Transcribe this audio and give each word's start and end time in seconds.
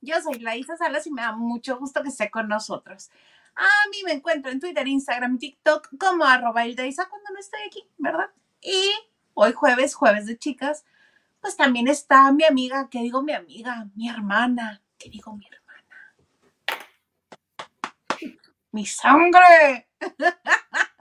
Yo 0.00 0.20
soy 0.20 0.38
Laisa 0.38 0.76
Salas 0.76 1.06
y 1.06 1.10
me 1.10 1.22
da 1.22 1.32
mucho 1.32 1.78
gusto 1.78 2.02
que 2.02 2.10
esté 2.10 2.30
con 2.30 2.48
nosotros. 2.48 3.10
A 3.56 3.68
mí 3.90 3.98
me 4.04 4.12
encuentro 4.12 4.50
en 4.50 4.60
Twitter, 4.60 4.86
Instagram 4.86 5.38
TikTok 5.38 5.90
como 5.98 6.24
arroba 6.24 6.62
cuando 6.64 7.30
no 7.32 7.38
estoy 7.38 7.60
aquí, 7.66 7.88
¿verdad? 7.98 8.30
Y 8.60 8.92
hoy 9.34 9.52
jueves, 9.52 9.94
jueves 9.94 10.26
de 10.26 10.36
chicas, 10.36 10.84
pues 11.40 11.56
también 11.56 11.88
está 11.88 12.32
mi 12.32 12.44
amiga, 12.44 12.88
¿qué 12.90 13.00
digo 13.00 13.22
mi 13.22 13.32
amiga? 13.32 13.86
Mi 13.94 14.08
hermana, 14.08 14.82
¿qué 14.98 15.08
digo 15.08 15.36
mi 15.36 15.46
hermana? 15.46 15.64
¡Mi 18.72 18.86
sangre! 18.86 19.88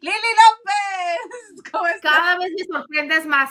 Lili 0.00 0.32
López, 0.40 1.72
¿cómo 1.72 1.86
estás? 1.86 2.12
Cada 2.12 2.38
vez 2.38 2.52
me 2.56 2.64
sorprendes 2.64 3.26
más. 3.26 3.50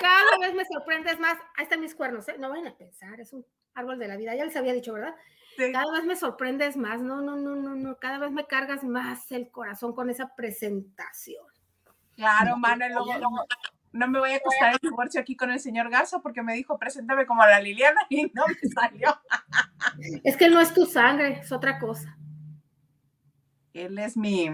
Cada 0.00 0.38
vez 0.40 0.54
me 0.54 0.64
sorprendes 0.64 1.18
más. 1.18 1.38
Ahí 1.56 1.64
están 1.64 1.80
mis 1.80 1.94
cuernos, 1.94 2.28
¿eh? 2.28 2.36
No 2.38 2.50
vayan 2.50 2.68
a 2.68 2.76
pensar, 2.76 3.20
es 3.20 3.32
un 3.32 3.44
árbol 3.74 3.98
de 3.98 4.08
la 4.08 4.16
vida. 4.16 4.34
Ya 4.34 4.44
les 4.44 4.56
había 4.56 4.72
dicho, 4.72 4.92
¿verdad? 4.92 5.14
Cada 5.56 5.92
vez 5.92 6.04
me 6.04 6.16
sorprendes 6.16 6.76
más. 6.76 7.00
No, 7.00 7.20
no, 7.20 7.36
no, 7.36 7.56
no, 7.56 7.74
no. 7.74 7.98
Cada 7.98 8.18
vez 8.18 8.30
me 8.30 8.46
cargas 8.46 8.84
más 8.84 9.30
el 9.32 9.50
corazón 9.50 9.94
con 9.94 10.10
esa 10.10 10.34
presentación. 10.34 11.44
Claro, 12.14 12.56
mano, 12.56 12.84
no 13.92 14.08
me 14.08 14.18
voy 14.18 14.32
a 14.32 14.36
acostar 14.36 14.72
el 14.72 14.78
divorcio 14.80 15.20
aquí 15.20 15.36
con 15.36 15.50
el 15.50 15.60
señor 15.60 15.90
Garza 15.90 16.20
porque 16.20 16.42
me 16.42 16.54
dijo, 16.54 16.78
preséntame 16.78 17.26
como 17.26 17.42
a 17.42 17.48
la 17.48 17.60
Liliana 17.60 18.00
y 18.08 18.22
no 18.34 18.44
me 18.46 18.68
salió. 18.74 19.20
Es 20.24 20.36
que 20.36 20.48
no 20.48 20.60
es 20.60 20.72
tu 20.72 20.86
sangre, 20.86 21.40
es 21.40 21.52
otra 21.52 21.78
cosa. 21.78 22.16
Él 23.74 23.98
es 23.98 24.16
mi, 24.16 24.48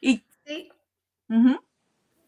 Y 0.00 0.24
sí. 0.46 0.70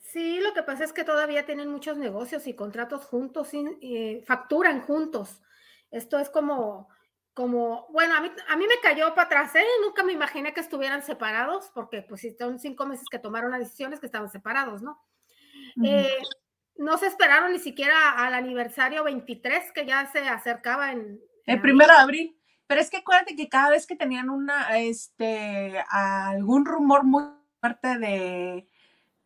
Sí, 0.01 0.41
lo 0.41 0.53
que 0.55 0.65
pasa 0.65 0.85
es 0.85 0.93
que 0.93 1.05
todavía 1.05 1.47
tienen 1.47 1.69
muchos 1.69 1.97
negocios 1.97 2.47
y 2.47 2.55
contratos 2.55 3.05
juntos, 3.05 3.55
y, 3.55 3.65
eh, 3.81 4.23
facturan 4.27 4.81
juntos. 4.81 5.41
Esto 5.91 6.19
es 6.19 6.29
como, 6.31 6.89
como, 7.33 7.87
bueno, 7.91 8.17
a 8.17 8.21
mí, 8.21 8.31
a 8.49 8.57
mí 8.57 8.67
me 8.67 8.81
cayó 8.83 9.15
para 9.15 9.27
atrás, 9.27 9.55
¿eh? 9.55 9.65
Nunca 9.83 10.03
me 10.03 10.13
imaginé 10.13 10.53
que 10.53 10.61
estuvieran 10.61 11.03
separados, 11.03 11.71
porque 11.75 12.03
pues 12.03 12.27
son 12.39 12.59
cinco 12.59 12.87
meses 12.87 13.07
que 13.11 13.19
tomaron 13.21 13.53
las 13.53 13.61
decisiones 13.61 14.01
que 14.01 14.07
estaban 14.07 14.29
separados, 14.29 14.83
¿no? 14.83 15.01
Eh, 15.85 16.19
no 16.77 16.99
se 16.99 17.07
esperaron 17.07 17.53
ni 17.53 17.59
siquiera 17.59 18.11
al 18.11 18.35
aniversario 18.35 19.05
23 19.05 19.73
que 19.73 19.87
ya 19.87 20.11
se 20.11 20.21
acercaba 20.29 20.93
en... 20.93 21.21
El 21.47 21.61
primero 21.61 21.93
de 21.93 21.99
abril. 22.01 22.41
Pero 22.67 22.81
es 22.81 22.91
que 22.91 22.99
acuérdate 22.99 23.37
que 23.37 23.49
cada 23.49 23.71
vez 23.71 23.87
que 23.87 23.97
tenían 23.97 24.31
una, 24.31 24.79
este, 24.79 25.85
algún 25.89 26.65
rumor 26.65 27.05
muy 27.05 27.25
fuerte 27.61 27.99
de 27.99 28.69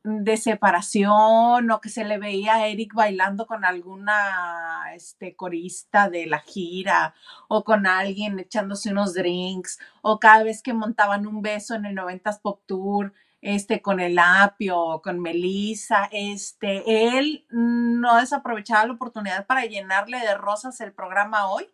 de 0.04 0.36
separación 0.36 1.70
o 1.70 1.80
que 1.80 1.88
se 1.88 2.04
le 2.04 2.18
veía 2.18 2.56
a 2.56 2.66
Eric 2.68 2.92
bailando 2.92 3.46
con 3.46 3.64
alguna 3.64 4.92
este, 4.94 5.34
corista 5.34 6.10
de 6.10 6.26
la 6.26 6.40
gira 6.40 7.14
o 7.48 7.64
con 7.64 7.86
alguien 7.86 8.38
echándose 8.38 8.90
unos 8.90 9.14
drinks 9.14 9.78
o 10.02 10.20
cada 10.20 10.44
vez 10.44 10.62
que 10.62 10.74
montaban 10.74 11.26
un 11.26 11.40
beso 11.40 11.74
en 11.74 11.86
el 11.86 11.96
90s 11.96 12.40
Pop 12.42 12.60
Tour 12.66 13.14
este, 13.40 13.80
con 13.80 13.98
el 13.98 14.18
apio 14.18 14.78
o 14.78 15.02
con 15.02 15.20
Melissa, 15.20 16.08
este, 16.12 17.18
él 17.18 17.46
no 17.50 18.16
desaprovechaba 18.16 18.86
la 18.86 18.94
oportunidad 18.94 19.46
para 19.46 19.64
llenarle 19.64 20.18
de 20.18 20.34
rosas 20.34 20.80
el 20.82 20.92
programa 20.92 21.48
hoy 21.48 21.66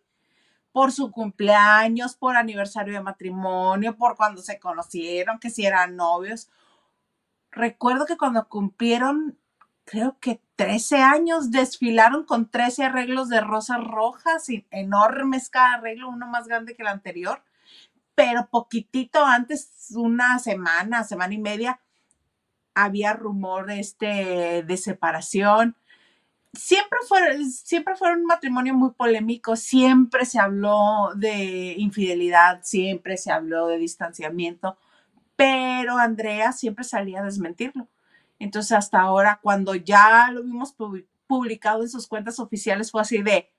por 0.71 0.93
su 0.93 1.11
cumpleaños, 1.11 2.15
por 2.15 2.37
aniversario 2.37 2.93
de 2.93 3.01
matrimonio, 3.01 3.97
por 3.97 4.15
cuando 4.15 4.41
se 4.41 4.59
conocieron, 4.59 5.39
que 5.39 5.49
si 5.49 5.65
eran 5.65 5.97
novios 5.97 6.49
recuerdo 7.51 8.05
que 8.05 8.17
cuando 8.17 8.47
cumplieron, 8.47 9.37
creo 9.85 10.17
que 10.19 10.41
13 10.55 10.97
años, 10.97 11.51
desfilaron 11.51 12.23
con 12.23 12.49
13 12.49 12.83
arreglos 12.85 13.29
de 13.29 13.41
rosas 13.41 13.83
rojas, 13.83 14.45
enormes 14.69 15.49
cada 15.49 15.73
arreglo, 15.75 16.09
uno 16.09 16.27
más 16.27 16.47
grande 16.47 16.75
que 16.75 16.83
el 16.83 16.87
anterior, 16.87 17.43
pero 18.15 18.47
poquitito 18.49 19.25
antes, 19.25 19.87
una 19.95 20.39
semana, 20.39 21.03
semana 21.03 21.33
y 21.33 21.39
media, 21.39 21.79
había 22.73 23.13
rumor 23.13 23.71
este, 23.71 24.63
de 24.63 24.77
separación. 24.77 25.75
Siempre 26.53 26.99
fueron, 27.07 27.49
siempre 27.49 27.93
un 28.13 28.25
matrimonio 28.25 28.73
muy 28.73 28.91
polémico, 28.91 29.55
siempre 29.55 30.25
se 30.25 30.39
habló 30.39 31.11
de 31.15 31.75
infidelidad, 31.77 32.59
siempre 32.63 33.17
se 33.17 33.31
habló 33.31 33.67
de 33.67 33.77
distanciamiento 33.77 34.77
pero 35.41 35.97
Andrea 35.97 36.51
siempre 36.51 36.83
salía 36.83 37.21
a 37.21 37.23
desmentirlo. 37.23 37.87
Entonces 38.37 38.73
hasta 38.73 38.99
ahora, 38.99 39.39
cuando 39.41 39.73
ya 39.73 40.29
lo 40.31 40.43
vimos 40.43 40.75
publicado 41.25 41.81
en 41.81 41.89
sus 41.89 42.07
cuentas 42.07 42.37
oficiales, 42.37 42.91
fue 42.91 43.01
así 43.01 43.23
de, 43.23 43.51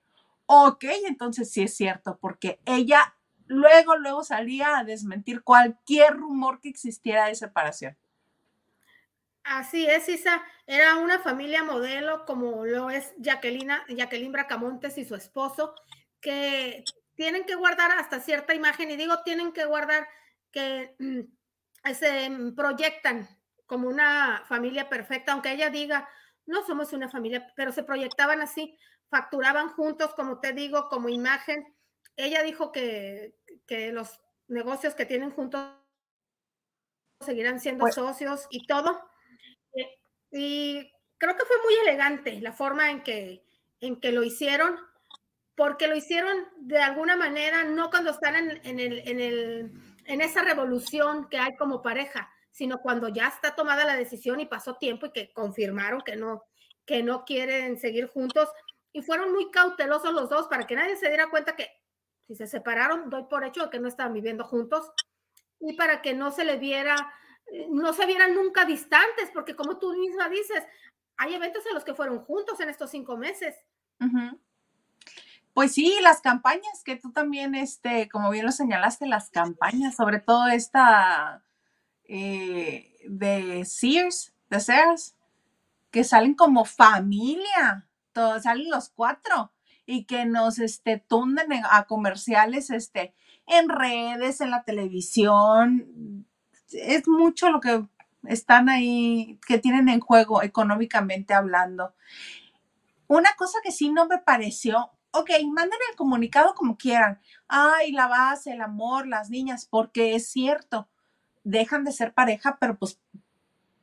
ok, 0.47 0.85
entonces 1.09 1.51
sí 1.51 1.63
es 1.63 1.77
cierto, 1.77 2.19
porque 2.21 2.61
ella 2.67 3.17
luego, 3.47 3.97
luego 3.97 4.23
salía 4.23 4.79
a 4.79 4.85
desmentir 4.85 5.43
cualquier 5.43 6.15
rumor 6.15 6.61
que 6.61 6.69
existiera 6.69 7.27
de 7.27 7.35
separación. 7.35 7.99
Así 9.43 9.85
es, 9.85 10.09
Isa. 10.09 10.41
Era 10.69 10.99
una 10.99 11.19
familia 11.19 11.65
modelo 11.65 12.25
como 12.27 12.65
lo 12.65 12.91
es 12.91 13.13
Jacqueline, 13.19 13.73
Jacqueline 13.89 14.31
Bracamontes 14.31 14.99
y 14.99 15.05
su 15.05 15.17
esposo, 15.17 15.75
que 16.21 16.85
tienen 17.17 17.45
que 17.45 17.57
guardar 17.57 17.91
hasta 17.91 18.21
cierta 18.21 18.55
imagen, 18.55 18.89
y 18.93 18.97
digo 18.97 19.25
tienen 19.25 19.53
que 19.53 19.65
guardar 19.65 20.07
que 20.53 20.95
se 21.85 22.31
proyectan 22.55 23.29
como 23.67 23.89
una 23.89 24.45
familia 24.49 24.89
perfecta, 24.89 25.33
aunque 25.33 25.53
ella 25.53 25.71
diga, 25.71 26.09
no 26.47 26.65
somos 26.67 26.93
una 26.93 27.09
familia, 27.09 27.53
pero 27.57 27.73
se 27.73 27.85
proyectaban 27.85 28.41
así, 28.41 28.77
facturaban 29.09 29.69
juntos, 29.71 30.15
como 30.15 30.41
te 30.41 30.53
digo, 30.53 30.89
como 30.89 31.09
imagen. 31.09 31.75
Ella 32.17 32.43
dijo 32.43 32.73
que, 32.73 33.35
que 33.67 33.93
los 33.93 34.21
negocios 34.49 34.95
que 34.95 35.07
tienen 35.07 35.31
juntos 35.31 35.67
seguirán 37.21 37.61
siendo 37.61 37.83
pues 37.83 37.95
socios 37.95 38.47
y 38.51 38.67
todo. 38.67 39.01
Eh, 39.75 39.99
y 40.31 40.93
creo 41.19 41.37
que 41.37 41.45
fue 41.45 41.57
muy 41.65 41.75
elegante 41.83 42.41
la 42.41 42.53
forma 42.53 42.91
en 42.91 43.03
que, 43.03 43.45
en 43.81 44.01
que 44.01 44.13
lo 44.13 44.23
hicieron, 44.23 44.77
porque 45.55 45.87
lo 45.87 45.97
hicieron 45.97 46.49
de 46.57 46.79
alguna 46.79 47.17
manera, 47.17 47.65
no 47.65 47.91
cuando 47.91 48.11
están 48.11 48.35
en, 48.35 48.61
en, 48.65 48.81
el, 48.81 49.09
en, 49.09 49.21
el, 49.21 49.73
en 50.05 50.21
esa 50.21 50.43
revolución 50.43 51.29
que 51.29 51.39
hay 51.39 51.57
como 51.57 51.83
pareja, 51.83 52.31
sino 52.51 52.81
cuando 52.81 53.09
ya 53.09 53.29
está 53.29 53.55
tomada 53.55 53.85
la 53.85 53.97
decisión 53.97 54.41
y 54.41 54.47
pasó 54.47 54.77
tiempo 54.77 55.07
y 55.07 55.13
que 55.13 55.33
confirmaron 55.33 56.03
que 56.03 56.17
no, 56.17 56.45
que 56.85 57.03
no 57.03 57.25
quieren 57.25 57.79
seguir 57.79 58.09
juntos. 58.09 58.49
Y 58.93 59.03
fueron 59.03 59.33
muy 59.33 59.51
cautelosos 59.51 60.13
los 60.13 60.29
dos 60.29 60.49
para 60.49 60.67
que 60.67 60.77
nadie 60.77 60.97
se 60.97 61.09
diera 61.09 61.31
cuenta 61.31 61.57
que 61.57 61.71
si 62.27 62.35
se 62.35 62.47
separaron, 62.47 63.11
doy 63.11 63.25
por 63.25 63.45
hecho 63.45 63.65
de 63.65 63.71
que 63.71 63.81
no 63.81 63.89
estaban 63.89 64.13
viviendo 64.13 64.45
juntos 64.45 64.93
y 65.61 65.75
para 65.75 66.03
que 66.03 66.15
no 66.15 66.31
se 66.31 66.45
le 66.45 66.57
viera, 66.59 66.97
no 67.71 67.93
se 67.93 68.07
vieran 68.07 68.35
nunca 68.35 68.65
distantes, 68.65 69.31
porque 69.33 69.57
como 69.57 69.79
tú 69.79 69.97
misma 69.97 70.29
dices, 70.29 70.63
hay 71.17 71.35
eventos 71.35 71.65
en 71.67 71.75
los 71.75 71.85
que 71.85 71.95
fueron 71.95 72.21
juntos 72.21 72.61
en 72.61 72.69
estos 72.69 72.91
cinco 72.91 73.17
meses. 73.17 73.57
Pues 75.55 75.73
sí, 75.73 75.95
las 76.03 76.23
campañas 76.23 76.83
que 76.83 76.97
tú 76.97 77.13
también, 77.13 77.55
este, 77.55 78.09
como 78.09 78.31
bien 78.31 78.47
lo 78.47 78.53
señalaste, 78.53 79.07
las 79.07 79.29
campañas, 79.29 79.97
sobre 79.97 80.19
todo 80.19 80.49
esta 80.49 81.45
eh, 82.05 82.97
de 83.07 83.65
Sears, 83.67 84.33
de 84.49 84.61
Sears, 84.61 85.15
que 85.91 86.05
salen 86.05 86.35
como 86.35 86.65
familia, 86.65 87.87
todos 88.13 88.45
salen 88.45 88.71
los 88.71 88.89
cuatro 88.89 89.53
y 89.85 90.05
que 90.05 90.25
nos 90.25 90.59
este, 90.59 90.99
tunden 90.99 91.51
a 91.71 91.85
comerciales 91.85 92.71
este, 92.71 93.15
en 93.47 93.69
redes, 93.69 94.41
en 94.41 94.51
la 94.51 94.65
televisión. 94.65 96.27
Es 96.71 97.07
mucho 97.07 97.51
lo 97.51 97.61
que 97.61 97.85
están 98.25 98.71
ahí, 98.71 99.39
que 99.47 99.59
tienen 99.59 99.91
en 99.91 100.01
juego 100.01 100.43
económicamente 100.43 101.35
hablando. 101.35 101.95
Una 103.07 103.35
cosa 103.37 103.59
que 103.63 103.73
sí 103.73 103.91
no 103.91 104.07
me 104.07 104.17
pareció, 104.17 104.92
ok, 105.13 105.31
manden 105.53 105.79
el 105.91 105.97
comunicado 105.97 106.55
como 106.55 106.77
quieran. 106.77 107.21
Ay, 107.49 107.93
la 107.93 108.09
base, 108.09 108.53
el 108.53 108.61
amor, 108.61 109.07
las 109.07 109.31
niñas, 109.31 109.67
porque 109.71 110.15
es 110.15 110.29
cierto, 110.29 110.89
dejan 111.45 111.85
de 111.85 111.93
ser 111.93 112.13
pareja, 112.13 112.57
pero 112.61 112.79
pues 112.79 113.01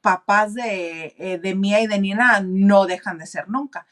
papás 0.02 0.54
de, 0.54 1.16
eh, 1.18 1.40
de 1.40 1.56
Mía 1.56 1.82
y 1.82 1.88
de 1.88 2.00
Nina 2.00 2.42
no 2.42 2.86
dejan 2.86 3.18
de 3.18 3.28
ser 3.28 3.50
nunca. 3.50 3.88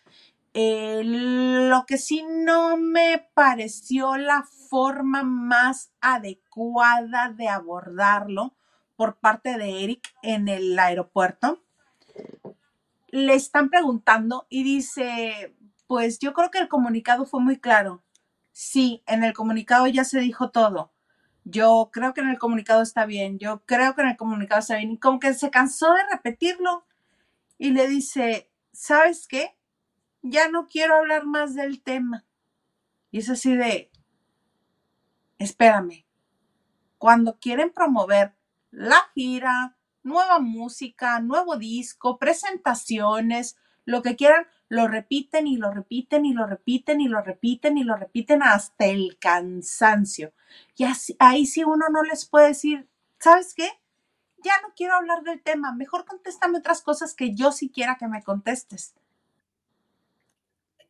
Eh, 0.54 1.02
lo 1.04 1.86
que 1.86 1.98
sí 1.98 2.24
no 2.28 2.78
me 2.78 3.30
pareció 3.36 4.18
la 4.18 4.44
forma 4.70 5.22
más 5.22 5.92
adecuada 6.02 7.30
de 7.30 7.48
abordarlo 7.48 8.56
por 8.96 9.18
parte 9.18 9.58
de 9.58 9.84
Eric 9.84 10.12
en 10.24 10.48
el 10.48 10.78
aeropuerto. 10.80 11.62
Le 13.10 13.36
están 13.36 13.70
preguntando 13.70 14.48
y 14.50 14.64
dice, 14.64 15.56
pues 15.88 16.20
yo 16.20 16.34
creo 16.34 16.52
que 16.52 16.60
el 16.60 16.68
comunicado 16.68 17.26
fue 17.26 17.42
muy 17.42 17.60
claro. 17.60 18.04
Sí, 18.52 19.04
en 19.08 19.24
el 19.24 19.34
comunicado 19.34 19.88
ya 19.88 20.04
se 20.04 20.20
dijo 20.20 20.52
todo. 20.52 20.92
Yo 21.46 21.90
creo 21.94 22.14
que 22.14 22.22
en 22.22 22.30
el 22.30 22.40
comunicado 22.40 22.82
está 22.82 23.06
bien. 23.06 23.40
Yo 23.40 23.64
creo 23.66 23.96
que 23.96 24.02
en 24.02 24.10
el 24.10 24.18
comunicado 24.18 24.60
está 24.60 24.76
bien. 24.76 24.92
Y 24.92 25.00
como 25.00 25.20
que 25.20 25.34
se 25.34 25.50
cansó 25.50 25.94
de 25.94 26.04
repetirlo 26.12 26.86
y 27.58 27.72
le 27.72 27.88
dice, 27.88 28.52
¿sabes 28.74 29.28
qué? 29.28 29.56
Ya 30.22 30.50
no 30.50 30.68
quiero 30.68 30.96
hablar 30.96 31.26
más 31.26 31.56
del 31.56 31.82
tema. 31.82 32.26
Y 33.12 33.20
es 33.20 33.30
así 33.30 33.56
de, 33.56 33.92
espérame, 35.38 36.06
cuando 36.98 37.38
quieren 37.40 37.72
promover 37.72 38.36
la 38.72 39.10
gira, 39.14 39.78
nueva 40.04 40.40
música, 40.40 41.20
nuevo 41.20 41.58
disco, 41.58 42.18
presentaciones, 42.18 43.58
lo 43.86 44.02
que 44.02 44.16
quieran, 44.16 44.48
lo 44.70 44.88
repiten 44.88 45.48
y 45.48 45.58
lo 45.58 45.72
repiten 45.72 46.26
y 46.26 46.34
lo 46.34 46.46
repiten 46.46 47.02
y 47.02 47.08
lo 47.08 47.22
repiten 47.22 47.78
y 47.78 47.84
lo 47.84 47.96
repiten 47.96 48.44
hasta 48.44 48.86
el 48.86 49.18
cansancio. 49.20 50.34
Y 50.76 50.84
así, 50.84 51.16
ahí 51.20 51.46
sí 51.46 51.64
uno 51.64 51.88
no 51.90 52.04
les 52.04 52.26
puede 52.26 52.48
decir, 52.48 52.90
¿sabes 53.20 53.54
qué? 53.54 53.70
Ya 54.44 54.54
no 54.62 54.74
quiero 54.76 54.96
hablar 54.96 55.24
del 55.24 55.42
tema, 55.42 55.74
mejor 55.74 56.06
contéstame 56.06 56.60
otras 56.60 56.82
cosas 56.82 57.14
que 57.16 57.34
yo 57.34 57.52
sí 57.52 57.70
quiera 57.70 57.98
que 57.98 58.08
me 58.08 58.24
contestes. 58.24 58.94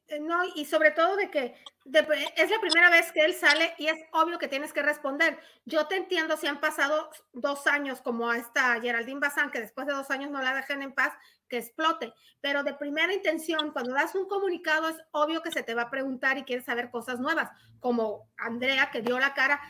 Eh, 0.09 0.19
no, 0.19 0.44
y 0.56 0.65
sobre 0.65 0.92
todo 0.92 1.18
de 1.18 1.30
que 1.30 1.56
es 1.86 2.50
la 2.50 2.59
primera 2.59 2.89
vez 2.89 3.12
que 3.12 3.21
él 3.21 3.33
sale 3.33 3.74
y 3.77 3.88
es 3.88 3.98
obvio 4.12 4.39
que 4.39 4.48
tienes 4.48 4.74
que 4.74 4.81
responder. 4.81 5.39
Yo 5.65 5.88
te 5.88 5.95
entiendo 5.95 6.38
si 6.38 6.48
han 6.48 6.59
pasado 6.59 7.09
dos 7.33 7.68
años 7.68 8.01
como 8.01 8.30
a 8.30 8.38
esta 8.38 8.80
Geraldine 8.80 9.19
Bazán, 9.19 9.51
que 9.51 9.59
después 9.59 9.88
de 9.88 9.94
dos 9.94 10.09
años 10.12 10.31
no 10.31 10.42
la 10.42 10.54
dejen 10.54 10.81
en 10.81 10.94
paz, 10.94 11.13
que 11.49 11.57
explote, 11.57 12.14
pero 12.42 12.64
de 12.64 12.73
primera 12.73 13.14
intención, 13.14 13.71
cuando 13.71 13.94
das 13.94 14.16
un 14.16 14.28
comunicado, 14.28 14.90
es 14.90 14.97
obvio 15.11 15.42
que 15.42 15.52
se 15.52 15.64
te 15.64 15.73
va 15.73 15.83
a 15.83 15.90
preguntar 15.90 16.37
y 16.37 16.44
quieres 16.44 16.66
saber 16.66 16.90
cosas 16.90 17.19
nuevas, 17.19 17.49
como 17.80 18.30
Andrea, 18.37 18.92
que 18.92 19.02
dio 19.02 19.19
la 19.19 19.33
cara 19.33 19.61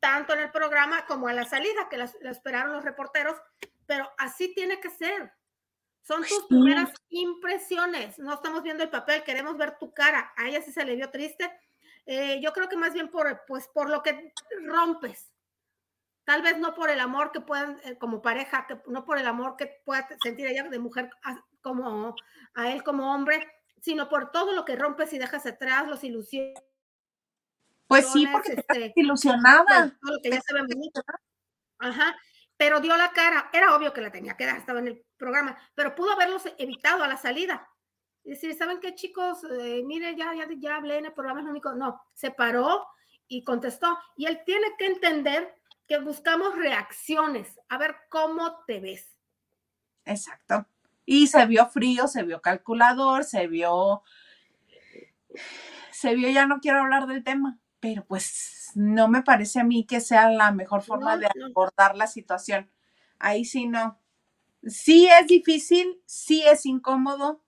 tanto 0.00 0.32
en 0.32 0.40
el 0.40 0.50
programa 0.50 1.06
como 1.06 1.28
a 1.28 1.32
la 1.32 1.44
salida, 1.44 1.88
que 1.90 1.98
la, 1.98 2.10
esperaron 2.30 2.72
los 2.72 2.84
reporteros, 2.84 3.36
pero 3.86 4.10
así 4.18 4.54
tiene 4.54 4.80
que 4.80 4.90
ser. 4.90 5.32
Son 6.08 6.22
tus 6.22 6.46
primeras 6.46 6.90
impresiones. 7.10 8.18
No 8.18 8.32
estamos 8.32 8.62
viendo 8.62 8.82
el 8.82 8.88
papel, 8.88 9.22
queremos 9.24 9.58
ver 9.58 9.76
tu 9.78 9.92
cara. 9.92 10.32
A 10.38 10.48
ella 10.48 10.62
sí 10.62 10.72
se 10.72 10.86
le 10.86 10.96
vio 10.96 11.10
triste. 11.10 11.52
Eh, 12.06 12.40
yo 12.42 12.54
creo 12.54 12.66
que 12.66 12.78
más 12.78 12.94
bien 12.94 13.10
por, 13.10 13.42
pues, 13.46 13.68
por 13.68 13.90
lo 13.90 14.02
que 14.02 14.32
rompes. 14.64 15.30
Tal 16.24 16.40
vez 16.40 16.56
no 16.56 16.74
por 16.74 16.88
el 16.88 17.00
amor 17.00 17.30
que 17.30 17.42
puedan, 17.42 17.78
eh, 17.84 17.98
como 17.98 18.22
pareja, 18.22 18.66
que, 18.66 18.80
no 18.86 19.04
por 19.04 19.18
el 19.18 19.26
amor 19.26 19.56
que 19.58 19.82
pueda 19.84 20.08
sentir 20.22 20.46
ella 20.46 20.62
de 20.62 20.78
mujer 20.78 21.10
como 21.60 22.14
a 22.54 22.72
él 22.72 22.82
como 22.82 23.14
hombre, 23.14 23.46
sino 23.82 24.08
por 24.08 24.32
todo 24.32 24.54
lo 24.54 24.64
que 24.64 24.76
rompes 24.76 25.12
y 25.12 25.18
dejas 25.18 25.44
atrás, 25.44 25.88
los 25.88 26.02
ilusiones. 26.04 26.58
Pues 27.86 28.10
sí, 28.10 28.26
porque 28.32 28.52
este, 28.52 28.94
ilusionada. 28.96 29.94
todo 30.00 30.14
lo 30.14 30.22
que 30.22 30.30
ya 30.30 30.40
se 30.40 30.54
ve 30.54 30.62
bonito. 30.62 31.02
Ajá 31.80 32.16
pero 32.58 32.80
dio 32.80 32.94
la 32.98 33.12
cara. 33.12 33.48
Era 33.54 33.74
obvio 33.74 33.94
que 33.94 34.02
la 34.02 34.12
tenía 34.12 34.36
que 34.36 34.44
dar, 34.44 34.58
estaba 34.58 34.80
en 34.80 34.88
el 34.88 35.06
programa, 35.16 35.56
pero 35.74 35.94
pudo 35.94 36.12
haberlos 36.12 36.42
evitado 36.58 37.02
a 37.02 37.08
la 37.08 37.16
salida. 37.16 37.66
Y 38.24 38.30
decir, 38.30 38.54
¿saben 38.54 38.80
qué, 38.80 38.94
chicos? 38.94 39.38
Eh, 39.44 39.82
mire, 39.86 40.14
ya, 40.14 40.34
ya, 40.34 40.46
ya 40.58 40.76
hablé 40.76 40.98
en 40.98 41.06
el 41.06 41.14
programa, 41.14 41.40
es 41.40 41.44
lo 41.46 41.52
único. 41.52 41.72
No, 41.72 42.02
se 42.12 42.30
paró 42.30 42.86
y 43.26 43.44
contestó. 43.44 43.96
Y 44.16 44.26
él 44.26 44.42
tiene 44.44 44.66
que 44.76 44.86
entender 44.86 45.54
que 45.86 45.98
buscamos 45.98 46.54
reacciones, 46.56 47.58
a 47.70 47.78
ver 47.78 47.96
cómo 48.10 48.62
te 48.66 48.80
ves. 48.80 49.16
Exacto. 50.04 50.66
Y 51.06 51.26
se 51.28 51.46
vio 51.46 51.66
frío, 51.66 52.06
se 52.06 52.22
vio 52.24 52.42
calculador, 52.42 53.24
se 53.24 53.46
vio, 53.46 54.02
se 55.90 56.14
vio, 56.14 56.28
ya 56.28 56.44
no 56.44 56.60
quiero 56.60 56.80
hablar 56.80 57.06
del 57.06 57.24
tema, 57.24 57.58
pero 57.80 58.04
pues 58.06 58.70
no 58.74 59.08
me 59.08 59.22
parece 59.22 59.60
a 59.60 59.64
mí 59.64 59.84
que 59.86 60.00
sea 60.00 60.30
la 60.30 60.52
mejor 60.52 60.82
forma 60.82 61.16
de 61.16 61.28
abordar 61.46 61.96
la 61.96 62.06
situación. 62.06 62.70
Ahí 63.18 63.44
sí 63.44 63.66
no. 63.66 63.98
Sí 64.66 65.08
es 65.08 65.26
difícil, 65.28 66.00
sí 66.06 66.44
es 66.46 66.66
incómodo, 66.66 67.42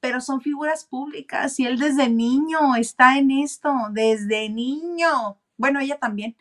pero 0.00 0.20
son 0.20 0.40
figuras 0.40 0.84
públicas 0.84 1.58
y 1.58 1.66
él 1.66 1.78
desde 1.78 2.08
niño 2.08 2.76
está 2.76 3.18
en 3.18 3.30
esto, 3.30 3.72
desde 3.90 4.48
niño. 4.48 5.38
Bueno, 5.56 5.80
ella 5.80 5.98
también. 5.98 6.36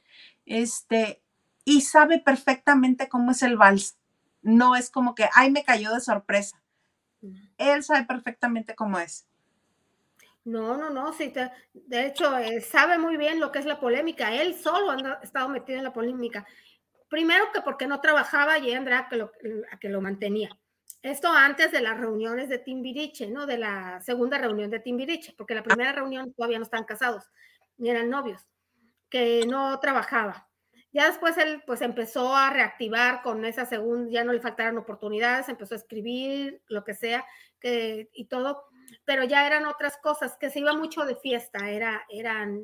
Este, 0.46 1.22
y 1.66 1.82
sabe 1.82 2.20
perfectamente 2.20 3.10
cómo 3.10 3.32
es 3.32 3.42
el 3.42 3.58
vals. 3.58 3.98
No 4.42 4.76
es 4.76 4.90
como 4.92 5.16
que, 5.16 5.28
ay, 5.34 5.52
me 5.52 5.64
cayó 5.64 5.92
de 5.94 6.02
sorpresa. 6.02 6.62
Él 7.60 7.84
sabe 7.84 8.06
perfectamente 8.06 8.74
cómo 8.76 8.98
es. 9.00 9.27
No, 10.48 10.78
no, 10.78 10.90
no, 10.90 11.12
sí, 11.12 11.34
de 11.74 12.06
hecho, 12.06 12.38
eh, 12.38 12.62
sabe 12.62 12.98
muy 12.98 13.18
bien 13.18 13.38
lo 13.38 13.52
que 13.52 13.60
es 13.60 13.66
la 13.66 13.82
polémica. 13.82 14.34
Él 14.34 14.56
solo 14.56 14.92
ha 14.92 15.20
estado 15.22 15.50
metido 15.50 15.78
en 15.78 15.84
la 15.84 15.92
polémica. 15.92 16.48
Primero 17.10 17.52
que 17.54 17.60
porque 17.60 17.86
no 17.86 18.00
trabajaba 18.00 18.58
y 18.58 18.72
Andrea 18.72 19.08
que 19.10 19.18
lo, 19.18 19.30
a 19.70 19.78
que 19.78 19.90
lo 19.90 20.00
mantenía. 20.00 20.58
Esto 21.02 21.28
antes 21.30 21.74
de 21.74 21.82
las 21.82 22.00
reuniones 22.00 22.48
de 22.48 22.60
Timbiriche, 22.60 23.30
¿no? 23.30 23.46
De 23.46 23.58
la 23.58 24.00
segunda 24.00 24.38
reunión 24.38 24.70
de 24.70 24.80
Timbiriche, 24.80 25.34
porque 25.38 25.54
la 25.54 25.64
primera 25.64 25.92
reunión 25.92 26.34
todavía 26.34 26.60
no 26.60 26.64
están 26.64 26.86
casados, 26.86 27.30
ni 27.78 27.90
eran 27.90 28.10
novios, 28.10 28.48
que 29.10 29.46
no 29.50 29.78
trabajaba. 29.82 30.48
Ya 30.94 31.08
después 31.08 31.38
él 31.38 31.62
pues 31.68 31.82
empezó 31.82 32.34
a 32.34 32.52
reactivar 32.52 33.22
con 33.22 33.44
esa 33.44 33.66
segunda, 33.66 34.10
ya 34.10 34.24
no 34.24 34.32
le 34.32 34.40
faltaron 34.40 34.78
oportunidades, 34.78 35.50
empezó 35.50 35.76
a 35.76 35.78
escribir, 35.78 36.62
lo 36.70 36.86
que 36.86 36.94
sea, 36.94 37.26
que, 37.60 38.10
y 38.14 38.26
todo, 38.30 38.64
pero 39.06 39.24
ya 39.24 39.46
eran 39.46 39.66
otras 39.66 39.98
cosas, 39.98 40.38
que 40.40 40.50
se 40.50 40.60
iba 40.60 40.74
mucho 40.74 41.06
de 41.06 41.16
fiesta, 41.16 41.70
era, 41.70 42.04
eran... 42.10 42.62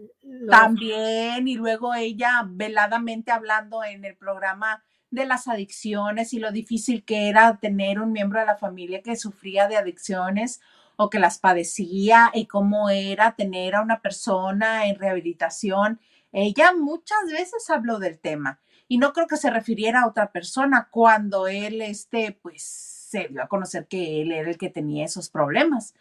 También, 0.49 1.47
y 1.47 1.55
luego 1.55 1.93
ella 1.93 2.43
veladamente 2.45 3.31
hablando 3.31 3.83
en 3.83 4.05
el 4.05 4.15
programa 4.15 4.83
de 5.09 5.25
las 5.25 5.47
adicciones 5.47 6.33
y 6.33 6.39
lo 6.39 6.51
difícil 6.51 7.05
que 7.05 7.29
era 7.29 7.57
tener 7.61 7.99
un 7.99 8.11
miembro 8.11 8.39
de 8.39 8.47
la 8.47 8.57
familia 8.57 9.03
que 9.03 9.15
sufría 9.15 9.67
de 9.67 9.77
adicciones 9.77 10.59
o 10.95 11.09
que 11.09 11.19
las 11.19 11.37
padecía 11.37 12.31
y 12.33 12.47
cómo 12.47 12.89
era 12.89 13.35
tener 13.35 13.75
a 13.75 13.81
una 13.81 14.01
persona 14.01 14.87
en 14.87 14.97
rehabilitación. 14.97 15.99
Ella 16.31 16.73
muchas 16.73 17.25
veces 17.31 17.69
habló 17.69 17.99
del 17.99 18.19
tema 18.19 18.59
y 18.87 18.97
no 18.97 19.13
creo 19.13 19.27
que 19.27 19.37
se 19.37 19.49
refiriera 19.51 20.01
a 20.01 20.07
otra 20.07 20.31
persona 20.31 20.87
cuando 20.91 21.47
él, 21.47 21.81
este, 21.81 22.31
pues, 22.41 23.02
se 23.13 23.27
dio 23.27 23.43
a 23.43 23.47
conocer 23.47 23.87
que 23.87 24.21
él 24.21 24.31
era 24.31 24.49
el 24.49 24.57
que 24.57 24.69
tenía 24.69 25.05
esos 25.05 25.29
problemas. 25.29 25.93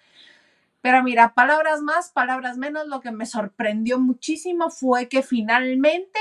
Pero 0.81 1.02
mira, 1.02 1.35
palabras 1.35 1.83
más, 1.83 2.11
palabras 2.11 2.57
menos, 2.57 2.88
lo 2.88 3.00
que 3.00 3.12
me 3.12 3.26
sorprendió 3.26 4.00
muchísimo 4.00 4.71
fue 4.71 5.09
que 5.09 5.23
finalmente 5.23 6.19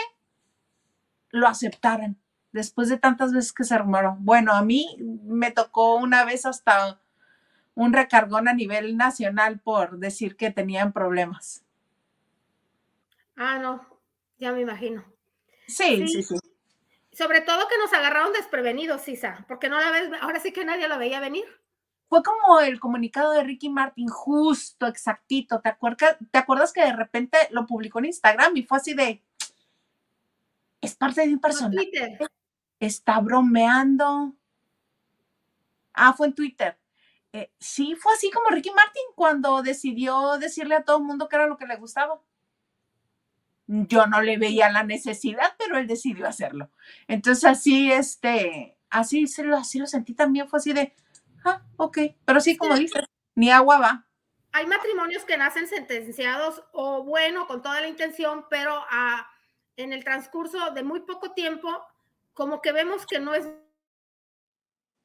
lo 1.29 1.47
aceptaran 1.47 2.17
después 2.51 2.89
de 2.89 2.97
tantas 2.97 3.31
veces 3.31 3.53
que 3.53 3.63
se 3.63 3.77
rumoró. 3.77 4.17
Bueno, 4.19 4.51
a 4.51 4.61
mí 4.61 4.97
me 5.23 5.51
tocó 5.51 5.95
una 5.95 6.25
vez 6.25 6.45
hasta 6.45 6.99
un 7.73 7.93
recargón 7.93 8.49
a 8.49 8.53
nivel 8.53 8.97
nacional 8.97 9.59
por 9.59 9.97
decir 9.97 10.35
que 10.35 10.51
tenían 10.51 10.91
problemas. 10.91 11.63
Ah, 13.37 13.57
no, 13.59 13.87
ya 14.37 14.51
me 14.51 14.61
imagino. 14.61 15.05
Sí, 15.67 16.05
sí, 16.07 16.21
sí, 16.21 16.35
Sobre 17.11 17.41
todo 17.41 17.67
que 17.67 17.77
nos 17.77 17.93
agarraron 17.93 18.31
desprevenidos, 18.33 19.01
Sisa, 19.01 19.45
porque 19.47 19.69
no 19.69 19.79
la 19.79 19.91
ves, 19.91 20.09
ahora 20.21 20.39
sí 20.39 20.53
que 20.53 20.63
nadie 20.63 20.87
lo 20.87 20.97
veía 20.97 21.19
venir. 21.19 21.45
Fue 22.07 22.23
como 22.23 22.59
el 22.59 22.79
comunicado 22.79 23.31
de 23.31 23.43
Ricky 23.43 23.69
Martin, 23.69 24.07
justo, 24.07 24.87
exactito. 24.87 25.61
¿Te 25.61 25.69
acuerdas, 25.69 26.17
¿Te 26.29 26.39
acuerdas 26.39 26.73
que 26.73 26.81
de 26.81 26.93
repente 26.93 27.37
lo 27.51 27.65
publicó 27.65 27.99
en 27.99 28.05
Instagram 28.05 28.55
y 28.57 28.63
fue 28.63 28.77
así 28.77 28.93
de, 28.93 29.23
es 30.81 30.95
parte 30.95 31.25
de 31.25 31.33
un 31.33 31.39
personaje? 31.39 32.17
Está 32.79 33.19
bromeando. 33.19 34.33
Ah, 35.93 36.13
fue 36.13 36.27
en 36.27 36.33
Twitter. 36.33 36.77
Eh, 37.33 37.51
sí, 37.59 37.95
fue 37.95 38.13
así 38.13 38.29
como 38.31 38.49
Ricky 38.49 38.71
Martin 38.71 39.03
cuando 39.15 39.61
decidió 39.61 40.37
decirle 40.37 40.75
a 40.75 40.83
todo 40.83 40.97
el 40.97 41.03
mundo 41.03 41.29
que 41.29 41.35
era 41.35 41.47
lo 41.47 41.57
que 41.57 41.67
le 41.67 41.77
gustaba. 41.77 42.19
Yo 43.73 44.05
no 44.05 44.21
le 44.21 44.37
veía 44.37 44.69
la 44.69 44.83
necesidad, 44.83 45.55
pero 45.57 45.77
él 45.77 45.87
decidió 45.87 46.27
hacerlo. 46.27 46.69
Entonces 47.07 47.45
así, 47.45 47.89
este, 47.89 48.77
así, 48.89 49.27
se 49.27 49.43
lo, 49.43 49.55
así 49.55 49.79
lo 49.79 49.87
sentí 49.87 50.13
también, 50.13 50.49
fue 50.49 50.59
así 50.59 50.73
de, 50.73 50.93
ah, 51.45 51.61
ok, 51.77 51.97
pero 52.25 52.41
sí, 52.41 52.57
como 52.57 52.75
dices, 52.75 53.05
ni 53.33 53.49
agua 53.49 53.79
va. 53.79 54.07
Hay 54.51 54.67
matrimonios 54.67 55.23
que 55.23 55.37
nacen 55.37 55.67
sentenciados 55.67 56.61
o 56.73 57.05
bueno, 57.05 57.47
con 57.47 57.61
toda 57.61 57.79
la 57.79 57.87
intención, 57.87 58.45
pero 58.49 58.83
a, 58.89 59.25
en 59.77 59.93
el 59.93 60.03
transcurso 60.03 60.71
de 60.71 60.83
muy 60.83 60.99
poco 61.01 61.31
tiempo, 61.31 61.69
como 62.33 62.61
que 62.61 62.73
vemos 62.73 63.05
que 63.05 63.19
no 63.19 63.33
es 63.33 63.47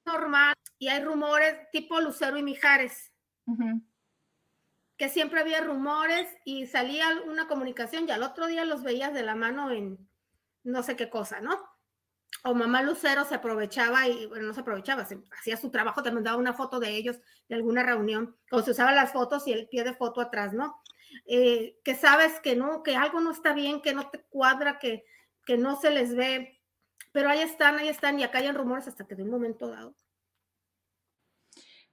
normal 0.04 0.54
y 0.80 0.88
hay 0.88 1.04
rumores 1.04 1.70
tipo 1.70 2.00
Lucero 2.00 2.36
y 2.36 2.42
Mijares. 2.42 3.12
Que 4.96 5.08
siempre 5.08 5.40
había 5.40 5.60
rumores 5.60 6.28
y 6.44 6.66
salía 6.66 7.08
una 7.26 7.48
comunicación 7.48 8.08
y 8.08 8.12
al 8.12 8.22
otro 8.22 8.46
día 8.46 8.64
los 8.64 8.82
veías 8.82 9.12
de 9.12 9.22
la 9.22 9.34
mano 9.34 9.70
en 9.70 10.08
no 10.64 10.82
sé 10.82 10.96
qué 10.96 11.08
cosa, 11.08 11.40
¿no? 11.40 11.58
O 12.44 12.54
mamá 12.54 12.82
Lucero 12.82 13.24
se 13.24 13.36
aprovechaba 13.36 14.08
y, 14.08 14.26
bueno, 14.26 14.46
no 14.46 14.54
se 14.54 14.60
aprovechaba, 14.60 15.06
hacía 15.38 15.56
su 15.56 15.70
trabajo, 15.70 16.02
te 16.02 16.10
mandaba 16.10 16.36
una 16.36 16.52
foto 16.52 16.80
de 16.80 16.90
ellos 16.90 17.18
de 17.48 17.54
alguna 17.54 17.82
reunión, 17.82 18.36
o 18.50 18.62
se 18.62 18.72
usaban 18.72 18.94
las 18.94 19.12
fotos 19.12 19.46
y 19.46 19.52
el 19.52 19.68
pie 19.68 19.84
de 19.84 19.94
foto 19.94 20.20
atrás, 20.20 20.52
¿no? 20.52 20.80
Eh, 21.26 21.78
que 21.84 21.94
sabes 21.94 22.40
que 22.40 22.56
no, 22.56 22.82
que 22.82 22.96
algo 22.96 23.20
no 23.20 23.30
está 23.30 23.52
bien, 23.52 23.80
que 23.80 23.94
no 23.94 24.10
te 24.10 24.24
cuadra, 24.28 24.78
que, 24.78 25.04
que 25.44 25.56
no 25.56 25.80
se 25.80 25.90
les 25.90 26.14
ve, 26.14 26.60
pero 27.12 27.30
ahí 27.30 27.40
están, 27.40 27.78
ahí 27.78 27.88
están, 27.88 28.18
y 28.20 28.24
acá 28.24 28.38
hay 28.38 28.50
rumores 28.50 28.86
hasta 28.88 29.06
que 29.06 29.14
de 29.14 29.22
un 29.22 29.30
momento 29.30 29.68
dado 29.68 29.94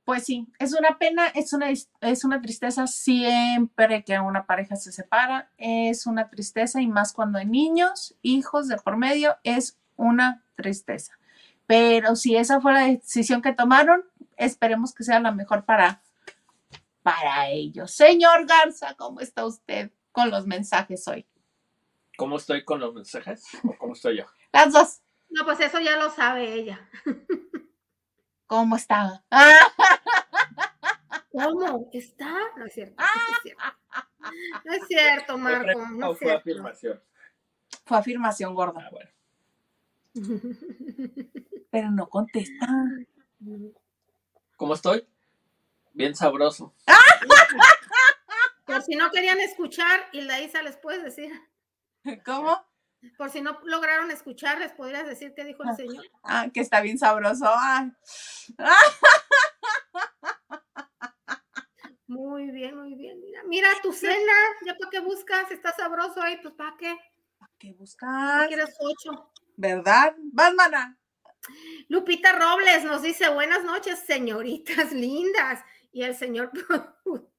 pues 0.06 0.26
sí, 0.26 0.48
es 0.60 0.74
una 0.74 0.98
pena, 0.98 1.28
es 1.28 1.54
una, 1.54 1.70
es 1.70 2.26
una 2.26 2.42
tristeza 2.42 2.88
siempre 2.88 4.04
que 4.04 4.20
una 4.20 4.46
pareja 4.46 4.76
se 4.76 4.92
separa, 4.92 5.50
es 5.58 6.06
una 6.06 6.30
tristeza 6.30 6.82
y 6.82 6.88
más 6.88 7.14
cuando 7.14 7.40
hay 7.40 7.46
niños, 7.46 8.16
hijos 8.22 8.68
de 8.68 8.78
por 8.78 8.98
medio, 8.98 9.38
es 9.44 9.78
una 9.96 10.44
tristeza. 10.56 11.14
Pero 11.68 12.16
si 12.16 12.36
esa 12.36 12.60
fue 12.60 12.74
la 12.74 12.88
decisión 12.88 13.42
que 13.42 13.54
tomaron, 13.54 14.04
esperemos 14.36 14.94
que 14.94 15.06
sea 15.06 15.22
la 15.22 15.32
mejor 15.32 15.64
para, 15.64 16.02
para 17.02 17.50
ellos. 17.50 17.92
Señor 17.92 18.46
Garza, 18.46 18.96
¿cómo 18.96 19.22
está 19.22 19.46
usted 19.46 19.92
con 20.12 20.30
los 20.30 20.46
mensajes 20.46 21.08
hoy? 21.08 21.26
¿Cómo 22.18 22.38
estoy 22.38 22.66
con 22.66 22.80
los 22.82 22.94
mensajes 22.94 23.46
o 23.64 23.78
cómo 23.78 23.94
estoy 23.94 24.18
yo? 24.18 24.26
Las 24.52 24.74
dos. 24.74 25.00
No, 25.30 25.46
pues 25.46 25.62
eso 25.62 25.80
ya 25.80 25.98
lo 25.98 26.10
sabe 26.12 26.54
ella. 26.54 26.90
¿Cómo 28.54 28.76
está? 28.76 29.26
¿Cómo? 31.32 31.90
¿Está? 31.92 32.36
No 32.56 32.68
es 32.68 32.74
cierto. 32.76 33.04
No 34.64 34.74
es 34.74 34.88
cierto, 34.88 35.38
Marco. 35.40 35.88
No 35.90 36.14
fue 36.14 36.34
afirmación. 36.34 37.02
Fue 37.84 37.98
afirmación 37.98 38.54
gorda. 38.54 38.82
Ah, 38.86 38.90
bueno. 38.92 39.10
Pero 41.72 41.90
no 41.90 42.08
contesta. 42.08 42.68
¿Cómo 44.56 44.76
estoy? 44.76 45.08
Bien 45.94 46.14
sabroso. 46.16 46.76
Por 48.66 48.84
si 48.84 48.96
no 48.96 49.10
querían 49.10 49.40
escuchar, 49.40 50.10
Hilda 50.12 50.42
Isa, 50.42 50.62
¿les 50.62 50.78
puedes 50.78 51.04
decir? 51.04 51.32
¿Cómo? 52.24 52.64
Por 53.18 53.30
si 53.30 53.42
no 53.42 53.60
lograron 53.66 54.12
escuchar, 54.12 54.60
¿les 54.60 54.72
podrías 54.72 55.06
decir 55.08 55.34
qué 55.36 55.44
dijo 55.44 55.64
el 55.64 55.76
Señor? 55.76 56.06
Ah, 56.24 56.48
que 56.54 56.62
está 56.62 56.82
bien 56.82 56.98
sabroso. 56.98 57.52
Muy 62.08 62.52
bien, 62.52 62.78
muy 62.78 62.96
bien. 62.96 63.20
Mira, 63.20 63.44
mira 63.46 63.68
tu 63.82 63.92
cena, 63.92 64.34
ya 64.66 64.76
para 64.76 64.90
qué 64.92 65.00
buscas, 65.00 65.50
está 65.52 65.74
sabroso 65.74 66.22
ahí, 66.22 66.38
pues 66.42 66.54
para 66.54 66.76
qué. 66.78 66.96
¿Para 67.40 67.52
qué 67.58 67.74
buscas? 67.74 68.48
quieres 68.48 68.76
ocho. 68.80 69.32
¿Verdad? 69.56 70.16
Vas, 70.32 70.54
Lupita 71.90 72.32
Robles 72.32 72.84
nos 72.84 73.02
dice, 73.02 73.30
buenas 73.30 73.64
noches, 73.64 74.00
señoritas 74.00 74.92
lindas. 74.94 75.64
Y 75.92 76.04
el 76.04 76.16
señor 76.16 76.52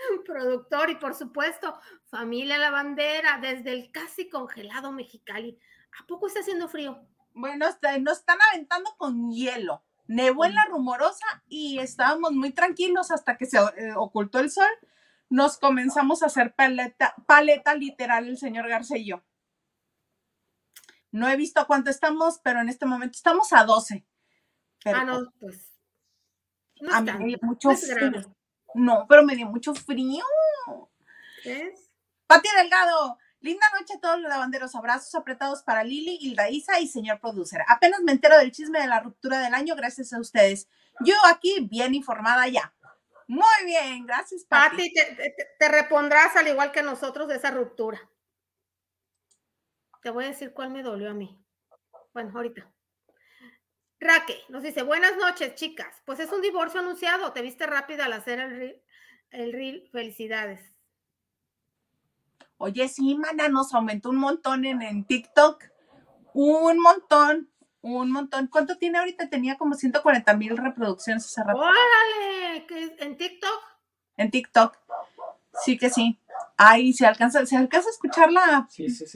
productor 0.24 0.90
y 0.90 0.96
por 0.96 1.14
supuesto, 1.14 1.78
familia 2.06 2.58
La 2.58 2.70
Bandera, 2.70 3.38
desde 3.40 3.72
el 3.72 3.90
casi 3.90 4.28
congelado 4.28 4.92
Mexicali. 4.92 5.58
¿A 6.00 6.06
poco 6.06 6.26
está 6.26 6.40
haciendo 6.40 6.68
frío? 6.68 7.00
Bueno, 7.32 7.66
nos 8.00 8.18
están 8.18 8.38
aventando 8.52 8.94
con 8.96 9.30
hielo. 9.30 9.84
Nevó 10.06 10.44
en 10.44 10.54
la 10.54 10.64
rumorosa 10.64 11.24
y 11.46 11.78
estábamos 11.78 12.32
muy 12.32 12.52
tranquilos 12.52 13.10
hasta 13.10 13.36
que 13.36 13.46
se 13.46 13.58
eh, 13.58 13.94
ocultó 13.96 14.40
el 14.40 14.50
sol. 14.50 14.70
Nos 15.28 15.58
comenzamos 15.58 16.22
a 16.22 16.26
hacer 16.26 16.54
paleta, 16.54 17.14
paleta 17.26 17.74
literal 17.74 18.26
el 18.26 18.36
señor 18.36 18.68
García 18.68 18.98
y 18.98 19.06
yo. 19.06 19.22
No 21.12 21.28
he 21.28 21.36
visto 21.36 21.64
cuánto 21.66 21.90
estamos, 21.90 22.40
pero 22.42 22.60
en 22.60 22.68
este 22.68 22.86
momento 22.86 23.16
estamos 23.16 23.52
a 23.52 23.64
12. 23.64 24.04
ah, 24.86 25.04
no, 25.04 25.32
pues. 25.38 25.70
No 26.80 26.94
a 26.94 27.00
mí 27.00 27.36
mucho 27.42 27.70
frío. 27.72 28.34
No, 28.74 29.06
pero 29.08 29.22
me 29.22 29.36
dio 29.36 29.46
mucho 29.46 29.74
frío. 29.74 30.24
¿Qué 31.42 31.74
Pati 32.26 32.48
Delgado, 32.56 33.18
linda 33.40 33.66
noche 33.76 33.94
a 33.94 34.00
todos 34.00 34.20
los 34.20 34.28
lavanderos. 34.28 34.74
Abrazos 34.76 35.14
apretados 35.14 35.62
para 35.62 35.82
Lili, 35.82 36.18
Hilda 36.20 36.48
Isa 36.48 36.78
y 36.78 36.86
señor 36.86 37.20
producer. 37.20 37.62
Apenas 37.66 38.00
me 38.02 38.12
entero 38.12 38.38
del 38.38 38.52
chisme 38.52 38.80
de 38.80 38.86
la 38.86 39.00
ruptura 39.00 39.40
del 39.40 39.54
año 39.54 39.74
gracias 39.74 40.12
a 40.12 40.20
ustedes. 40.20 40.68
Yo 41.00 41.14
aquí 41.26 41.66
bien 41.68 41.94
informada 41.94 42.46
ya. 42.46 42.72
Muy 43.26 43.64
bien, 43.64 44.06
gracias, 44.06 44.44
Pati. 44.44 44.92
te, 44.92 45.34
te 45.58 45.68
repondrás 45.68 46.36
al 46.36 46.48
igual 46.48 46.70
que 46.72 46.82
nosotros 46.82 47.28
de 47.28 47.36
esa 47.36 47.50
ruptura. 47.50 48.00
Te 50.02 50.10
voy 50.10 50.24
a 50.24 50.28
decir 50.28 50.52
cuál 50.52 50.70
me 50.70 50.82
dolió 50.82 51.10
a 51.10 51.14
mí. 51.14 51.36
Bueno, 52.12 52.32
ahorita. 52.34 52.70
Raque 54.00 54.38
nos 54.48 54.62
dice, 54.62 54.82
buenas 54.82 55.16
noches, 55.18 55.54
chicas. 55.54 55.94
Pues 56.06 56.18
es 56.20 56.32
un 56.32 56.40
divorcio 56.40 56.80
anunciado. 56.80 57.32
Te 57.32 57.42
viste 57.42 57.66
rápido 57.66 58.02
al 58.02 58.14
hacer 58.14 58.40
el 58.40 58.50
reel. 58.50 58.82
El 59.30 59.52
reel. 59.52 59.88
Felicidades. 59.92 60.60
Oye, 62.56 62.88
sí, 62.88 63.14
mana, 63.14 63.48
nos 63.48 63.74
aumentó 63.74 64.10
un 64.10 64.16
montón 64.16 64.64
en, 64.64 64.82
en 64.82 65.04
TikTok. 65.04 65.64
Un 66.32 66.80
montón, 66.80 67.50
un 67.82 68.10
montón. 68.10 68.46
¿Cuánto 68.46 68.76
tiene 68.76 68.98
ahorita? 68.98 69.28
Tenía 69.28 69.56
como 69.56 69.74
140 69.74 70.34
mil 70.34 70.56
reproducciones 70.56 71.24
hace 71.26 71.42
rato. 71.42 71.58
¡Órale! 71.58 72.66
¿En 73.00 73.16
TikTok? 73.16 73.62
En 74.16 74.30
TikTok. 74.30 74.76
Sí 75.64 75.76
que 75.76 75.90
sí. 75.90 76.18
Ay, 76.56 76.92
se 76.92 77.06
alcanza, 77.06 77.44
se 77.46 77.56
alcanza 77.56 77.88
a 77.88 77.92
escuchar 77.92 78.32
la 78.32 78.68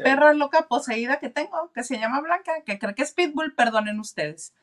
perra 0.03 0.35
loca 0.35 0.67
poseída 0.67 1.19
que 1.19 1.29
tengo, 1.29 1.71
que 1.73 1.85
se 1.85 1.99
llama 1.99 2.21
Blanca, 2.21 2.63
que 2.65 2.79
creo 2.79 2.95
que 2.95 3.03
es 3.03 3.13
Pitbull, 3.13 3.55
perdonen 3.55 4.01
ustedes. 4.01 4.55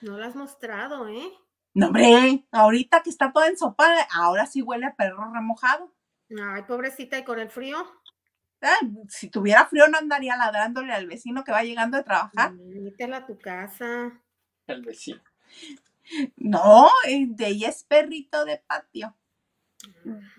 No 0.00 0.18
la 0.18 0.26
has 0.26 0.36
mostrado, 0.36 1.08
¿eh? 1.08 1.28
No, 1.74 1.88
hombre, 1.88 2.46
ahorita 2.50 3.02
que 3.02 3.10
está 3.10 3.32
toda 3.32 3.48
ensopada, 3.48 4.06
ahora 4.12 4.46
sí 4.46 4.62
huele 4.62 4.86
a 4.86 4.94
perro 4.94 5.32
remojado. 5.32 5.94
Ay, 6.30 6.62
pobrecita, 6.62 7.18
¿y 7.18 7.24
con 7.24 7.38
el 7.38 7.50
frío? 7.50 7.78
si 9.08 9.30
tuviera 9.30 9.66
frío 9.66 9.86
no 9.86 9.98
andaría 9.98 10.36
ladrándole 10.36 10.92
al 10.92 11.06
vecino 11.06 11.44
que 11.44 11.52
va 11.52 11.62
llegando 11.62 11.96
a 11.96 12.02
trabajar. 12.02 12.52
Invítela 12.52 13.18
a 13.18 13.26
tu 13.26 13.38
casa. 13.38 14.20
El 14.66 14.82
vecino. 14.82 15.22
No, 16.36 16.88
de 17.04 17.46
ella 17.46 17.68
es 17.68 17.84
perrito 17.84 18.44
de 18.44 18.58
patio. 18.66 19.14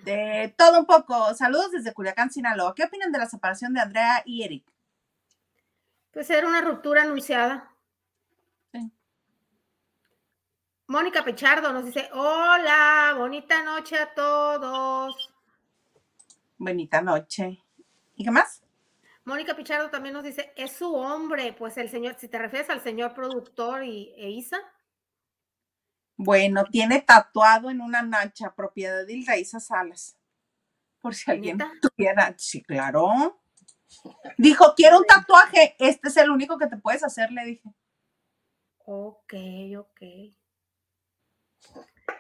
De 0.04 0.54
todo 0.58 0.80
un 0.80 0.86
poco. 0.86 1.34
Saludos 1.36 1.72
desde 1.72 1.94
Culiacán, 1.94 2.32
Sinaloa. 2.32 2.74
¿Qué 2.76 2.84
opinan 2.84 3.12
de 3.12 3.20
la 3.20 3.30
separación 3.30 3.74
de 3.74 3.82
Andrea 3.82 4.22
y 4.26 4.44
Eric? 4.44 4.66
Pues 6.12 6.30
era 6.30 6.48
una 6.48 6.62
ruptura 6.62 7.04
anunciada. 7.04 7.69
Mónica 10.90 11.24
Pechardo 11.24 11.72
nos 11.72 11.86
dice, 11.86 12.10
hola, 12.14 13.14
bonita 13.16 13.62
noche 13.64 13.96
a 13.96 14.12
todos. 14.12 15.32
Bonita 16.58 17.00
noche. 17.00 17.64
¿Y 18.16 18.24
qué 18.24 18.32
más? 18.32 18.64
Mónica 19.24 19.56
Pichardo 19.56 19.92
también 19.92 20.14
nos 20.14 20.24
dice, 20.24 20.52
es 20.56 20.72
su 20.72 20.92
hombre, 20.96 21.54
pues 21.54 21.78
el 21.78 21.92
señor, 21.92 22.16
si 22.18 22.28
te 22.28 22.40
refieres 22.40 22.72
al 22.72 22.82
señor 22.82 23.14
productor 23.14 23.84
y, 23.84 24.16
e 24.18 24.32
Isa. 24.32 24.58
Bueno, 26.18 26.64
tiene 26.64 27.02
tatuado 27.02 27.70
en 27.70 27.82
una 27.82 28.02
nacha 28.02 28.56
propiedad 28.56 29.06
de 29.06 29.14
Isa 29.14 29.60
Salas. 29.60 30.18
Por 31.00 31.14
si 31.14 31.30
alguien 31.30 31.60
tuviera, 31.80 32.34
sí, 32.36 32.64
claro. 32.64 33.40
Dijo, 34.40 34.74
quiero 34.76 34.98
un 34.98 35.06
tatuaje, 35.06 35.76
este 35.78 36.08
es 36.08 36.18
el 36.18 36.32
único 36.32 36.58
que 36.58 36.66
te 36.66 36.78
puedes 36.78 37.04
hacer, 37.04 37.32
le 37.32 37.46
dije. 37.46 37.70
Ok, 38.88 39.36
ok. 39.78 40.39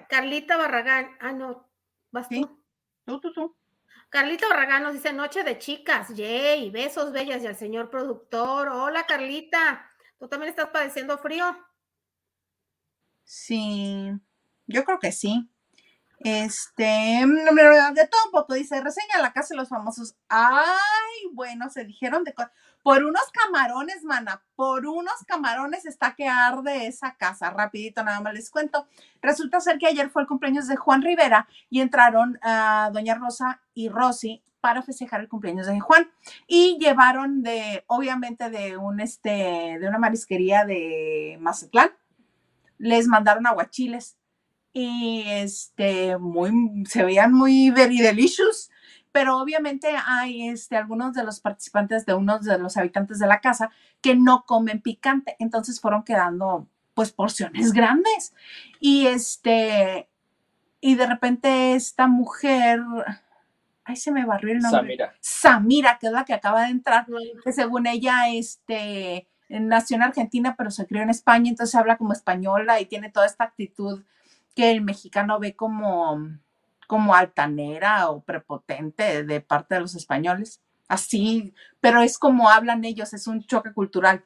Carlita 0.09 0.57
Barragán, 0.57 1.17
ah, 1.19 1.31
no, 1.31 1.69
vas 2.11 2.29
tú. 2.29 2.63
Tú, 3.05 3.19
tú, 3.19 3.33
tú. 3.33 3.57
Carlita 4.09 4.47
Barragán 4.47 4.83
nos 4.83 4.93
dice 4.93 5.13
Noche 5.13 5.43
de 5.43 5.57
chicas, 5.59 6.09
yay, 6.15 6.69
besos 6.71 7.11
bellas 7.11 7.43
y 7.43 7.47
al 7.47 7.55
señor 7.55 7.89
productor. 7.89 8.69
Hola 8.69 9.05
Carlita, 9.05 9.91
¿tú 10.17 10.27
también 10.27 10.49
estás 10.49 10.69
padeciendo 10.69 11.17
frío? 11.17 11.45
Sí, 13.23 14.11
yo 14.65 14.83
creo 14.83 14.99
que 14.99 15.11
sí. 15.11 15.49
Este, 16.19 16.83
de 16.83 18.07
todo 18.07 18.25
un 18.25 18.31
poco, 18.31 18.53
dice, 18.53 18.81
reseña 18.81 19.21
la 19.21 19.31
casa 19.31 19.53
de 19.53 19.57
los 19.57 19.69
famosos. 19.69 20.15
Ay, 20.27 21.29
bueno, 21.31 21.69
se 21.69 21.85
dijeron 21.85 22.23
de 22.23 22.33
cosas. 22.33 22.51
Por 22.81 23.03
unos 23.03 23.23
camarones, 23.31 24.03
mana, 24.03 24.41
por 24.55 24.85
unos 24.85 25.23
camarones 25.27 25.85
está 25.85 26.15
que 26.15 26.27
arde 26.27 26.87
esa 26.87 27.15
casa. 27.15 27.49
Rapidito, 27.49 28.03
nada 28.03 28.21
más 28.21 28.33
les 28.33 28.49
cuento. 28.49 28.87
Resulta 29.21 29.59
ser 29.59 29.77
que 29.77 29.87
ayer 29.87 30.09
fue 30.09 30.21
el 30.21 30.27
cumpleaños 30.27 30.67
de 30.67 30.77
Juan 30.77 31.01
Rivera 31.01 31.47
y 31.69 31.81
entraron 31.81 32.39
a 32.41 32.89
Doña 32.93 33.15
Rosa 33.15 33.61
y 33.73 33.89
Rosy 33.89 34.41
para 34.61 34.81
festejar 34.81 35.21
el 35.21 35.29
cumpleaños 35.29 35.67
de 35.67 35.79
Juan 35.79 36.09
y 36.47 36.77
llevaron 36.79 37.43
de, 37.43 37.83
obviamente, 37.87 38.49
de 38.49 38.77
un, 38.77 38.99
este, 38.99 39.77
de 39.79 39.87
una 39.87 39.99
marisquería 39.99 40.65
de 40.65 41.37
Mazatlán. 41.39 41.91
Les 42.77 43.07
mandaron 43.07 43.47
aguachiles 43.47 44.17
y 44.73 45.23
este, 45.27 46.17
muy, 46.17 46.51
se 46.85 47.03
veían 47.03 47.33
muy 47.33 47.71
very 47.71 47.99
delicious, 47.99 48.69
pero 49.11 49.37
obviamente 49.37 49.89
hay 50.05 50.49
este, 50.49 50.77
algunos 50.77 51.13
de 51.13 51.23
los 51.23 51.39
participantes 51.39 52.05
de 52.05 52.13
unos 52.13 52.43
de 52.43 52.57
los 52.57 52.77
habitantes 52.77 53.19
de 53.19 53.27
la 53.27 53.41
casa 53.41 53.71
que 54.01 54.15
no 54.15 54.45
comen 54.45 54.81
picante, 54.81 55.35
entonces 55.39 55.79
fueron 55.79 56.03
quedando 56.03 56.67
pues 56.93 57.11
porciones 57.11 57.71
grandes 57.73 58.33
y 58.79 59.07
este, 59.07 60.07
y 60.81 60.95
de 60.95 61.07
repente 61.07 61.75
esta 61.75 62.07
mujer, 62.07 62.81
ay, 63.83 63.95
se 63.95 64.11
me 64.11 64.25
barrió 64.25 64.53
el 64.53 64.59
nombre. 64.59 64.79
Samira. 64.79 65.13
Samira, 65.19 65.97
que 65.99 66.07
es 66.07 66.13
la 66.13 66.25
que 66.25 66.33
acaba 66.33 66.63
de 66.63 66.69
entrar, 66.69 67.05
que 67.43 67.51
según 67.51 67.87
ella, 67.87 68.29
este, 68.29 69.27
nació 69.49 69.97
en 69.97 70.03
Argentina, 70.03 70.55
pero 70.57 70.71
se 70.71 70.85
crió 70.85 71.01
en 71.01 71.09
España, 71.09 71.49
entonces 71.49 71.75
habla 71.75 71.97
como 71.97 72.13
española 72.13 72.79
y 72.79 72.85
tiene 72.85 73.09
toda 73.09 73.25
esta 73.25 73.43
actitud 73.43 74.03
que 74.55 74.71
el 74.71 74.81
mexicano 74.81 75.39
ve 75.39 75.55
como, 75.55 76.19
como 76.89 77.13
altanera 77.13 78.09
o 78.09 78.21
prepotente 78.21 79.23
de 79.23 79.41
parte 79.41 79.75
de 79.75 79.81
los 79.81 79.93
españoles. 79.93 80.59
Así, 80.87 81.53
pero 81.79 82.01
es 82.01 82.17
como 82.17 82.49
hablan 82.49 82.83
ellos, 82.83 83.13
es 83.13 83.27
un 83.27 83.45
choque 83.45 83.73
cultural. 83.73 84.25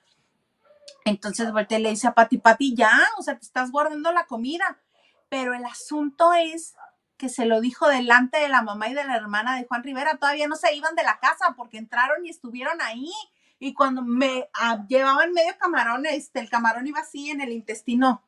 Entonces 1.04 1.52
voltea 1.52 1.80
le 1.80 1.90
dice 1.90 2.08
a 2.08 2.14
Pati, 2.14 2.38
Pati, 2.38 2.74
ya, 2.74 3.02
o 3.18 3.22
sea, 3.22 3.38
te 3.38 3.46
estás 3.46 3.70
guardando 3.70 4.14
la 4.14 4.28
comida. 4.28 4.80
Pero 5.28 5.54
el 5.54 5.66
asunto 5.66 6.32
es 6.32 6.76
que 7.18 7.28
se 7.28 7.44
lo 7.44 7.60
dijo 7.60 7.90
delante 7.90 8.40
de 8.40 8.48
la 8.48 8.62
mamá 8.62 8.88
y 8.88 8.94
de 8.94 9.04
la 9.04 9.18
hermana 9.18 9.58
de 9.58 9.66
Juan 9.66 9.84
Rivera, 9.84 10.16
todavía 10.16 10.48
no 10.48 10.56
se 10.56 10.74
iban 10.74 10.96
de 10.96 11.04
la 11.04 11.20
casa 11.20 11.56
porque 11.58 11.78
entraron 11.78 12.26
y 12.26 12.30
estuvieron 12.30 12.82
ahí. 12.82 13.12
Y 13.60 13.74
cuando 13.74 14.04
me 14.04 14.48
ah, 14.54 14.86
llevaban 14.88 15.34
medio 15.34 15.58
camarón, 15.60 16.06
este, 16.06 16.40
el 16.40 16.50
camarón 16.50 16.88
iba 16.88 17.02
así 17.02 17.30
en 17.30 17.42
el 17.42 17.52
intestino 17.52 18.24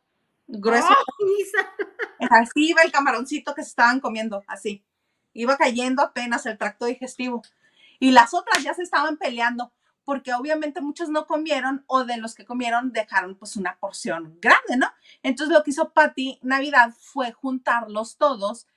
grueso. 0.48 0.96
así 2.30 2.52
iba 2.70 2.82
el 2.82 2.92
camaroncito 2.92 3.54
que 3.56 3.64
se 3.64 3.70
estaban 3.70 4.00
comiendo, 4.00 4.44
así. 4.48 4.84
Iba 5.34 5.58
cayendo 5.58 6.02
apenas 6.02 6.46
el 6.46 6.58
tracto 6.58 6.86
digestivo. 6.86 7.42
Y 8.00 8.12
las 8.12 8.34
otras 8.34 8.64
ya 8.64 8.74
se 8.74 8.84
estaban 8.84 9.18
peleando, 9.18 9.72
porque 10.04 10.34
obviamente 10.34 10.82
muchos 10.82 11.10
no 11.10 11.26
comieron 11.26 11.84
o 11.88 12.04
de 12.06 12.18
los 12.18 12.36
que 12.36 12.46
comieron 12.46 12.92
dejaron 12.92 13.36
pues 13.36 13.56
una 13.56 13.78
porción 13.80 14.38
grande, 14.42 14.78
¿no? 14.78 14.88
Entonces 15.24 15.54
lo 15.54 15.64
que 15.64 15.72
hizo 15.72 15.92
Patty 15.92 16.40
Navidad 16.42 16.94
fue 16.98 17.32
juntarlos 17.32 18.18
todos. 18.18 18.68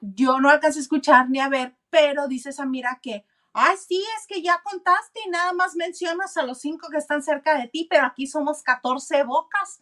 Yo 0.00 0.40
no 0.40 0.48
alcancé 0.48 0.78
a 0.78 0.82
escuchar 0.82 1.28
ni 1.28 1.40
a 1.40 1.48
ver, 1.48 1.76
pero 1.90 2.28
dice 2.28 2.52
Samira 2.52 3.00
que, 3.02 3.26
ay, 3.52 3.76
sí, 3.76 4.02
es 4.18 4.26
que 4.26 4.42
ya 4.42 4.62
contaste 4.62 5.20
y 5.26 5.30
nada 5.30 5.52
más 5.52 5.74
mencionas 5.74 6.36
a 6.36 6.44
los 6.44 6.60
cinco 6.60 6.88
que 6.90 6.98
están 6.98 7.22
cerca 7.22 7.58
de 7.58 7.68
ti, 7.68 7.86
pero 7.90 8.06
aquí 8.06 8.26
somos 8.26 8.62
14 8.62 9.24
bocas. 9.24 9.80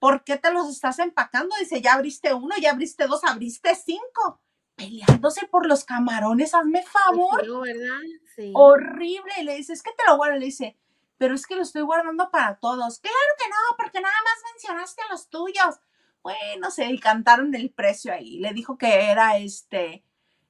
¿Por 0.00 0.24
qué 0.24 0.36
te 0.38 0.50
los 0.52 0.68
estás 0.68 0.98
empacando? 0.98 1.54
Dice, 1.60 1.80
ya 1.80 1.92
abriste 1.92 2.34
uno, 2.34 2.56
ya 2.60 2.72
abriste 2.72 3.06
dos, 3.06 3.22
abriste 3.22 3.76
cinco. 3.76 4.40
Peleándose 4.74 5.46
por 5.46 5.66
los 5.66 5.84
camarones, 5.84 6.54
hazme 6.54 6.82
favor. 6.82 7.42
¿verdad? 7.62 8.00
Sí. 8.34 8.50
Horrible. 8.54 9.32
Y 9.38 9.44
le 9.44 9.56
dice, 9.56 9.74
es 9.74 9.82
que 9.82 9.92
te 9.92 10.02
lo 10.08 10.16
guardo. 10.16 10.38
Le 10.38 10.46
dice, 10.46 10.76
pero 11.18 11.34
es 11.34 11.46
que 11.46 11.54
lo 11.54 11.62
estoy 11.62 11.82
guardando 11.82 12.30
para 12.30 12.58
todos. 12.58 12.98
Claro 12.98 13.16
que 13.38 13.48
no, 13.48 13.76
porque 13.76 14.00
nada 14.00 14.14
más 14.24 14.52
mencionaste 14.54 15.02
a 15.02 15.12
los 15.12 15.28
tuyos. 15.28 15.80
Bueno, 16.22 16.70
se 16.70 16.98
cantaron 16.98 17.54
el 17.54 17.70
precio 17.70 18.12
ahí. 18.12 18.38
Le 18.38 18.54
dijo 18.54 18.78
que 18.78 19.10
era 19.10 19.36
este, 19.36 20.02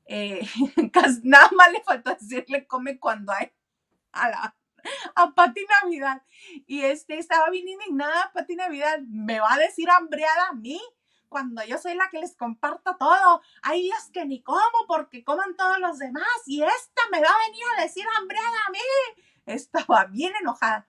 eh, 0.07 0.41
nada 1.25 1.51
más 1.57 1.73
le 1.73 1.83
faltó 1.83 2.15
decirle 2.15 2.67
come 2.67 3.01
cuando 3.01 3.33
hay 3.33 3.53
a 4.13 4.29
la 4.31 4.57
a 5.15 5.33
Pati 5.35 5.61
Navidad. 5.83 6.23
Y 6.67 6.83
este 6.83 7.19
estaba 7.19 7.51
bien 7.51 7.69
indignada, 7.69 8.31
Pati 8.33 8.57
Navidad, 8.57 9.01
me 9.09 9.41
va 9.41 9.55
a 9.55 9.59
decir 9.59 9.89
hambreada 9.91 10.49
a 10.51 10.55
mí 10.55 10.81
cuando 11.29 11.65
yo 11.65 11.79
soy 11.79 11.95
la 11.95 12.11
que 12.11 12.19
les 12.19 12.37
comparto 12.37 12.97
todo. 12.99 13.41
Hay 13.63 13.83
días 13.83 14.11
que 14.13 14.27
ni 14.27 14.43
como 14.43 14.61
porque 14.87 15.25
coman 15.25 15.57
todos 15.57 15.79
los 15.79 15.99
demás 15.99 16.25
y 16.47 16.63
esta 16.63 17.03
me 17.13 17.21
va 17.21 17.29
a 17.29 17.49
venir 17.49 17.63
a 17.77 17.83
decir 17.83 18.05
hambreada 18.19 18.59
a 18.67 18.71
mí. 18.71 18.79
Estaba 19.47 20.05
bien 20.07 20.33
enojada. 20.41 20.87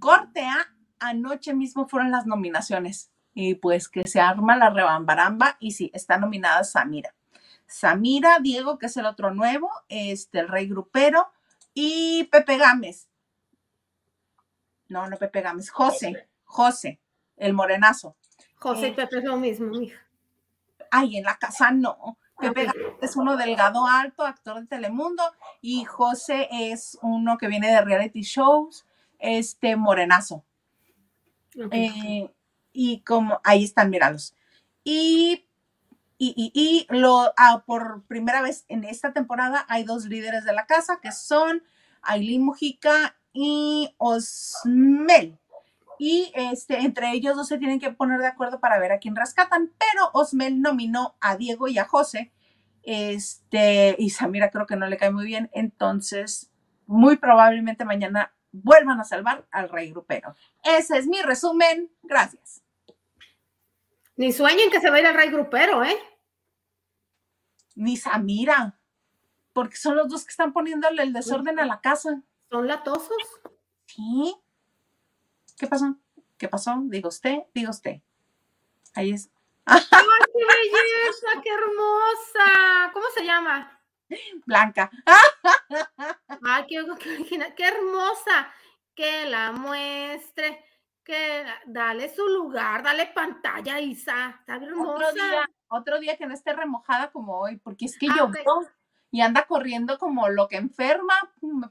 Corte 0.00 0.42
A, 0.42 0.74
anoche 0.98 1.54
mismo 1.54 1.88
fueron 1.88 2.10
las 2.10 2.26
nominaciones 2.26 3.10
y 3.34 3.54
pues 3.54 3.88
que 3.88 4.06
se 4.06 4.20
arma 4.20 4.56
la 4.56 4.70
rebambaramba 4.70 5.56
y 5.60 5.72
sí, 5.72 5.90
está 5.94 6.18
nominada 6.18 6.64
Samira. 6.64 7.14
Samira, 7.68 8.38
Diego, 8.40 8.78
que 8.78 8.86
es 8.86 8.96
el 8.96 9.06
otro 9.06 9.32
nuevo, 9.32 9.70
este, 9.88 10.40
el 10.40 10.48
rey 10.48 10.66
grupero, 10.66 11.30
y 11.74 12.24
Pepe 12.32 12.56
Gámez. 12.56 13.08
No, 14.88 15.06
no 15.08 15.16
Pepe 15.16 15.42
Gámez, 15.42 15.70
José, 15.70 16.28
José, 16.44 16.98
el 17.36 17.52
morenazo. 17.52 18.16
José 18.56 18.88
y 18.88 18.90
eh, 18.90 18.94
Pepe 18.94 19.18
es 19.18 19.24
lo 19.24 19.36
mismo, 19.36 19.78
hija. 19.80 20.06
Ay, 20.90 21.18
en 21.18 21.24
la 21.24 21.36
casa 21.36 21.70
no. 21.70 22.18
Pepe 22.38 22.64
Gámez 22.66 22.82
es 23.02 23.16
uno 23.16 23.36
delgado 23.36 23.86
alto, 23.86 24.24
actor 24.24 24.60
de 24.60 24.66
Telemundo, 24.66 25.22
y 25.60 25.84
José 25.84 26.48
es 26.50 26.98
uno 27.02 27.36
que 27.36 27.48
viene 27.48 27.70
de 27.70 27.82
reality 27.82 28.22
shows, 28.22 28.86
este 29.18 29.76
morenazo. 29.76 30.44
Eh, 31.70 32.30
y 32.72 33.00
como, 33.00 33.40
ahí 33.44 33.64
están, 33.64 33.90
míralos. 33.90 34.34
Y, 34.84 35.46
y, 36.16 36.50
y, 36.54 36.86
lo, 36.88 37.32
ah, 37.36 37.62
por 37.66 38.04
primera 38.04 38.40
vez 38.40 38.64
en 38.68 38.84
esta 38.84 39.12
temporada 39.12 39.66
hay 39.68 39.84
dos 39.84 40.06
líderes 40.06 40.44
de 40.44 40.52
la 40.52 40.66
casa 40.66 41.00
que 41.02 41.12
son 41.12 41.62
Aileen 42.02 42.42
Mujica 42.42 43.17
y 43.32 43.94
Osmel. 43.98 45.38
Y 45.98 46.30
este, 46.34 46.78
entre 46.78 47.12
ellos 47.12 47.36
dos 47.36 47.48
se 47.48 47.58
tienen 47.58 47.80
que 47.80 47.90
poner 47.90 48.20
de 48.20 48.28
acuerdo 48.28 48.60
para 48.60 48.78
ver 48.78 48.92
a 48.92 48.98
quién 48.98 49.16
rescatan, 49.16 49.72
pero 49.78 50.10
Osmel 50.12 50.60
nominó 50.60 51.16
a 51.20 51.36
Diego 51.36 51.68
y 51.68 51.78
a 51.78 51.84
José. 51.84 52.32
Este, 52.82 53.96
y 53.98 54.10
Samira 54.10 54.50
creo 54.50 54.66
que 54.66 54.76
no 54.76 54.86
le 54.86 54.96
cae 54.96 55.10
muy 55.10 55.26
bien, 55.26 55.50
entonces 55.52 56.50
muy 56.86 57.16
probablemente 57.16 57.84
mañana 57.84 58.32
vuelvan 58.52 59.00
a 59.00 59.04
salvar 59.04 59.46
al 59.50 59.68
rey 59.68 59.90
grupero. 59.90 60.34
Ese 60.62 60.96
es 60.96 61.06
mi 61.06 61.20
resumen. 61.20 61.90
Gracias. 62.02 62.62
Ni 64.16 64.32
sueñen 64.32 64.70
que 64.70 64.80
se 64.80 64.90
va 64.90 64.96
a 64.96 65.00
ir 65.00 65.06
al 65.06 65.14
rey 65.14 65.30
grupero, 65.30 65.84
¿eh? 65.84 65.98
Ni 67.74 67.96
Samira 67.96 68.78
porque 69.58 69.76
son 69.76 69.96
los 69.96 70.08
dos 70.08 70.24
que 70.24 70.30
están 70.30 70.52
poniéndole 70.52 71.02
el 71.02 71.12
desorden 71.12 71.58
a 71.58 71.66
la 71.66 71.80
casa. 71.80 72.22
¿Son 72.50 72.66
latosos? 72.66 73.40
Sí. 73.86 74.34
¿Qué 75.58 75.66
pasó? 75.66 75.96
¿Qué 76.36 76.48
pasó? 76.48 76.76
Digo 76.84 77.08
usted, 77.08 77.38
digo 77.54 77.70
usted. 77.70 78.00
Ahí 78.94 79.12
es. 79.12 79.30
¡Ay, 79.64 79.80
qué 79.90 80.44
belleza! 80.44 81.42
¡Qué 81.42 81.50
hermosa! 81.50 82.90
¿Cómo 82.92 83.06
se 83.14 83.24
llama? 83.24 83.80
Blanca. 84.46 84.90
¡Ay, 86.42 86.64
qué, 86.68 86.84
qué, 86.98 87.54
qué 87.54 87.68
hermosa! 87.68 88.52
Que 88.94 89.26
la 89.26 89.52
muestre 89.52 90.64
que 91.08 91.44
dale 91.66 92.14
su 92.14 92.26
lugar, 92.28 92.82
dale 92.82 93.06
pantalla, 93.06 93.80
Isa. 93.80 94.36
Está 94.40 94.56
hermosa. 94.56 94.92
Otro 94.92 95.12
día, 95.12 95.50
otro 95.68 96.00
día 96.00 96.16
que 96.18 96.26
no 96.26 96.34
esté 96.34 96.52
remojada 96.52 97.10
como 97.10 97.38
hoy, 97.40 97.56
porque 97.56 97.86
es 97.86 97.98
que 97.98 98.08
yo 98.08 98.24
ah, 98.24 98.32
y 99.10 99.20
anda 99.20 99.46
corriendo 99.46 99.98
como 99.98 100.28
lo 100.28 100.48
que 100.48 100.56
enferma 100.56 101.14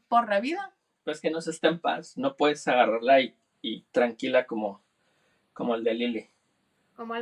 por 0.08 0.30
la 0.30 0.40
vida. 0.40 0.74
Pues 1.04 1.22
que 1.22 1.30
no 1.30 1.42
se 1.42 1.52
está 1.52 1.68
en 1.68 1.80
paz, 1.80 2.18
no 2.18 2.36
puedes 2.36 2.68
agarrarla 2.68 3.22
y, 3.22 3.82
tranquila 3.92 4.46
como, 4.46 4.82
como 5.54 5.76
el 5.76 5.84
de 5.84 5.94
Lili. 5.94 6.30
Como 6.96 7.16
el 7.16 7.22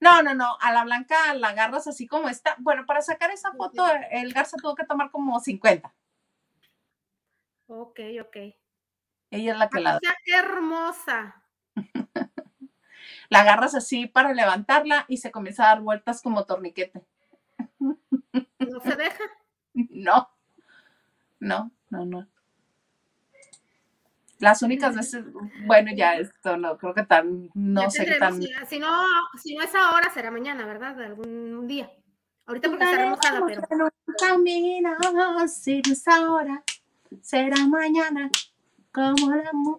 No, 0.00 0.22
no, 0.22 0.34
no, 0.34 0.56
a 0.60 0.72
la 0.72 0.84
blanca 0.84 1.34
la 1.34 1.48
agarras 1.48 1.86
así 1.86 2.06
como 2.06 2.28
está. 2.28 2.56
Bueno, 2.58 2.86
para 2.86 3.02
sacar 3.02 3.30
esa 3.30 3.52
foto, 3.52 3.84
el 4.10 4.32
Garza 4.32 4.56
tuvo 4.56 4.74
que 4.74 4.86
tomar 4.86 5.10
como 5.10 5.38
50. 5.38 5.92
Ok, 7.66 8.00
ok. 8.20 8.36
Ella 9.30 9.52
es 9.52 9.58
la 9.58 9.68
que 9.68 9.80
la. 9.80 9.98
¡Qué 10.24 10.34
hermosa! 10.34 11.42
la 13.28 13.40
agarras 13.40 13.74
así 13.74 14.06
para 14.06 14.32
levantarla 14.32 15.06
y 15.08 15.16
se 15.16 15.30
comienza 15.30 15.64
a 15.64 15.68
dar 15.74 15.80
vueltas 15.80 16.22
como 16.22 16.44
torniquete. 16.44 17.04
¿No 18.58 18.80
se 18.80 18.96
deja? 18.96 19.24
No, 19.90 20.28
no, 21.40 21.72
no, 21.90 22.04
no. 22.04 22.28
Las 24.38 24.62
únicas 24.62 24.94
veces, 24.94 25.24
bueno, 25.66 25.90
ya 25.96 26.14
esto 26.14 26.56
no, 26.56 26.78
creo 26.78 26.94
que 26.94 27.02
tan, 27.02 27.50
no 27.54 27.90
sé 27.90 28.04
qué 28.04 28.14
tan. 28.20 28.40
Si, 28.40 28.78
no, 28.78 28.88
si 29.42 29.56
no 29.56 29.64
es 29.64 29.74
ahora, 29.74 30.10
será 30.10 30.30
mañana, 30.30 30.64
¿verdad? 30.64 30.94
De 30.94 31.06
algún 31.06 31.66
día. 31.66 31.90
Ahorita 32.46 32.68
porque 32.68 32.84
está 32.84 32.96
remojada, 32.98 33.40
pero. 33.68 33.88
Camino, 34.16 34.90
si 35.48 35.82
no 35.82 35.92
es 35.92 36.06
ahora, 36.06 36.62
será 37.20 37.66
mañana. 37.66 38.30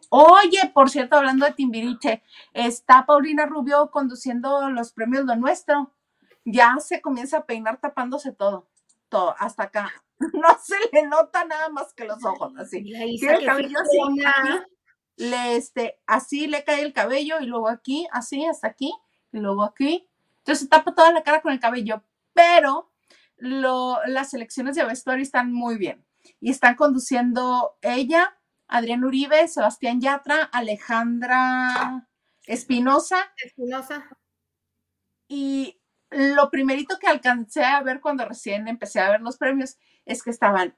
Oye, 0.10 0.72
por 0.74 0.89
cierto, 0.89 1.15
hablando 1.15 1.46
de 1.46 1.54
Timbiriche, 1.54 2.22
está 2.54 3.06
Paulina 3.06 3.46
Rubio 3.46 3.89
conduciendo 3.89 4.70
los 4.70 4.91
premios 4.91 5.26
Lo 5.26 5.36
Nuestro. 5.36 5.91
Ya 6.46 6.76
se 6.80 7.02
comienza 7.02 7.40
a 7.40 7.46
peinar 7.46 7.82
tapándose 7.82 8.32
todo, 8.32 8.70
todo, 9.10 9.36
hasta 9.40 9.64
acá. 9.64 9.92
No 10.34 10.48
se 10.64 10.78
le 10.94 11.08
nota 11.08 11.44
nada 11.44 11.68
más 11.68 11.94
que 11.94 12.06
los 12.06 12.24
ojos, 12.24 12.54
así. 12.58 12.84
Tiene 12.84 13.36
el 13.36 13.46
cabello 13.46 13.78
así, 13.82 14.00
le, 15.18 15.58
este, 15.58 16.00
así 16.06 16.48
le 16.48 16.64
cae 16.64 16.84
el 16.84 16.94
cabello 16.94 17.40
y 17.42 17.48
luego 17.48 17.68
aquí, 17.68 18.08
así, 18.12 18.46
hasta 18.46 18.68
aquí, 18.68 18.94
y 19.34 19.40
luego 19.40 19.64
aquí. 19.64 20.08
Entonces 20.38 20.64
se 20.64 20.70
tapa 20.70 20.96
toda 20.96 21.12
la 21.12 21.24
cara 21.24 21.42
con 21.42 21.52
el 21.52 21.60
cabello, 21.60 22.02
pero 22.34 22.92
las 23.38 24.34
elecciones 24.34 24.76
de 24.76 24.86
vestuario 24.86 25.24
están 25.24 25.52
muy 25.52 25.78
bien 25.78 26.06
y 26.40 26.52
están 26.52 26.76
conduciendo 26.76 27.78
ella, 27.82 28.38
Adrián 28.68 29.04
Uribe, 29.04 29.48
Sebastián 29.48 30.00
Yatra, 30.00 30.44
Alejandra 30.44 32.08
Espinosa. 32.48 33.34
Espinosa. 33.44 34.08
Y 35.28 35.80
lo 36.15 36.49
primerito 36.49 36.97
que 36.99 37.08
alcancé 37.08 37.63
a 37.63 37.82
ver 37.82 37.99
cuando 37.99 38.25
recién 38.25 38.67
empecé 38.67 38.99
a 38.99 39.10
ver 39.10 39.21
los 39.21 39.38
premios 39.38 39.78
es 40.06 40.23
que 40.23 40.30
estaban 40.30 40.75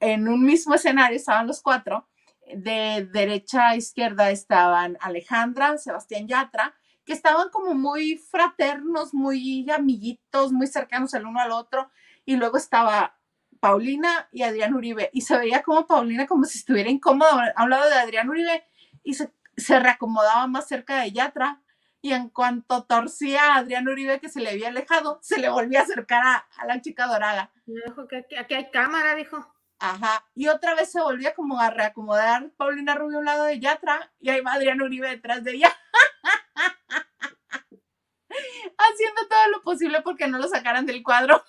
en 0.00 0.28
un 0.28 0.44
mismo 0.44 0.74
escenario, 0.74 1.16
estaban 1.16 1.46
los 1.46 1.62
cuatro. 1.62 2.08
De 2.54 3.08
derecha 3.12 3.68
a 3.68 3.76
izquierda 3.76 4.30
estaban 4.30 4.98
Alejandra, 5.00 5.78
Sebastián 5.78 6.26
Yatra, 6.26 6.74
que 7.04 7.12
estaban 7.12 7.50
como 7.50 7.74
muy 7.74 8.16
fraternos, 8.16 9.14
muy 9.14 9.70
amiguitos, 9.70 10.52
muy 10.52 10.66
cercanos 10.66 11.14
el 11.14 11.26
uno 11.26 11.40
al 11.40 11.52
otro. 11.52 11.90
Y 12.24 12.36
luego 12.36 12.56
estaba 12.56 13.16
Paulina 13.60 14.28
y 14.32 14.42
Adrián 14.42 14.74
Uribe. 14.74 15.10
Y 15.12 15.20
se 15.20 15.38
veía 15.38 15.62
como 15.62 15.86
Paulina 15.86 16.26
como 16.26 16.44
si 16.44 16.58
estuviera 16.58 16.90
incómoda 16.90 17.52
a 17.54 17.68
lado 17.68 17.88
de 17.88 17.94
Adrián 17.94 18.28
Uribe 18.28 18.64
y 19.04 19.14
se, 19.14 19.30
reacomodaba 19.78 20.48
más 20.48 20.66
cerca 20.66 21.00
de 21.00 21.12
Yatra. 21.12 21.61
Y 22.04 22.12
en 22.12 22.30
cuanto 22.30 22.82
torcía 22.82 23.54
a 23.54 23.58
Adrián 23.58 23.88
Uribe 23.88 24.18
que 24.18 24.28
se 24.28 24.40
le 24.40 24.50
había 24.50 24.68
alejado, 24.68 25.20
se 25.22 25.38
le 25.38 25.48
volvía 25.48 25.80
a 25.80 25.82
acercar 25.84 26.26
a, 26.26 26.66
la 26.66 26.80
chica 26.80 27.06
dorada. 27.06 27.52
Dijo 27.64 28.08
que 28.08 28.26
aquí, 28.36 28.54
hay 28.54 28.70
cámara, 28.72 29.14
dijo. 29.14 29.38
Ajá. 29.78 30.26
Y 30.34 30.48
otra 30.48 30.74
vez 30.74 30.90
se 30.90 31.00
volvía 31.00 31.32
como 31.34 31.60
a 31.60 31.70
reacomodar 31.70 32.50
Paulina 32.56 32.96
Rubio 32.96 33.18
a 33.18 33.20
un 33.20 33.26
lado 33.26 33.44
de 33.44 33.60
Yatra 33.60 34.12
y 34.18 34.30
ahí 34.30 34.40
va 34.40 34.54
Adrián 34.54 34.82
Uribe 34.82 35.08
detrás 35.08 35.44
de 35.44 35.52
ella. 35.52 35.72
Haciendo 38.78 39.28
todo 39.28 39.48
lo 39.52 39.62
posible 39.62 40.02
porque 40.02 40.26
no 40.26 40.38
lo 40.38 40.48
sacaran 40.48 40.86
del 40.86 41.04
cuadro. 41.04 41.44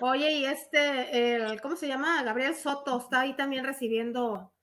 Oye, 0.00 0.32
y 0.32 0.44
este, 0.44 1.34
el, 1.34 1.60
¿cómo 1.60 1.74
se 1.74 1.88
llama? 1.88 2.22
Gabriel 2.22 2.54
Soto 2.54 2.98
está 2.98 3.22
ahí 3.22 3.34
también 3.34 3.64
recibiendo 3.64 4.53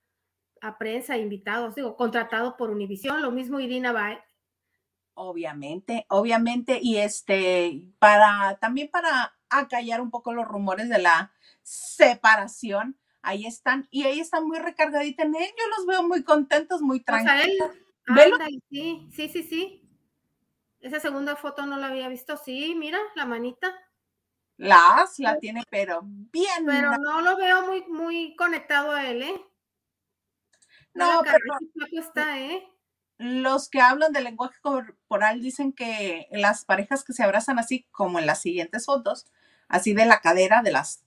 a 0.62 0.78
prensa, 0.78 1.18
invitados, 1.18 1.76
digo, 1.76 1.98
contratado 1.98 2.56
por 2.56 2.70
Univisión, 2.70 3.22
lo 3.22 3.32
mismo 3.32 3.60
Irina 3.60 3.92
Bae. 3.92 4.24
Obviamente, 5.16 6.06
obviamente, 6.08 6.80
y 6.82 6.98
este, 6.98 7.84
para, 8.00 8.58
también 8.62 8.90
para 8.90 9.36
acallar 9.50 10.02
un 10.02 10.12
poco 10.12 10.34
los 10.34 10.48
rumores 10.48 10.88
de 10.88 11.00
la 11.00 11.34
separación, 11.64 12.98
ahí 13.22 13.46
están, 13.46 13.88
y 13.92 14.04
ahí 14.04 14.20
están 14.20 14.48
muy 14.48 14.60
recargaditos 14.60 15.26
en 15.26 15.36
él, 15.36 15.50
yo 15.50 15.78
los 15.78 15.86
veo 15.88 16.04
muy 16.04 16.24
contentos, 16.24 16.82
muy 16.82 17.02
tranquilos. 17.02 17.72
sí, 18.70 19.08
sí, 19.12 19.30
sí, 19.30 19.44
sí. 19.44 19.78
Esa 20.80 21.00
segunda 21.00 21.36
foto 21.36 21.66
no 21.66 21.78
la 21.78 21.88
había 21.88 22.08
visto, 22.08 22.38
sí, 22.38 22.76
mira, 22.76 23.00
la 23.16 23.26
manita. 23.26 23.74
Las, 24.58 25.18
la 25.18 25.40
tiene, 25.40 25.64
pero 25.70 26.02
bien. 26.04 26.66
Pero 26.66 26.98
no 26.98 27.22
lo 27.22 27.36
veo 27.36 27.66
muy, 27.66 27.84
muy 27.88 28.36
conectado 28.36 28.92
a 28.92 29.08
él, 29.08 29.24
¿eh? 29.24 29.46
No, 30.94 31.22
pero 31.24 31.58
está, 31.92 32.40
¿eh? 32.40 32.68
los 33.22 33.70
que 33.70 33.80
hablan 33.80 34.12
del 34.12 34.24
lenguaje 34.24 34.60
corporal 34.62 35.42
dicen 35.42 35.74
que 35.74 36.28
las 36.32 36.66
parejas 36.66 37.04
que 37.04 37.14
se 37.14 37.22
abrazan 37.22 37.60
así, 37.60 37.86
como 37.92 38.18
en 38.18 38.26
las 38.26 38.42
siguientes 38.42 38.86
fotos, 38.86 39.28
así 39.68 39.94
de 39.94 40.06
la 40.06 40.22
cadera, 40.22 40.64
de 40.64 40.72
las 40.72 41.04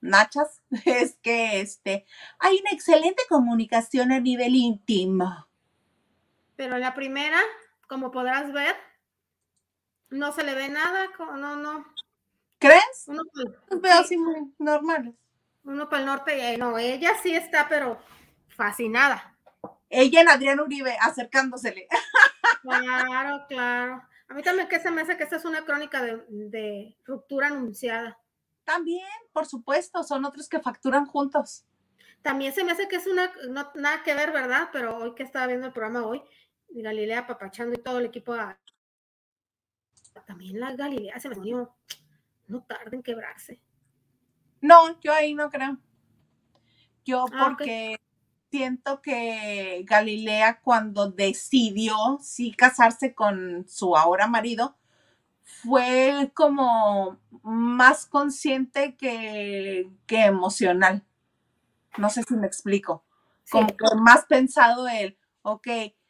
nachas, 0.00 0.62
es 0.86 1.18
que 1.20 1.60
este, 1.60 2.06
hay 2.38 2.58
una 2.60 2.70
excelente 2.70 3.22
comunicación 3.28 4.12
a 4.12 4.20
nivel 4.20 4.54
íntimo. 4.56 5.46
Pero 6.56 6.76
en 6.76 6.80
la 6.80 6.94
primera, 6.94 7.38
como 7.86 8.10
podrás 8.10 8.50
ver, 8.50 8.74
no 10.08 10.32
se 10.32 10.44
le 10.44 10.54
ve 10.54 10.70
nada, 10.70 11.08
no, 11.18 11.56
no. 11.56 11.84
¿Crees? 12.58 13.04
Uno 13.08 13.22
Los 13.68 13.80
veo 13.82 13.98
así 13.98 14.16
muy 14.16 14.54
normales. 14.58 15.14
Uno 15.64 15.86
para 15.90 16.00
el 16.00 16.06
norte, 16.06 16.56
no, 16.56 16.78
ella 16.78 17.12
sí 17.22 17.34
está, 17.34 17.68
pero 17.68 18.00
fascinada. 18.58 19.38
Ella 19.88 20.20
en 20.20 20.28
Adrián 20.28 20.60
Uribe 20.60 20.98
acercándosele. 21.00 21.88
Claro, 22.60 23.46
claro. 23.48 24.02
A 24.28 24.34
mí 24.34 24.42
también 24.42 24.68
que 24.68 24.80
se 24.80 24.90
me 24.90 25.00
hace 25.00 25.16
que 25.16 25.22
esta 25.22 25.36
es 25.36 25.44
una 25.46 25.64
crónica 25.64 26.02
de, 26.02 26.96
ruptura 27.06 27.46
anunciada. 27.46 28.18
También, 28.64 29.06
por 29.32 29.46
supuesto, 29.46 30.02
son 30.02 30.26
otros 30.26 30.48
que 30.48 30.60
facturan 30.60 31.06
juntos. 31.06 31.64
También 32.20 32.52
se 32.52 32.64
me 32.64 32.72
hace 32.72 32.88
que 32.88 32.96
es 32.96 33.06
una, 33.06 33.32
no, 33.48 33.70
nada 33.74 34.02
que 34.02 34.12
ver, 34.12 34.32
¿verdad? 34.32 34.68
Pero 34.72 34.98
hoy 34.98 35.14
que 35.14 35.22
estaba 35.22 35.46
viendo 35.46 35.68
el 35.68 35.72
programa 35.72 36.04
hoy, 36.04 36.22
Galilea 36.68 37.26
papachando 37.26 37.74
y 37.74 37.82
todo 37.82 38.00
el 38.00 38.06
equipo, 38.06 38.36
también 40.26 40.60
la 40.60 40.74
Galilea 40.74 41.18
se 41.20 41.30
me 41.30 41.38
unió 41.38 41.74
no 42.48 42.62
tarda 42.64 42.90
en 42.92 43.02
quebrarse. 43.02 43.62
No, 44.60 45.00
yo 45.00 45.12
ahí 45.12 45.32
no 45.32 45.48
creo. 45.48 45.78
Yo 47.04 47.24
ah, 47.32 47.46
porque 47.46 47.98
siento 48.50 49.02
que 49.02 49.84
Galilea 49.86 50.60
cuando 50.60 51.10
decidió 51.10 52.18
sí 52.22 52.52
casarse 52.52 53.14
con 53.14 53.66
su 53.68 53.96
ahora 53.96 54.26
marido, 54.26 54.76
fue 55.62 56.30
como 56.34 57.18
más 57.42 58.06
consciente 58.06 58.96
que, 58.96 59.90
emocional. 60.08 61.04
No 61.96 62.10
sé 62.10 62.22
si 62.22 62.34
me 62.34 62.46
explico. 62.46 63.04
Como 63.50 63.68
que 63.68 63.84
más 63.96 64.26
pensado 64.26 64.88
él, 64.88 65.16
ok, 65.42 65.68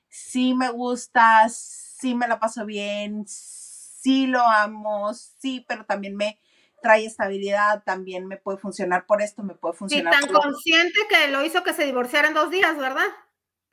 sí 0.09 0.55
me 0.55 0.70
gusta, 0.70 1.48
sí 1.48 2.14
me 2.14 2.27
la 2.27 2.40
paso 2.40 2.66
bien, 2.66 3.24
sí 3.29 4.27
lo 4.27 4.42
amo, 4.42 5.14
sí, 5.14 5.64
pero 5.68 5.87
también 5.87 6.16
me 6.16 6.40
trae 6.83 7.07
estabilidad, 7.07 7.83
también 7.85 8.27
me 8.27 8.37
puede 8.37 8.59
funcionar 8.59 9.07
por 9.07 9.23
esto, 9.23 9.43
me 9.43 9.55
puede 9.55 9.75
funcionar. 9.75 10.14
Sí, 10.14 10.21
tan 10.21 10.33
consciente 10.33 11.01
que 11.09 11.29
lo 11.29 11.45
hizo 11.45 11.62
que 11.62 11.75
se 11.75 11.85
divorciara 11.85 12.29
en 12.29 12.35
dos 12.35 12.51
días, 12.51 12.77
¿verdad? 12.77 13.07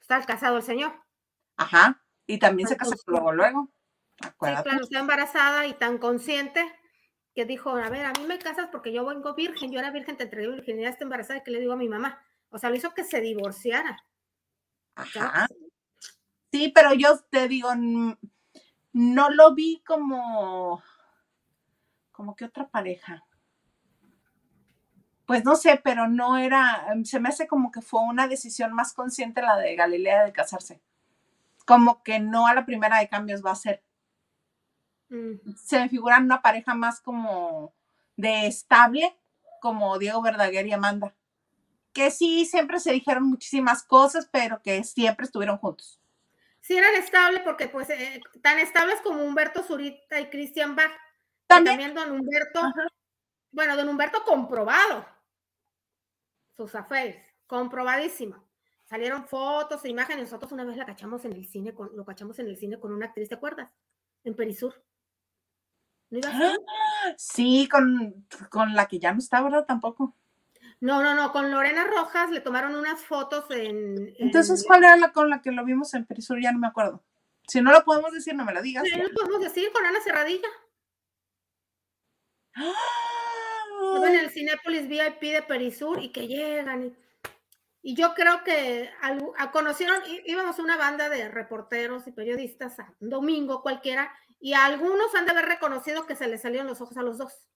Está 0.02 0.22
casado 0.26 0.58
el 0.58 0.64
señor. 0.64 0.94
Ajá, 1.58 2.04
y 2.28 2.38
también 2.38 2.68
se 2.68 2.78
casó 2.78 2.96
luego, 3.08 3.32
luego. 3.32 3.70
Acuérdate. 4.22 4.64
Sí, 4.64 4.70
claro, 4.70 4.84
está 4.84 5.00
embarazada 5.00 5.68
y 5.68 5.74
tan 5.74 5.98
consciente 5.98 6.66
que 7.34 7.46
dijo, 7.46 7.76
a 7.76 7.90
ver, 7.90 8.06
a 8.06 8.14
mí 8.14 8.26
me 8.26 8.40
casas 8.40 8.70
porque 8.72 8.94
yo 8.94 9.06
vengo 9.06 9.36
virgen, 9.36 9.72
yo 9.72 9.80
era 9.80 9.92
virgen, 9.92 10.16
te 10.16 10.24
entregué 10.24 10.48
virginidad, 10.50 10.92
está 10.92 11.04
embarazada, 11.04 11.40
y 11.40 11.44
que 11.44 11.52
le 11.52 11.60
digo 11.60 11.74
a 11.74 11.78
mi 11.78 11.90
mamá. 11.90 12.22
O 12.50 12.58
sea, 12.58 12.70
lo 12.70 12.78
hizo 12.78 12.94
que 12.94 13.04
se 13.04 13.20
divorciara. 13.20 14.04
Ajá. 14.96 15.48
Sí, 16.52 16.72
pero 16.74 16.94
yo 16.94 17.20
te 17.30 17.50
digo, 17.50 17.70
no 18.94 19.30
lo 19.30 19.54
vi 19.54 19.84
como, 19.86 20.82
como 22.16 22.36
que 22.36 22.46
otra 22.46 22.68
pareja. 22.68 23.26
Pues 25.26 25.44
no 25.44 25.56
sé, 25.56 25.80
pero 25.84 26.08
no 26.08 26.38
era, 26.38 26.86
se 27.04 27.20
me 27.20 27.30
hace 27.30 27.48
como 27.48 27.72
que 27.72 27.82
fue 27.82 28.02
una 28.02 28.28
decisión 28.28 28.74
más 28.74 28.94
consciente 28.94 29.42
la 29.42 29.58
de 29.58 29.76
Galilea 29.76 30.24
de 30.24 30.32
casarse. 30.32 30.82
Como 31.66 32.04
que 32.04 32.20
no 32.20 32.48
a 32.48 32.54
la 32.54 32.66
primera 32.66 33.00
de 33.00 33.10
cambios 33.10 33.44
va 33.44 33.52
a 33.52 33.56
ser. 33.56 33.84
Mm. 35.10 35.56
Se 35.58 35.80
me 35.80 35.90
figura 35.90 36.20
una 36.20 36.42
pareja 36.42 36.76
más 36.76 37.02
como 37.02 37.74
de 38.16 38.48
estable, 38.48 39.18
como 39.62 39.98
Diego 39.98 40.22
Verdaguer 40.22 40.68
y 40.68 40.74
Amanda. 40.74 41.16
Que 41.92 42.12
sí, 42.12 42.46
siempre 42.46 42.80
se 42.80 42.92
dijeron 42.92 43.24
muchísimas 43.24 43.84
cosas, 43.84 44.30
pero 44.32 44.62
que 44.62 44.84
siempre 44.84 45.26
estuvieron 45.26 45.58
juntos. 45.58 46.00
Sí, 46.62 46.78
eran 46.78 46.96
estables 46.96 47.42
porque, 47.44 47.68
pues, 47.68 47.90
eh, 47.90 48.22
tan 48.42 48.60
estables 48.60 49.00
como 49.02 49.24
Humberto 49.24 49.64
Zurita 49.64 50.20
y 50.20 50.30
Cristian 50.30 50.76
Bach. 50.76 50.92
¿También? 51.48 51.94
don 51.94 52.12
Humberto, 52.12 52.62
bueno, 53.52 53.78
don 53.78 53.90
Humberto 53.90 54.24
comprobado. 54.24 55.06
Sus 56.56 56.74
affairs, 56.76 57.18
comprobadísimo. 57.48 58.44
Salieron 58.86 59.26
fotos 59.26 59.84
e 59.86 59.90
imágenes. 59.90 60.26
Nosotros 60.26 60.52
una 60.52 60.64
vez 60.64 60.78
la 60.78 60.86
cachamos 60.86 61.26
en 61.26 61.34
el 61.34 61.46
cine, 61.48 61.74
con, 61.74 61.96
lo 61.96 62.06
cachamos 62.06 62.38
en 62.40 62.48
el 62.48 62.58
cine 62.58 62.80
con 62.80 62.94
una 62.94 63.08
actriz, 63.08 63.30
¿te 63.30 63.36
acuerdas? 63.36 63.72
En 64.24 64.36
Perisur. 64.36 64.84
sí, 67.18 67.68
con, 67.70 68.28
con 68.50 68.74
la 68.74 68.88
que 68.88 69.00
ya 69.00 69.12
no 69.12 69.20
está, 69.20 69.42
¿verdad? 69.42 69.66
Tampoco. 69.66 70.16
No, 70.82 71.02
no, 71.02 71.16
no, 71.16 71.32
con 71.32 71.50
Lorena 71.52 71.86
Rojas 71.86 72.30
le 72.32 72.42
tomaron 72.42 72.76
unas 72.76 73.02
fotos 73.02 73.46
en... 73.50 74.14
Entonces, 74.20 74.64
¿cuál 74.68 74.84
era 74.84 74.98
la 74.98 75.12
con 75.12 75.30
la 75.30 75.42
que 75.42 75.52
lo 75.52 75.64
vimos 75.66 75.94
en 75.94 76.06
Perisur? 76.06 76.40
Ya 76.42 76.52
no 76.52 76.60
me 76.60 76.68
acuerdo. 76.68 77.04
Si 77.48 77.62
no 77.62 77.72
lo 77.72 77.84
podemos 77.84 78.12
decir, 78.12 78.36
no 78.36 78.46
me 78.46 78.54
la 78.54 78.62
digas. 78.62 78.84
Sí, 78.84 78.92
lo 78.96 79.10
podemos 79.10 79.42
decir 79.42 79.72
con 79.72 79.86
Ana 79.86 80.00
Cerradilla. 80.02 80.48
¡Ah! 82.56 82.74
En 84.06 84.16
el 84.16 84.30
Cinépolis 84.30 84.88
VIP 84.88 85.22
de 85.34 85.42
Perisur 85.42 86.02
y 86.02 86.10
que 86.12 86.28
llegan. 86.28 86.96
Y, 87.82 87.96
yo 87.96 88.14
creo 88.14 88.44
que 88.44 88.90
conocieron, 89.52 90.02
íbamos 90.26 90.60
una 90.60 90.78
banda 90.78 91.10
de 91.10 91.30
reporteros 91.30 92.08
y 92.08 92.12
periodistas 92.12 92.80
a 92.80 92.96
domingo 93.00 93.62
cualquiera, 93.62 94.12
y 94.40 94.54
algunos 94.54 95.14
han 95.16 95.26
de 95.26 95.32
haber 95.32 95.46
reconocido 95.46 96.06
que 96.06 96.16
se 96.16 96.28
les 96.28 96.42
salieron 96.42 96.68
los 96.68 96.82
ojos 96.82 96.98
a 96.98 97.04
los 97.04 97.18
dos. 97.18 97.48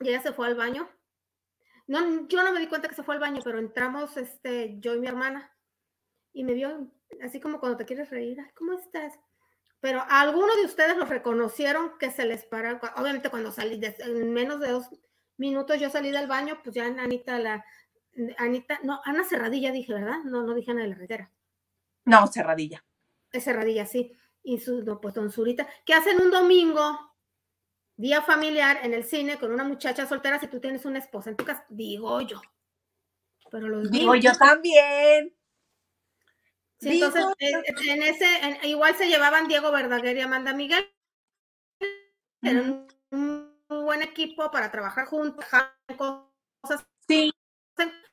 Y 0.00 0.08
ella 0.08 0.20
se 0.20 0.32
fue 0.32 0.46
al 0.46 0.54
baño 0.54 0.88
no, 1.88 2.28
yo 2.28 2.42
no 2.42 2.52
me 2.52 2.60
di 2.60 2.66
cuenta 2.66 2.86
que 2.86 2.94
se 2.94 3.02
fue 3.02 3.14
al 3.14 3.20
baño, 3.20 3.40
pero 3.42 3.58
entramos 3.58 4.16
este, 4.18 4.78
yo 4.78 4.94
y 4.94 5.00
mi 5.00 5.08
hermana 5.08 5.50
y 6.34 6.44
me 6.44 6.52
vio 6.52 6.92
así 7.22 7.40
como 7.40 7.58
cuando 7.58 7.78
te 7.78 7.86
quieres 7.86 8.10
reír, 8.10 8.38
¿cómo 8.54 8.74
estás? 8.74 9.18
Pero 9.80 10.04
algunos 10.08 10.56
de 10.56 10.64
ustedes 10.64 10.96
los 10.96 11.08
reconocieron 11.08 11.96
que 11.98 12.10
se 12.10 12.24
les 12.24 12.44
pararon, 12.44 12.80
obviamente 12.96 13.30
cuando 13.30 13.52
salí, 13.52 13.80
en 13.98 14.32
menos 14.32 14.60
de 14.60 14.70
dos 14.70 14.90
minutos 15.36 15.78
yo 15.78 15.88
salí 15.88 16.10
del 16.10 16.26
baño, 16.26 16.58
pues 16.64 16.74
ya 16.74 16.86
Anita, 16.86 17.38
la, 17.38 17.64
Anita, 18.38 18.80
no, 18.82 19.00
Ana 19.04 19.24
Cerradilla 19.24 19.70
dije, 19.70 19.92
¿verdad? 19.92 20.18
No, 20.24 20.42
no 20.42 20.54
dije 20.54 20.72
Ana 20.72 20.82
de 20.82 20.88
la 20.88 20.94
Retera. 20.96 21.30
No, 22.04 22.26
Cerradilla. 22.26 22.84
Es 23.32 23.44
Cerradilla, 23.44 23.86
sí. 23.86 24.12
Y 24.42 24.58
su, 24.58 24.84
pues 25.00 25.14
Don 25.14 25.30
Zurita, 25.30 25.68
que 25.84 25.94
hacen 25.94 26.20
un 26.20 26.30
domingo 26.30 27.14
día 27.96 28.22
familiar 28.22 28.78
en 28.82 28.94
el 28.94 29.04
cine 29.04 29.38
con 29.38 29.52
una 29.52 29.64
muchacha 29.64 30.06
soltera 30.06 30.38
si 30.38 30.46
tú 30.46 30.60
tienes 30.60 30.84
una 30.84 30.98
esposa 30.98 31.30
en 31.30 31.36
tu 31.36 31.44
casa, 31.44 31.64
digo 31.68 32.20
yo. 32.22 32.40
Pero 33.50 33.68
los 33.68 33.90
digo 33.90 34.14
yo 34.14 34.32
también. 34.32 35.34
Sí, 36.80 37.02
entonces, 37.02 37.24
eh, 37.40 37.52
en 37.88 38.02
ese, 38.02 38.26
igual 38.68 38.94
se 38.96 39.08
llevaban 39.08 39.48
Diego 39.48 39.72
Verdaguer 39.72 40.16
y 40.16 40.20
Amanda 40.20 40.52
Miguel. 40.52 40.88
Eran 42.42 42.86
un, 43.10 43.58
buen 43.68 44.02
equipo 44.02 44.50
para 44.50 44.70
trabajar 44.70 45.06
juntos, 45.06 45.44
cosas. 45.96 46.86
Sí. 47.06 47.32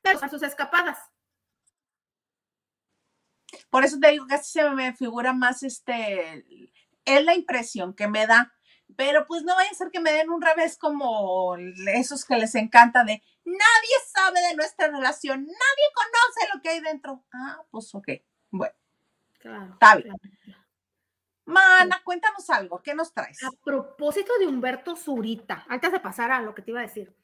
Pero 0.02 0.30
sus 0.30 0.44
escapadas. 0.44 0.98
Por 3.70 3.86
eso 3.86 4.00
te 4.00 4.12
digo 4.12 4.26
que 4.28 4.36
así 4.36 4.52
se 4.52 4.70
me 4.72 4.96
figura 4.96 5.34
más 5.34 5.64
este, 5.64 6.46
es 7.06 7.24
la 7.24 7.36
impresión 7.36 7.94
que 7.94 8.08
me 8.08 8.26
da 8.28 8.56
pero 8.96 9.26
pues 9.26 9.44
no 9.44 9.56
vaya 9.56 9.70
a 9.70 9.74
ser 9.74 9.90
que 9.92 10.00
me 10.00 10.12
den 10.12 10.30
un 10.30 10.42
revés 10.42 10.78
como 10.78 11.56
esos 11.94 12.24
que 12.26 12.38
les 12.38 12.56
encanta 12.56 13.04
de 13.04 13.22
nadie 13.44 13.96
sabe 14.14 14.42
de 14.42 14.56
nuestra 14.56 14.88
relación, 14.88 15.46
nadie 15.46 15.86
conoce 15.94 16.54
lo 16.54 16.62
que 16.62 16.70
hay 16.70 16.80
dentro. 16.82 17.24
Ah, 17.34 17.62
pues 17.72 17.94
ok, 17.94 18.10
bueno. 18.58 18.74
Claro, 19.40 19.74
está 19.74 19.96
bien. 19.96 20.16
Mana, 21.46 22.02
cuéntanos 22.04 22.50
algo, 22.50 22.82
¿qué 22.82 22.96
nos 22.96 23.14
traes? 23.14 23.44
A 23.44 23.52
propósito 23.64 24.34
de 24.40 24.48
Humberto 24.48 24.96
Zurita, 24.96 25.64
antes 25.70 25.92
de 25.92 26.00
pasar 26.00 26.32
a 26.32 26.42
lo 26.42 26.56
que 26.56 26.64
te 26.64 26.72
iba 26.72 26.80
a 26.80 26.84
decir, 26.84 27.16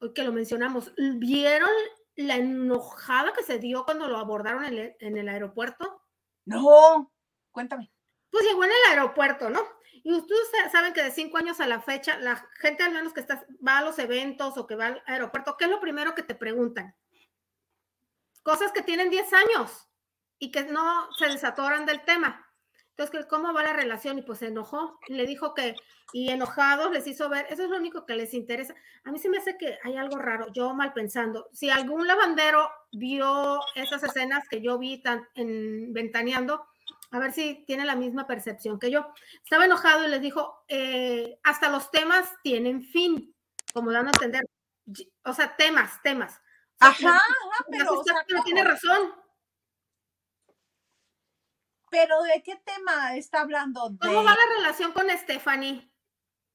hoy 0.00 0.14
que 0.14 0.24
lo 0.24 0.32
mencionamos, 0.32 0.94
¿vieron 0.96 1.68
la 2.14 2.36
enojada 2.36 3.34
que 3.34 3.42
se 3.42 3.58
dio 3.58 3.84
cuando 3.84 4.08
lo 4.08 4.16
abordaron 4.16 4.64
en 4.64 5.16
el 5.18 5.28
aeropuerto? 5.28 6.02
No, 6.46 7.12
cuéntame. 7.50 7.92
Pues 8.30 8.44
llegó 8.46 8.64
en 8.64 8.70
el 8.70 8.92
aeropuerto, 8.92 9.50
¿no? 9.50 9.60
Y 10.02 10.12
ustedes 10.12 10.72
saben 10.72 10.94
que 10.94 11.02
de 11.02 11.10
cinco 11.10 11.36
años 11.36 11.60
a 11.60 11.66
la 11.66 11.80
fecha, 11.80 12.18
la 12.18 12.36
gente 12.60 12.84
al 12.84 12.92
menos 12.92 13.12
que 13.12 13.20
está, 13.20 13.44
va 13.66 13.78
a 13.78 13.82
los 13.82 13.98
eventos 13.98 14.56
o 14.56 14.66
que 14.66 14.76
va 14.76 14.86
al 14.86 15.02
aeropuerto, 15.04 15.56
¿qué 15.58 15.64
es 15.64 15.70
lo 15.70 15.80
primero 15.80 16.14
que 16.14 16.22
te 16.22 16.34
preguntan? 16.34 16.94
Cosas 18.42 18.72
que 18.72 18.82
tienen 18.82 19.10
10 19.10 19.32
años 19.32 19.85
y 20.38 20.50
que 20.50 20.64
no 20.64 21.08
se 21.16 21.26
desatoran 21.26 21.86
del 21.86 22.04
tema. 22.04 22.46
Entonces, 22.96 23.26
¿cómo 23.26 23.52
va 23.52 23.62
la 23.62 23.74
relación? 23.74 24.18
Y 24.18 24.22
pues 24.22 24.38
se 24.38 24.46
enojó 24.46 24.98
le 25.08 25.26
dijo 25.26 25.52
que, 25.52 25.76
y 26.12 26.30
enojados 26.30 26.90
les 26.90 27.06
hizo 27.06 27.28
ver, 27.28 27.46
eso 27.50 27.64
es 27.64 27.68
lo 27.68 27.76
único 27.76 28.06
que 28.06 28.14
les 28.14 28.32
interesa. 28.32 28.74
A 29.04 29.12
mí 29.12 29.18
se 29.18 29.28
me 29.28 29.36
hace 29.36 29.58
que 29.58 29.78
hay 29.84 29.96
algo 29.96 30.16
raro, 30.16 30.46
yo 30.52 30.72
mal 30.72 30.94
pensando. 30.94 31.48
Si 31.52 31.68
algún 31.68 32.06
lavandero 32.06 32.70
vio 32.92 33.60
esas 33.74 34.02
escenas 34.02 34.48
que 34.48 34.62
yo 34.62 34.78
vi 34.78 35.02
tan, 35.02 35.28
en 35.34 35.92
Ventaneando, 35.92 36.66
a 37.10 37.18
ver 37.18 37.32
si 37.32 37.64
tiene 37.66 37.84
la 37.84 37.96
misma 37.96 38.26
percepción 38.26 38.78
que 38.78 38.90
yo. 38.90 39.12
Estaba 39.42 39.66
enojado 39.66 40.06
y 40.06 40.10
les 40.10 40.22
dijo, 40.22 40.64
eh, 40.68 41.38
hasta 41.42 41.68
los 41.68 41.90
temas 41.90 42.32
tienen 42.42 42.82
fin, 42.82 43.34
como 43.74 43.92
dando 43.92 44.08
a 44.08 44.16
entender. 44.16 44.42
O 45.24 45.34
sea, 45.34 45.54
temas, 45.56 46.00
temas. 46.02 46.40
ajá, 46.80 47.20
pero, 47.70 48.02
tiene 48.44 48.64
razón. 48.64 49.12
Pero 51.90 52.22
¿de 52.22 52.42
qué 52.42 52.56
tema 52.56 53.16
está 53.16 53.40
hablando? 53.40 53.92
¿Cómo 54.00 54.24
va 54.24 54.30
la 54.30 54.56
relación 54.56 54.92
con 54.92 55.08
Stephanie? 55.10 55.90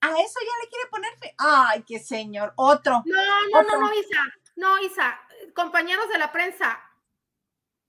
A 0.02 0.10
eso 0.10 0.40
ya 0.40 0.64
le 0.64 0.70
quiere 0.70 0.90
poner 0.90 1.18
fe. 1.20 1.36
Ay, 1.38 1.84
qué 1.88 2.00
señor. 2.00 2.54
Otro. 2.56 3.04
No, 3.06 3.22
no, 3.52 3.64
no, 3.64 3.80
no, 3.80 3.94
Isa. 3.94 4.22
No, 4.56 4.80
Isa. 4.80 5.20
Compañeros 5.54 6.10
de 6.10 6.18
la 6.18 6.32
prensa, 6.32 6.80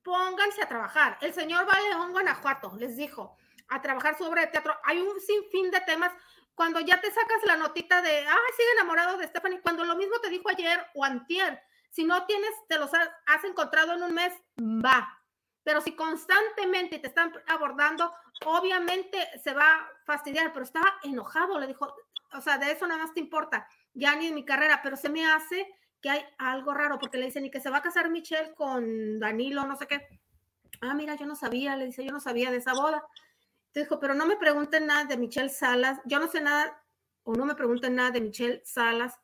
pónganse 0.02 0.62
a 0.62 0.68
trabajar. 0.68 1.18
El 1.20 1.32
señor 1.32 1.66
va 1.66 1.72
a 1.72 1.80
León, 1.80 2.12
Guanajuato, 2.12 2.74
les 2.78 2.96
dijo, 2.96 3.36
a 3.68 3.80
trabajar 3.80 4.18
sobre 4.18 4.46
teatro. 4.48 4.74
Hay 4.84 5.00
un 5.00 5.20
sinfín 5.20 5.70
de 5.70 5.80
temas. 5.80 6.12
Cuando 6.54 6.80
ya 6.80 7.00
te 7.00 7.10
sacas 7.10 7.42
la 7.44 7.56
notita 7.56 8.02
de, 8.02 8.10
ay, 8.10 8.52
sigue 8.56 8.72
enamorado 8.74 9.16
de 9.16 9.26
Stephanie, 9.26 9.62
cuando 9.62 9.84
lo 9.84 9.96
mismo 9.96 10.20
te 10.20 10.28
dijo 10.28 10.50
ayer 10.50 10.86
o 10.94 11.02
antier, 11.02 11.62
si 11.90 12.04
no 12.04 12.26
tienes, 12.26 12.50
te 12.68 12.78
los 12.78 12.90
has, 12.92 13.44
encontrado 13.44 13.94
en 13.94 14.02
un 14.02 14.12
mes, 14.12 14.34
va. 14.58 15.21
Pero 15.64 15.80
si 15.80 15.94
constantemente 15.94 16.98
te 16.98 17.06
están 17.06 17.32
abordando, 17.46 18.12
obviamente 18.44 19.18
se 19.42 19.54
va 19.54 19.74
a 19.74 19.88
fastidiar, 20.04 20.52
pero 20.52 20.64
estaba 20.64 20.98
enojado, 21.02 21.58
le 21.58 21.68
dijo, 21.68 21.94
o 22.32 22.40
sea, 22.40 22.58
de 22.58 22.72
eso 22.72 22.86
nada 22.86 23.02
más 23.02 23.14
te 23.14 23.20
importa, 23.20 23.68
ya 23.94 24.16
ni 24.16 24.26
en 24.26 24.34
mi 24.34 24.44
carrera, 24.44 24.80
pero 24.82 24.96
se 24.96 25.08
me 25.08 25.26
hace 25.26 25.68
que 26.00 26.10
hay 26.10 26.24
algo 26.38 26.74
raro, 26.74 26.98
porque 26.98 27.16
le 27.16 27.26
dicen, 27.26 27.46
y 27.46 27.50
que 27.50 27.60
se 27.60 27.70
va 27.70 27.78
a 27.78 27.82
casar 27.82 28.10
Michelle 28.10 28.54
con 28.54 29.20
Danilo, 29.20 29.64
no 29.64 29.76
sé 29.76 29.86
qué. 29.86 30.08
Ah, 30.80 30.94
mira, 30.94 31.14
yo 31.14 31.26
no 31.26 31.36
sabía, 31.36 31.76
le 31.76 31.86
dice, 31.86 32.04
yo 32.04 32.10
no 32.10 32.18
sabía 32.18 32.50
de 32.50 32.56
esa 32.56 32.74
boda. 32.74 33.06
Te 33.70 33.80
dijo, 33.80 34.00
pero 34.00 34.14
no 34.14 34.26
me 34.26 34.36
pregunten 34.36 34.86
nada 34.86 35.04
de 35.04 35.16
Michelle 35.16 35.48
Salas, 35.48 36.00
yo 36.04 36.18
no 36.18 36.26
sé 36.26 36.40
nada, 36.40 36.82
o 37.22 37.34
no 37.34 37.46
me 37.46 37.54
pregunten 37.54 37.94
nada 37.94 38.10
de 38.10 38.20
Michelle 38.20 38.62
Salas, 38.64 39.20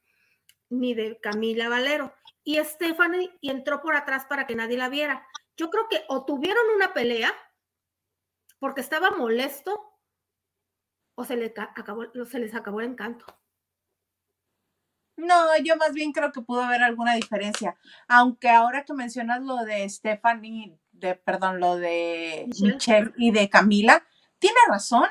ni 0.70 0.94
de 0.94 1.18
Camila 1.20 1.68
Valero. 1.68 2.14
Y 2.44 2.59
Stephanie 2.59 3.37
y 3.40 3.51
entró 3.51 3.83
por 3.83 3.96
atrás 3.96 4.27
para 4.27 4.46
que 4.46 4.55
nadie 4.55 4.79
la 4.79 4.88
viera. 4.88 5.27
Yo 5.59 5.71
creo 5.71 5.88
que 5.88 6.05
o 6.09 6.25
tuvieron 6.25 6.64
una 6.75 6.94
pelea 6.94 7.35
porque 8.61 8.81
estaba 8.81 9.11
molesto 9.11 9.92
o 11.16 11.25
se, 11.25 11.37
le 11.37 11.53
acabó, 11.57 12.05
se 12.27 12.38
les 12.38 12.55
acabó 12.55 12.81
el 12.81 12.90
encanto. 12.90 13.27
No, 15.16 15.59
yo 15.64 15.77
más 15.77 15.92
bien 15.92 16.12
creo 16.12 16.31
que 16.31 16.42
pudo 16.42 16.62
haber 16.62 16.85
alguna 16.85 17.14
diferencia. 17.14 17.77
Aunque 18.07 18.49
ahora 18.51 18.85
que 18.85 18.94
mencionas 18.94 19.42
lo 19.42 19.57
de 19.64 19.88
Stephanie, 19.90 20.79
de, 20.92 21.16
perdón, 21.16 21.59
lo 21.59 21.77
de 21.77 22.49
Michelle. 22.61 23.12
y 23.16 23.33
de 23.33 23.51
Camila, 23.51 24.07
tiene 24.38 24.59
razón. 24.68 25.09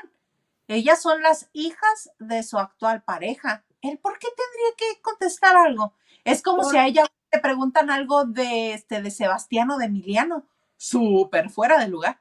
Ellas 0.66 1.02
son 1.02 1.22
las 1.22 1.50
hijas 1.52 2.10
de 2.18 2.42
su 2.42 2.58
actual 2.58 3.02
pareja. 3.02 3.66
¿Él 3.82 3.98
por 3.98 4.18
qué 4.18 4.28
tendría 4.28 4.76
que 4.78 5.02
contestar 5.02 5.54
algo? 5.56 5.94
Es 6.24 6.42
como 6.42 6.64
si 6.64 6.78
a 6.78 6.86
ella 6.86 7.04
le 7.32 7.38
preguntan 7.40 7.90
algo 7.90 8.24
de, 8.24 8.72
este, 8.72 9.02
de 9.02 9.10
Sebastián 9.10 9.70
o 9.70 9.78
de 9.78 9.86
Emiliano. 9.86 10.48
Súper 10.76 11.50
fuera 11.50 11.78
de 11.78 11.88
lugar. 11.88 12.20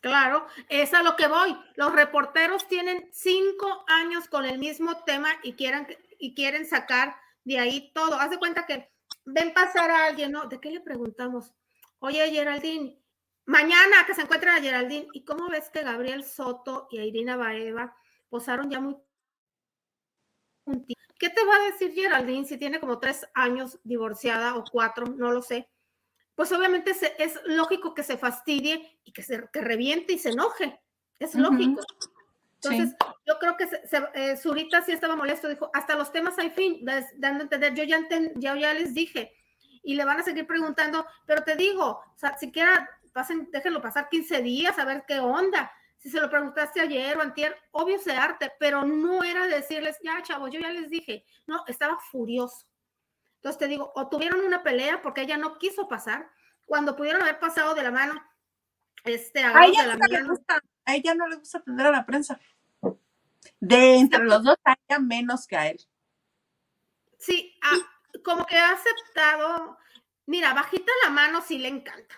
Claro, 0.00 0.46
es 0.68 0.92
a 0.94 1.02
lo 1.02 1.14
que 1.14 1.28
voy. 1.28 1.56
Los 1.76 1.92
reporteros 1.92 2.66
tienen 2.66 3.08
cinco 3.12 3.84
años 3.86 4.28
con 4.28 4.44
el 4.44 4.58
mismo 4.58 5.04
tema 5.04 5.28
y 5.44 5.52
quieren, 5.52 5.86
y 6.18 6.34
quieren 6.34 6.66
sacar 6.66 7.14
de 7.44 7.60
ahí 7.60 7.92
todo. 7.94 8.18
Haz 8.18 8.30
de 8.30 8.38
cuenta 8.38 8.66
que 8.66 8.90
ven 9.24 9.54
pasar 9.54 9.90
a 9.92 10.06
alguien, 10.06 10.32
¿no? 10.32 10.46
¿De 10.46 10.60
qué 10.60 10.70
le 10.72 10.80
preguntamos? 10.80 11.52
Oye, 12.00 12.28
Geraldine, 12.30 13.00
mañana 13.46 14.04
que 14.04 14.14
se 14.14 14.22
encuentran 14.22 14.56
a 14.56 14.60
Geraldine, 14.60 15.06
¿y 15.12 15.24
cómo 15.24 15.48
ves 15.48 15.70
que 15.70 15.84
Gabriel 15.84 16.24
Soto 16.24 16.88
y 16.90 16.98
Irina 16.98 17.36
Baeva 17.36 17.96
posaron 18.28 18.70
ya 18.70 18.80
muy 18.80 18.96
¿Qué 21.18 21.30
te 21.30 21.44
va 21.44 21.56
a 21.56 21.70
decir 21.70 21.92
Geraldine 21.92 22.46
si 22.46 22.58
tiene 22.58 22.80
como 22.80 22.98
tres 22.98 23.26
años 23.34 23.78
divorciada 23.84 24.56
o 24.56 24.64
cuatro? 24.64 25.06
No 25.06 25.30
lo 25.30 25.42
sé. 25.42 25.68
Pues 26.34 26.50
obviamente 26.52 26.92
es 27.18 27.40
lógico 27.44 27.94
que 27.94 28.02
se 28.02 28.16
fastidie 28.16 28.98
y 29.04 29.12
que 29.12 29.22
se 29.22 29.48
que 29.52 29.60
reviente 29.60 30.14
y 30.14 30.18
se 30.18 30.30
enoje. 30.30 30.80
Es 31.18 31.34
lógico. 31.34 31.82
Entonces, 32.54 32.94
yo 33.26 33.38
creo 33.38 33.56
que 33.56 33.66
se, 33.66 34.02
eh, 34.14 34.36
Zurita 34.36 34.82
sí 34.82 34.92
estaba 34.92 35.16
molesto, 35.16 35.48
dijo, 35.48 35.70
hasta 35.74 35.96
los 35.96 36.12
temas 36.12 36.38
hay 36.38 36.50
fin, 36.50 36.84
dando 37.16 37.40
a 37.40 37.42
entender, 37.42 37.74
yo 37.74 37.82
ya, 37.82 37.98
ya, 38.36 38.56
ya 38.56 38.74
les 38.74 38.94
dije, 38.94 39.32
y 39.82 39.94
le 39.96 40.04
van 40.04 40.20
a 40.20 40.22
seguir 40.22 40.46
preguntando, 40.46 41.04
pero 41.26 41.42
te 41.42 41.56
digo, 41.56 41.84
o 41.84 42.18
sea, 42.18 42.38
siquiera 42.38 42.88
pasen, 43.12 43.48
déjenlo 43.50 43.82
pasar 43.82 44.08
15 44.08 44.42
días 44.42 44.78
a 44.78 44.84
ver 44.84 45.04
qué 45.06 45.18
onda. 45.18 45.72
Si 46.02 46.10
se 46.10 46.20
lo 46.20 46.28
preguntaste 46.28 46.80
ayer 46.80 47.16
o 47.16 47.22
antier, 47.22 47.56
obvio 47.70 47.96
se 48.00 48.10
arte, 48.10 48.52
pero 48.58 48.84
no 48.84 49.22
era 49.22 49.46
decirles, 49.46 49.98
ya 50.02 50.20
chavos, 50.22 50.50
yo 50.50 50.58
ya 50.58 50.70
les 50.70 50.90
dije, 50.90 51.24
no, 51.46 51.62
estaba 51.68 51.96
furioso. 52.10 52.66
Entonces 53.36 53.58
te 53.58 53.68
digo, 53.68 53.92
o 53.94 54.08
tuvieron 54.08 54.40
una 54.40 54.64
pelea 54.64 55.00
porque 55.00 55.20
ella 55.20 55.36
no 55.36 55.58
quiso 55.58 55.86
pasar, 55.86 56.28
cuando 56.66 56.96
pudieron 56.96 57.22
haber 57.22 57.38
pasado 57.38 57.74
de 57.74 57.84
la 57.84 57.92
mano, 57.92 58.20
este, 59.04 59.44
a 59.44 59.64
ella, 59.64 59.94
no 59.94 60.06
le 60.08 60.22
gusta, 60.24 60.60
a 60.84 60.94
ella 60.96 61.14
no 61.14 61.28
le 61.28 61.36
gusta 61.36 61.58
atender 61.58 61.86
a 61.86 61.90
la 61.92 62.04
prensa. 62.04 62.40
De 63.60 63.94
entre 63.94 64.24
los 64.24 64.42
dos, 64.42 64.56
a 64.64 64.76
ella 64.88 64.98
menos 64.98 65.46
que 65.46 65.56
a 65.56 65.68
él. 65.68 65.80
Sí, 67.18 67.56
como 68.24 68.44
que 68.44 68.56
ha 68.56 68.72
aceptado, 68.72 69.78
mira, 70.26 70.52
bajita 70.52 70.90
la 71.04 71.10
mano 71.10 71.42
sí 71.42 71.58
le 71.58 71.68
encanta. 71.68 72.16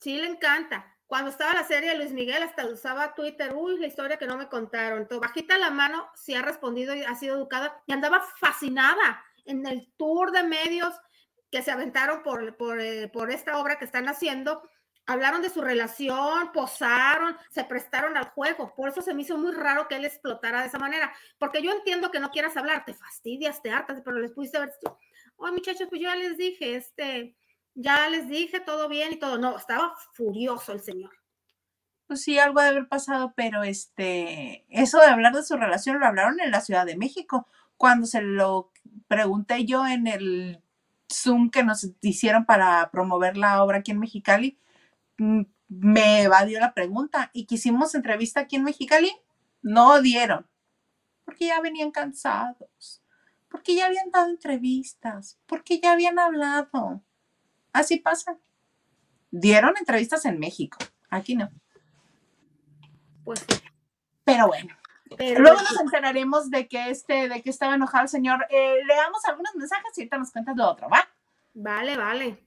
Sí 0.00 0.16
le 0.16 0.26
encanta. 0.26 0.93
Cuando 1.06 1.30
estaba 1.30 1.52
la 1.52 1.64
serie 1.64 1.90
de 1.90 1.96
Luis 1.96 2.12
Miguel, 2.12 2.42
hasta 2.42 2.66
usaba 2.66 3.14
Twitter, 3.14 3.54
uy, 3.54 3.78
la 3.78 3.86
historia 3.86 4.16
que 4.16 4.26
no 4.26 4.36
me 4.36 4.48
contaron. 4.48 5.02
Entonces, 5.02 5.28
bajita 5.28 5.58
la 5.58 5.70
mano, 5.70 6.08
sí 6.14 6.34
ha 6.34 6.42
respondido 6.42 6.94
y 6.94 7.02
ha 7.02 7.14
sido 7.14 7.36
educada 7.36 7.82
y 7.86 7.92
andaba 7.92 8.22
fascinada 8.38 9.22
en 9.44 9.66
el 9.66 9.92
tour 9.96 10.32
de 10.32 10.42
medios 10.42 10.94
que 11.50 11.62
se 11.62 11.70
aventaron 11.70 12.22
por, 12.22 12.56
por, 12.56 12.80
eh, 12.80 13.08
por 13.08 13.30
esta 13.30 13.58
obra 13.58 13.78
que 13.78 13.84
están 13.84 14.08
haciendo, 14.08 14.68
hablaron 15.06 15.42
de 15.42 15.50
su 15.50 15.60
relación, 15.60 16.50
posaron, 16.52 17.36
se 17.50 17.64
prestaron 17.64 18.16
al 18.16 18.30
juego. 18.30 18.74
Por 18.74 18.88
eso 18.88 19.02
se 19.02 19.14
me 19.14 19.22
hizo 19.22 19.36
muy 19.36 19.52
raro 19.52 19.86
que 19.86 19.96
él 19.96 20.04
explotara 20.04 20.62
de 20.62 20.68
esa 20.68 20.78
manera. 20.78 21.12
Porque 21.38 21.62
yo 21.62 21.72
entiendo 21.72 22.10
que 22.10 22.20
no 22.20 22.30
quieras 22.30 22.56
hablar, 22.56 22.84
te 22.84 22.94
fastidias, 22.94 23.62
te 23.62 23.70
hartas, 23.70 24.00
pero 24.04 24.18
les 24.18 24.32
pudiste 24.32 24.58
ver. 24.58 24.72
Oh, 25.36 25.52
muchachos, 25.52 25.88
pues 25.88 26.00
yo 26.00 26.08
ya 26.08 26.16
les 26.16 26.36
dije, 26.36 26.76
este, 26.76 27.36
ya 27.74 28.08
les 28.08 28.28
dije 28.28 28.60
todo 28.60 28.88
bien 28.88 29.12
y 29.12 29.18
todo. 29.18 29.38
No, 29.38 29.56
estaba 29.56 29.94
furioso 30.12 30.72
el 30.72 30.80
señor. 30.80 31.12
Pues 32.06 32.22
sí, 32.22 32.38
algo 32.38 32.60
de 32.60 32.68
haber 32.68 32.88
pasado, 32.88 33.32
pero 33.34 33.62
este, 33.62 34.66
eso 34.68 35.00
de 35.00 35.06
hablar 35.06 35.34
de 35.34 35.42
su 35.42 35.56
relación 35.56 35.98
lo 35.98 36.06
hablaron 36.06 36.38
en 36.40 36.50
la 36.50 36.60
Ciudad 36.60 36.84
de 36.86 36.96
México. 36.96 37.46
Cuando 37.76 38.06
se 38.06 38.20
lo 38.22 38.72
pregunté 39.08 39.64
yo 39.64 39.86
en 39.86 40.06
el 40.06 40.62
Zoom 41.12 41.50
que 41.50 41.64
nos 41.64 41.88
hicieron 42.02 42.44
para 42.44 42.90
promover 42.90 43.36
la 43.36 43.62
obra 43.62 43.78
aquí 43.78 43.92
en 43.92 44.00
Mexicali, 44.00 44.58
mm, 45.18 45.42
me 45.68 46.22
evadió 46.22 46.60
la 46.60 46.74
pregunta 46.74 47.30
y 47.32 47.46
quisimos 47.46 47.94
entrevista 47.94 48.40
aquí 48.40 48.56
en 48.56 48.64
Mexicali, 48.64 49.12
no 49.62 50.00
dieron, 50.02 50.46
porque 51.24 51.46
ya 51.46 51.60
venían 51.60 51.90
cansados, 51.90 53.02
porque 53.48 53.74
ya 53.74 53.86
habían 53.86 54.10
dado 54.10 54.28
entrevistas, 54.28 55.38
porque 55.46 55.80
ya 55.80 55.92
habían 55.92 56.18
hablado. 56.18 57.02
Así 57.74 57.98
pasa. 57.98 58.38
Dieron 59.32 59.74
entrevistas 59.76 60.24
en 60.24 60.38
México, 60.38 60.78
aquí 61.10 61.34
no. 61.34 61.50
Pues 63.24 63.44
Pero 64.24 64.46
bueno. 64.46 64.74
Luego 65.18 65.60
nos 65.60 65.80
enteraremos 65.80 66.50
de 66.50 66.68
que 66.68 66.90
este, 66.90 67.28
de 67.28 67.42
que 67.42 67.50
estaba 67.50 67.74
enojado 67.74 68.04
el 68.04 68.08
señor. 68.08 68.46
Eh, 68.48 68.78
leamos 68.86 69.24
algunos 69.26 69.54
mensajes 69.56 69.96
y 69.96 70.02
ahorita 70.02 70.18
nos 70.18 70.30
cuentas 70.30 70.56
lo 70.56 70.70
otro, 70.70 70.88
¿va? 70.88 71.06
Vale, 71.52 71.96
vale. 71.96 72.46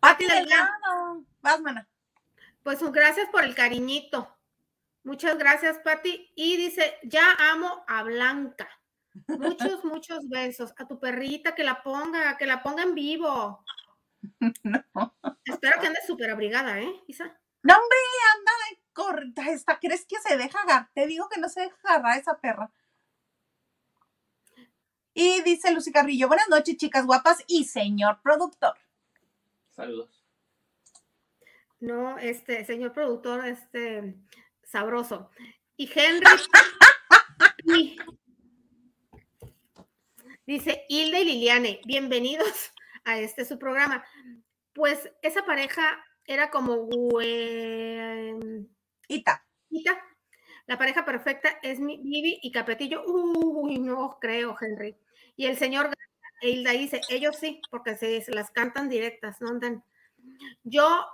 Pati 0.00 0.26
Delgado. 0.26 1.22
Vas, 1.42 1.60
mana. 1.60 1.86
Pues 2.62 2.82
gracias 2.90 3.28
por 3.28 3.44
el 3.44 3.54
cariñito. 3.54 4.34
Muchas 5.04 5.36
gracias, 5.36 5.78
Pati. 5.78 6.32
Y 6.34 6.56
dice, 6.56 6.98
ya 7.02 7.24
amo 7.52 7.84
a 7.86 8.02
Blanca. 8.04 8.68
Muchos, 9.26 9.84
muchos 9.84 10.28
besos. 10.28 10.72
A 10.76 10.86
tu 10.86 10.98
perrita 10.98 11.54
que 11.54 11.64
la 11.64 11.82
ponga, 11.82 12.36
que 12.36 12.46
la 12.46 12.62
ponga 12.62 12.82
en 12.82 12.94
vivo. 12.94 13.64
No. 14.64 15.14
Espero 15.44 15.80
que 15.80 15.86
ande 15.86 16.00
súper 16.06 16.30
abrigada, 16.30 16.78
¿eh, 16.78 17.02
Isa? 17.06 17.24
No, 17.62 17.74
hombre, 17.74 17.98
anda 18.36 18.52
esta, 19.48 19.78
¿crees 19.78 20.04
que 20.06 20.18
se 20.18 20.36
deja 20.36 20.60
agarrar? 20.60 20.90
Te 20.94 21.06
digo 21.06 21.28
que 21.28 21.40
no 21.40 21.48
se 21.48 21.62
deja 21.62 21.76
agarrar 21.84 22.18
esa 22.18 22.38
perra. 22.38 22.70
Y 25.12 25.42
dice 25.42 25.72
Lucy 25.72 25.92
Carrillo, 25.92 26.28
buenas 26.28 26.48
noches, 26.48 26.76
chicas 26.76 27.04
guapas 27.06 27.44
y 27.46 27.64
señor 27.64 28.20
productor. 28.22 28.74
Saludos. 29.70 30.24
No, 31.80 32.18
este, 32.18 32.64
señor 32.64 32.92
productor, 32.92 33.46
este, 33.46 34.14
sabroso. 34.64 35.30
Y 35.76 35.90
Henry. 35.92 36.26
dice 40.50 40.84
Hilda 40.88 41.20
y 41.20 41.24
Liliane, 41.24 41.80
bienvenidos 41.86 42.72
a 43.04 43.20
este 43.20 43.44
su 43.44 43.56
programa. 43.56 44.04
Pues 44.72 45.08
esa 45.22 45.46
pareja 45.46 46.04
era 46.26 46.50
como 46.50 46.88
Ita. 49.06 49.46
Ita. 49.70 50.04
La 50.66 50.76
pareja 50.76 51.04
perfecta 51.04 51.50
es 51.62 51.78
mi 51.78 51.98
Vivi 51.98 52.40
y 52.42 52.50
Capetillo. 52.50 53.04
Uy, 53.06 53.78
no 53.78 54.18
creo, 54.20 54.56
Henry. 54.60 54.96
Y 55.36 55.46
el 55.46 55.56
señor 55.56 55.90
Hilda 56.42 56.72
dice, 56.72 57.00
ellos 57.10 57.36
sí, 57.36 57.60
porque 57.70 57.96
se, 57.96 58.24
las 58.32 58.50
cantan 58.50 58.88
directas, 58.88 59.40
¿no? 59.40 59.56
Yo, 60.64 61.06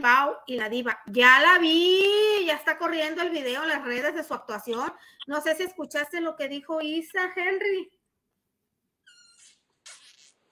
Pau 0.00 0.36
y 0.46 0.56
la 0.56 0.68
diva, 0.68 1.00
ya 1.06 1.40
la 1.40 1.58
vi, 1.58 2.44
ya 2.46 2.54
está 2.54 2.78
corriendo 2.78 3.22
el 3.22 3.30
video 3.30 3.62
en 3.62 3.68
las 3.68 3.84
redes 3.84 4.14
de 4.14 4.24
su 4.24 4.34
actuación. 4.34 4.92
No 5.26 5.40
sé 5.40 5.54
si 5.56 5.62
escuchaste 5.64 6.20
lo 6.20 6.36
que 6.36 6.48
dijo 6.48 6.80
Isa, 6.80 7.32
Henry. 7.36 7.90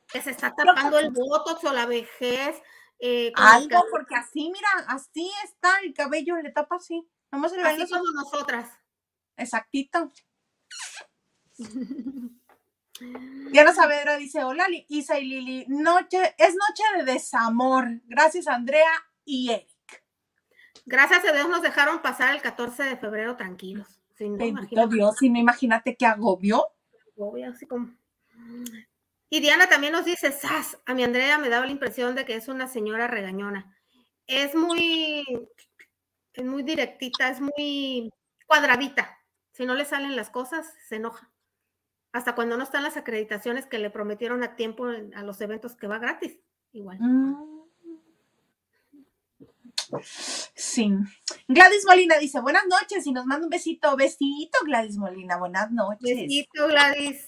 Que 0.09 0.20
se 0.20 0.30
está 0.30 0.55
tapando 0.55 0.99
el 0.99 1.11
botox 1.11 1.64
o 1.64 1.72
la 1.72 1.87
vejez 1.87 2.61
eh, 2.99 3.33
Algo, 3.35 3.85
porque 3.91 4.14
así, 4.14 4.53
mira, 4.53 4.68
así 4.87 5.28
está 5.45 5.80
el 5.83 5.93
cabello, 5.93 6.37
le 6.37 6.53
tapa 6.53 6.76
así. 6.76 7.05
Vamos 7.33 7.53
a 7.53 7.68
así 7.68 7.87
somos 7.87 8.12
nosotras. 8.14 8.70
Exactito. 9.37 10.12
Diana 13.51 13.72
Saavedra 13.72 14.16
dice, 14.16 14.45
hola 14.45 14.66
Isa 14.89 15.18
y 15.18 15.24
Lili, 15.24 15.64
noche, 15.66 16.35
es 16.39 16.55
noche 16.55 16.85
de 16.99 17.12
desamor. 17.12 17.89
Gracias 18.05 18.47
Andrea 18.47 18.93
y 19.25 19.51
Eric. 19.51 19.68
Gracias 20.85 21.25
a 21.25 21.33
Dios 21.33 21.49
nos 21.49 21.62
dejaron 21.62 22.03
pasar 22.03 22.35
el 22.35 22.43
14 22.43 22.83
de 22.83 22.97
febrero 22.97 23.37
tranquilos. 23.37 24.01
no, 24.18 24.87
Dios, 24.89 25.16
si 25.18 25.31
no 25.31 25.39
imagínate 25.39 25.97
qué 25.97 26.07
agobió. 26.07 26.66
así 27.49 27.66
como... 27.66 27.95
Y 29.31 29.41
Diana 29.41 29.68
también 29.68 29.93
nos 29.93 30.05
dice, 30.05 30.31
Sas, 30.31 30.79
a 30.85 30.95
mi 30.95 31.05
Andrea 31.05 31.39
me 31.39 31.49
daba 31.49 31.64
la 31.64 31.73
impresión 31.73 32.14
de 32.14 32.25
que 32.25 32.35
es 32.35 32.49
una 32.49 32.66
señora 32.66 33.07
regañona. 33.07 33.75
Es 34.27 34.55
muy, 34.55 35.25
es 36.35 36.45
muy 36.45 36.62
directita, 36.62 37.31
es 37.31 37.41
muy 37.41 38.12
cuadradita. 38.47 39.18
Si 39.53 39.64
no 39.64 39.75
le 39.75 39.85
salen 39.85 40.16
las 40.16 40.31
cosas, 40.31 40.75
se 40.87 40.97
enoja. 40.97 41.31
Hasta 42.12 42.35
cuando 42.35 42.59
no 42.59 42.64
están 42.64 42.83
las 42.83 42.99
acreditaciones 42.99 43.66
que 43.66 43.79
le 43.79 43.89
prometieron 43.89 44.43
a 44.43 44.55
tiempo 44.55 44.87
a 44.87 45.23
los 45.23 45.41
eventos 45.41 45.77
que 45.77 45.87
va 45.87 45.99
gratis, 45.99 46.39
igual. 46.73 46.99
Mm. 47.01 47.51
Sí. 50.55 50.90
Gladys 51.49 51.84
Molina 51.86 52.18
dice, 52.18 52.40
buenas 52.40 52.64
noches 52.66 53.07
y 53.07 53.12
nos 53.12 53.26
manda 53.26 53.47
un 53.47 53.51
besito. 53.51 53.97
Besito, 53.97 54.59
Gladys 54.64 54.97
Molina, 54.97 55.36
buenas 55.36 55.70
noches. 55.70 56.16
Besito, 56.16 56.68
Gladys. 56.68 57.24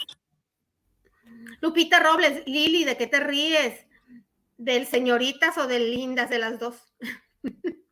Lupita 1.61 2.01
Robles, 2.01 2.43
Lili, 2.47 2.85
¿de 2.85 2.97
qué 2.97 3.07
te 3.07 3.21
ríes? 3.21 3.87
¿Del 4.57 4.87
señoritas 4.87 5.59
o 5.59 5.67
del 5.67 5.91
lindas 5.91 6.31
de 6.31 6.39
las 6.39 6.59
dos? 6.59 6.77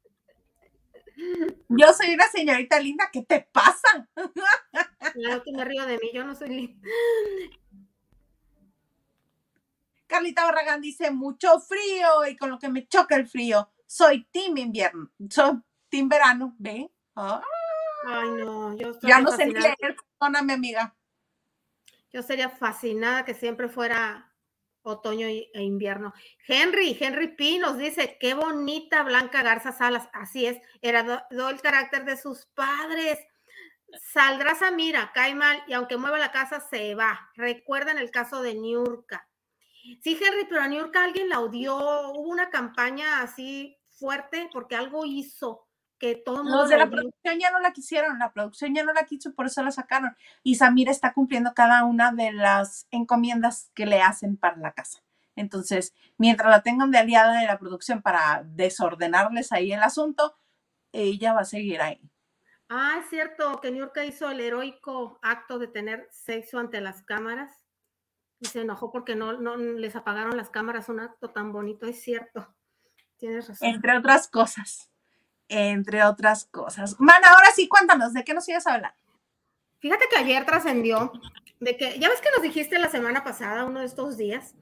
Yo 1.69 1.87
soy 1.95 2.15
una 2.15 2.29
señorita 2.29 2.81
linda, 2.81 3.09
¿qué 3.13 3.23
te 3.23 3.49
pasa? 3.53 4.09
Claro 5.15 5.43
que 5.43 5.53
me 5.53 5.65
río 5.65 5.85
de 5.85 5.99
mí, 5.99 6.11
yo 6.15 6.25
no 6.25 6.35
soy 6.35 6.49
linda. 6.49 6.89
Carlita 10.07 10.45
Barragán 10.45 10.81
dice, 10.81 11.11
mucho 11.11 11.61
frío 11.61 12.27
y 12.31 12.37
con 12.37 12.51
lo 12.51 12.59
que 12.59 12.71
me 12.71 12.87
choca 12.87 13.17
el 13.17 13.27
frío, 13.29 13.71
soy 13.93 14.25
team 14.33 14.57
invierno, 14.57 15.11
soy 15.29 15.61
team 15.91 16.09
verano, 16.09 16.57
¿ve? 16.59 16.91
Ay, 17.15 18.31
no, 18.39 18.75
yo 18.75 18.99
Ya 19.03 19.21
no 19.21 19.31
sé 19.33 19.45
leer, 19.47 19.97
perdóname, 20.19 20.55
amiga. 20.55 20.97
Yo 22.11 22.23
sería 22.23 22.49
fascinada 22.49 23.27
que 23.27 23.35
siempre 23.35 23.69
fuera 23.69 24.33
otoño 24.81 25.27
e 25.27 25.51
invierno. 25.63 26.15
Henry, 26.49 26.97
Henry 26.99 27.37
P 27.37 27.59
nos 27.59 27.77
dice, 27.77 28.17
qué 28.19 28.33
bonita 28.33 29.03
Blanca 29.03 29.43
Garza 29.43 29.73
Salas. 29.73 30.09
Así 30.15 30.47
es, 30.47 30.59
era 30.81 31.27
el 31.31 31.61
carácter 31.61 32.07
de 32.07 32.17
sus 32.17 32.47
padres. 32.47 33.19
Saldrá 34.11 34.55
Samira, 34.55 35.13
cae 35.13 35.35
mal 35.35 35.63
y 35.67 35.75
aunque 35.75 35.99
mueva 35.99 36.19
la 36.19 36.33
casa 36.33 36.61
se 36.61 36.95
va. 36.95 37.31
Recuerdan 37.37 37.99
el 37.99 38.11
caso 38.11 38.41
de 38.41 38.55
Niurka. 38.55 39.29
Sí, 40.01 40.19
Henry, 40.19 40.47
pero 40.49 40.63
a 40.63 40.69
Niurka 40.69 41.05
alguien 41.05 41.29
la 41.29 41.41
odió. 41.41 41.77
Hubo 41.77 42.29
una 42.29 42.49
campaña 42.49 43.21
así 43.21 43.79
fuerte 44.03 44.51
porque 44.53 44.75
algo 44.75 45.05
hizo 45.07 45.69
que 45.99 46.17
todo 46.17 46.43
Los 46.43 46.69
de 46.69 46.77
la 46.77 46.91
producción 46.91 47.39
ya 47.39 47.53
no 47.53 47.61
la 47.61 47.73
quisieron, 47.73 48.19
la 48.19 48.33
producción 48.33 48.75
ya 48.75 48.83
no 48.83 48.93
la 48.93 49.05
quiso, 49.05 49.33
por 49.35 49.47
eso 49.47 49.63
la 49.63 49.71
sacaron. 49.71 50.17
Y 50.43 50.57
Samira 50.57 50.91
está 50.91 51.13
cumpliendo 51.13 51.55
cada 51.55 51.85
una 51.85 52.11
de 52.11 52.33
las 52.33 52.89
encomiendas 52.91 53.71
que 53.75 53.87
le 53.87 54.03
hacen 54.03 54.37
para 54.37 54.57
la 54.57 54.73
casa. 54.73 54.99
Entonces, 55.37 55.95
mientras 56.19 56.51
la 56.51 56.63
tengan 56.65 56.91
de 56.91 56.99
aliada 56.99 57.41
de 57.41 57.47
la 57.47 57.61
producción 57.61 58.03
para 58.03 58.43
desordenarles 58.45 59.53
ahí 59.53 59.73
el 59.73 59.83
asunto, 59.83 60.37
ella 60.91 61.35
va 61.35 61.43
a 61.43 61.45
seguir 61.45 61.81
ahí. 61.81 62.01
Ah, 62.69 62.97
es 62.99 63.09
cierto 63.09 63.61
que 63.61 63.71
Niurka 63.71 64.05
hizo 64.05 64.29
el 64.29 64.41
heroico 64.41 65.21
acto 65.23 65.61
de 65.61 65.69
tener 65.69 66.09
sexo 66.11 66.59
ante 66.59 66.81
las 66.81 67.05
cámaras 67.05 67.65
y 68.41 68.47
se 68.47 68.63
enojó 68.63 68.91
porque 68.91 69.15
no, 69.15 69.35
no 69.35 69.57
les 69.57 69.95
apagaron 69.95 70.37
las 70.37 70.51
cámaras, 70.51 70.89
un 70.89 70.99
acto 70.99 71.31
tan 71.31 71.53
bonito, 71.53 71.87
es 71.87 72.03
cierto. 72.03 72.53
Tienes 73.23 73.47
razón. 73.47 73.69
Entre 73.69 73.97
otras 73.97 74.27
cosas 74.27 74.91
entre 75.53 76.03
otras 76.03 76.47
cosas. 76.47 76.99
Mana, 76.99 77.29
ahora 77.29 77.49
sí, 77.55 77.69
cuéntanos, 77.69 78.15
¿de 78.15 78.25
qué 78.25 78.33
nos 78.33 78.49
ibas 78.49 78.67
a 78.67 78.75
hablar? 78.75 78.95
Fíjate 79.81 80.07
que 80.09 80.17
ayer 80.17 80.47
trascendió 80.47 81.13
de 81.61 81.77
que, 81.77 81.99
ya 81.99 82.09
ves 82.09 82.23
que 82.23 82.31
nos 82.31 82.43
dijiste 82.43 82.79
la 82.79 82.89
semana 82.89 83.23
pasada, 83.23 83.67
uno 83.67 83.81
de 83.81 83.87
estos 83.87 84.17
días, 84.17 84.55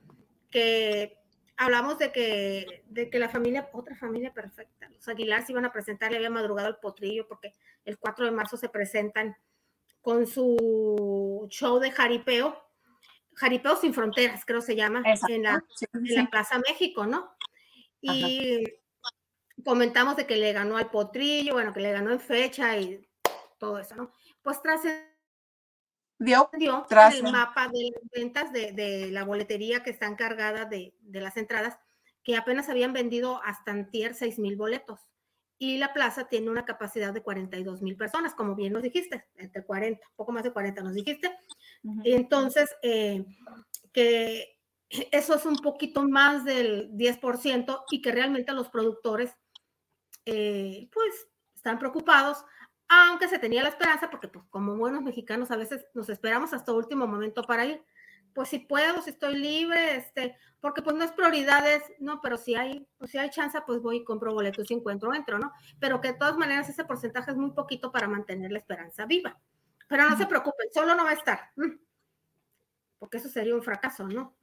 que 0.50 1.16
hablamos 1.56 1.98
de 1.98 2.10
que, 2.10 2.82
de 2.88 3.08
que 3.08 3.20
la 3.20 3.28
familia, 3.28 3.68
otra 3.72 3.94
familia 3.94 4.32
perfecta, 4.32 4.88
los 4.88 5.06
Aguilar 5.06 5.46
se 5.46 5.52
iban 5.52 5.64
a 5.64 5.72
presentar, 5.72 6.10
le 6.10 6.16
había 6.16 6.30
madrugado 6.30 6.68
el 6.68 6.76
potrillo 6.76 7.28
porque 7.28 7.54
el 7.84 7.96
4 7.96 8.24
de 8.24 8.32
marzo 8.32 8.56
se 8.56 8.68
presentan 8.68 9.36
con 10.00 10.26
su 10.26 11.46
show 11.50 11.78
de 11.78 11.92
jaripeo, 11.92 12.60
jaripeo 13.34 13.76
sin 13.76 13.94
fronteras, 13.94 14.44
creo 14.44 14.60
se 14.60 14.74
llama, 14.74 15.02
en 15.28 15.42
la, 15.44 15.62
en 15.92 16.14
la 16.14 16.30
Plaza 16.30 16.58
México, 16.58 17.06
¿no? 17.06 17.30
Y 18.00 18.64
comentamos 19.64 20.16
de 20.16 20.26
que 20.26 20.36
le 20.36 20.52
ganó 20.52 20.76
al 20.76 20.90
potrillo, 20.90 21.54
bueno, 21.54 21.72
que 21.72 21.80
le 21.80 21.92
ganó 21.92 22.10
en 22.10 22.20
fecha 22.20 22.76
y 22.76 23.06
todo 23.58 23.78
eso, 23.78 23.94
¿no? 23.94 24.12
Pues 24.42 24.60
tras 24.62 24.82
dio, 26.18 26.50
el 26.52 27.22
mapa 27.24 27.68
de 27.68 27.92
ventas 28.14 28.52
de, 28.52 29.08
la 29.10 29.24
boletería 29.24 29.82
que 29.82 29.90
está 29.90 30.06
encargada 30.06 30.64
de, 30.64 30.94
de, 31.00 31.20
las 31.20 31.36
entradas, 31.36 31.78
que 32.22 32.36
apenas 32.36 32.68
habían 32.68 32.92
vendido 32.92 33.40
hasta 33.44 33.72
antier 33.72 34.14
6 34.14 34.38
mil 34.38 34.56
boletos. 34.56 35.00
Y 35.58 35.76
la 35.76 35.92
plaza 35.92 36.26
tiene 36.26 36.50
una 36.50 36.64
capacidad 36.64 37.12
de 37.12 37.22
42 37.22 37.82
mil 37.82 37.96
personas, 37.96 38.34
como 38.34 38.54
bien 38.54 38.72
nos 38.72 38.82
dijiste, 38.82 39.26
entre 39.36 39.64
40, 39.64 40.06
poco 40.16 40.32
más 40.32 40.42
de 40.42 40.52
40 40.52 40.82
nos 40.82 40.94
dijiste. 40.94 41.30
Entonces, 42.04 42.74
eh, 42.82 43.24
que 43.92 44.59
eso 44.90 45.34
es 45.34 45.46
un 45.46 45.56
poquito 45.56 46.08
más 46.08 46.44
del 46.44 46.90
10% 46.96 47.84
y 47.90 48.02
que 48.02 48.10
realmente 48.12 48.52
los 48.52 48.68
productores 48.68 49.36
eh, 50.26 50.88
pues 50.92 51.28
están 51.54 51.78
preocupados, 51.78 52.44
aunque 52.88 53.28
se 53.28 53.38
tenía 53.38 53.62
la 53.62 53.68
esperanza, 53.68 54.10
porque 54.10 54.28
pues 54.28 54.44
como 54.50 54.76
buenos 54.76 55.02
mexicanos 55.02 55.50
a 55.50 55.56
veces 55.56 55.86
nos 55.94 56.08
esperamos 56.08 56.52
hasta 56.52 56.72
último 56.72 57.06
momento 57.06 57.42
para 57.44 57.64
ir. 57.66 57.84
Pues 58.34 58.48
si 58.48 58.60
puedo, 58.60 59.02
si 59.02 59.10
estoy 59.10 59.36
libre, 59.36 59.96
este, 59.96 60.36
porque 60.60 60.82
pues 60.82 60.94
no 60.96 61.04
es 61.04 61.12
prioridades, 61.12 61.82
no, 61.98 62.20
pero 62.20 62.36
si 62.36 62.54
hay, 62.54 62.86
pues 62.96 63.10
si 63.10 63.18
hay 63.18 63.30
chance, 63.30 63.60
pues 63.66 63.80
voy 63.82 63.98
y 63.98 64.04
compro 64.04 64.32
boletos 64.32 64.70
y 64.70 64.74
encuentro, 64.74 65.12
entro, 65.14 65.38
¿no? 65.38 65.52
Pero 65.80 66.00
que 66.00 66.08
de 66.08 66.18
todas 66.18 66.36
maneras 66.36 66.68
ese 66.68 66.84
porcentaje 66.84 67.32
es 67.32 67.36
muy 67.36 67.50
poquito 67.52 67.90
para 67.90 68.06
mantener 68.08 68.52
la 68.52 68.58
esperanza 68.58 69.04
viva. 69.04 69.40
Pero 69.88 70.08
no 70.08 70.16
se 70.16 70.26
preocupen, 70.26 70.68
solo 70.72 70.94
no 70.94 71.02
va 71.04 71.10
a 71.10 71.14
estar, 71.14 71.50
porque 73.00 73.16
eso 73.16 73.28
sería 73.28 73.56
un 73.56 73.62
fracaso, 73.62 74.06
¿no? 74.06 74.36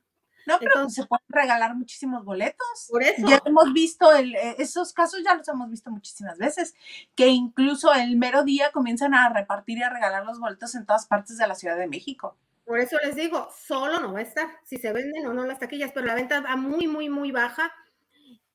No, 0.48 0.58
pero 0.60 0.90
se 0.90 1.06
pueden 1.06 1.26
regalar 1.28 1.76
muchísimos 1.76 2.24
boletos. 2.24 2.88
Por 2.90 3.04
eso. 3.04 3.28
Ya 3.28 3.42
hemos 3.44 3.74
visto 3.74 4.14
el, 4.14 4.34
eh, 4.34 4.56
esos 4.60 4.94
casos, 4.94 5.22
ya 5.24 5.36
los 5.36 5.48
hemos 5.50 5.70
visto 5.70 5.92
muchísimas 5.92 6.38
veces, 6.38 6.74
que 7.16 7.28
incluso 7.28 7.94
el 7.94 8.16
mero 8.16 8.44
día 8.44 8.72
comienzan 8.72 9.14
a 9.14 9.28
repartir 9.28 9.78
y 9.80 9.84
a 9.84 9.90
regalar 9.90 10.26
los 10.26 10.40
boletos 10.40 10.74
en 10.76 10.86
todas 10.86 11.06
partes 11.06 11.38
de 11.38 11.48
la 11.48 11.56
Ciudad 11.56 11.78
de 11.78 11.88
México. 11.88 12.38
Por 12.64 12.80
eso 12.80 12.98
les 13.04 13.16
digo, 13.16 13.50
solo 13.56 14.00
no 14.00 14.14
va 14.14 14.20
a 14.20 14.24
estar. 14.24 14.48
Si 14.64 14.78
se 14.78 14.94
venden 14.94 15.26
o 15.28 15.34
no 15.34 15.46
las 15.46 15.60
taquillas, 15.60 15.92
pero 15.94 16.06
la 16.06 16.16
venta 16.16 16.40
va 16.40 16.56
muy, 16.56 16.88
muy, 16.88 17.10
muy 17.10 17.32
baja. 17.32 17.74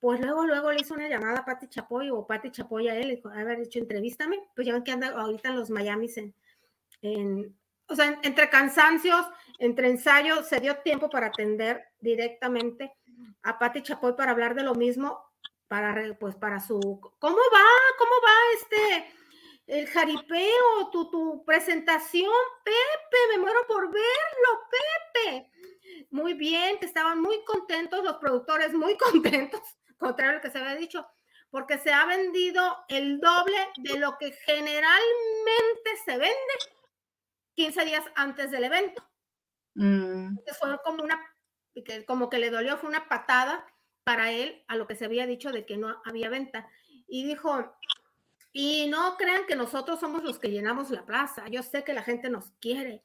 Pues 0.00 0.20
luego, 0.20 0.46
luego 0.46 0.72
le 0.72 0.80
hizo 0.80 0.94
una 0.94 1.08
llamada 1.08 1.40
a 1.40 1.44
Pati 1.44 1.68
Chapoy 1.68 2.10
o 2.10 2.26
Pati 2.26 2.50
Chapoy 2.50 2.88
a 2.88 2.96
él, 2.96 3.22
haber 3.34 3.60
dicho, 3.60 3.78
entrevístame. 3.78 4.40
Pues 4.54 4.66
ya 4.66 4.72
ven 4.72 4.82
que 4.82 4.92
anda 4.92 5.08
ahorita 5.08 5.50
en 5.50 5.56
los 5.56 5.70
Miamis 5.70 6.16
en, 6.16 6.34
en 7.02 7.54
o 7.88 7.94
sea, 7.94 8.18
entre 8.22 8.48
cansancios, 8.48 9.26
entre 9.58 9.88
ensayos, 9.88 10.48
se 10.48 10.60
dio 10.60 10.76
tiempo 10.78 11.08
para 11.10 11.28
atender 11.28 11.84
directamente 12.00 12.92
a 13.42 13.58
Pati 13.58 13.82
Chapoy 13.82 14.14
para 14.14 14.32
hablar 14.32 14.54
de 14.54 14.62
lo 14.62 14.74
mismo, 14.74 15.22
para, 15.68 15.94
pues, 16.18 16.34
para 16.36 16.60
su, 16.60 16.78
¿cómo 17.18 17.36
va? 17.36 17.66
¿Cómo 17.98 18.12
va 18.24 18.34
este, 18.54 19.14
el 19.66 19.86
jaripeo, 19.88 20.90
tu, 20.90 21.10
tu 21.10 21.44
presentación, 21.44 22.30
Pepe? 22.64 23.16
Me 23.30 23.38
muero 23.38 23.60
por 23.66 23.90
verlo, 23.90 24.68
Pepe. 25.14 25.50
Muy 26.10 26.34
bien, 26.34 26.78
que 26.78 26.86
estaban 26.86 27.20
muy 27.20 27.44
contentos 27.44 28.02
los 28.04 28.16
productores, 28.16 28.72
muy 28.74 28.96
contentos, 29.12 29.60
contrario 29.98 30.32
a 30.32 30.34
lo 30.36 30.42
que 30.42 30.50
se 30.50 30.58
había 30.58 30.74
dicho, 30.74 31.06
porque 31.50 31.78
se 31.78 31.92
ha 31.92 32.04
vendido 32.06 32.84
el 32.88 33.20
doble 33.20 33.68
de 33.76 33.98
lo 33.98 34.16
que 34.18 34.32
generalmente 34.32 35.96
se 36.04 36.18
vende 36.18 36.54
15 37.54 37.84
días 37.84 38.04
antes 38.14 38.50
del 38.50 38.64
evento. 38.64 39.02
Mm. 39.74 40.36
Fue 40.58 40.78
como 40.84 41.02
una, 41.02 41.20
como 42.06 42.28
que 42.28 42.38
le 42.38 42.50
dolió, 42.50 42.76
fue 42.76 42.88
una 42.88 43.08
patada 43.08 43.66
para 44.04 44.32
él 44.32 44.64
a 44.68 44.76
lo 44.76 44.86
que 44.86 44.96
se 44.96 45.04
había 45.04 45.26
dicho 45.26 45.50
de 45.50 45.64
que 45.64 45.76
no 45.76 46.00
había 46.04 46.28
venta. 46.28 46.68
Y 47.06 47.24
dijo, 47.24 47.74
y 48.52 48.88
no 48.88 49.16
crean 49.16 49.46
que 49.46 49.56
nosotros 49.56 50.00
somos 50.00 50.22
los 50.22 50.38
que 50.38 50.50
llenamos 50.50 50.90
la 50.90 51.06
plaza. 51.06 51.48
Yo 51.48 51.62
sé 51.62 51.84
que 51.84 51.94
la 51.94 52.02
gente 52.02 52.28
nos 52.28 52.50
quiere, 52.60 53.02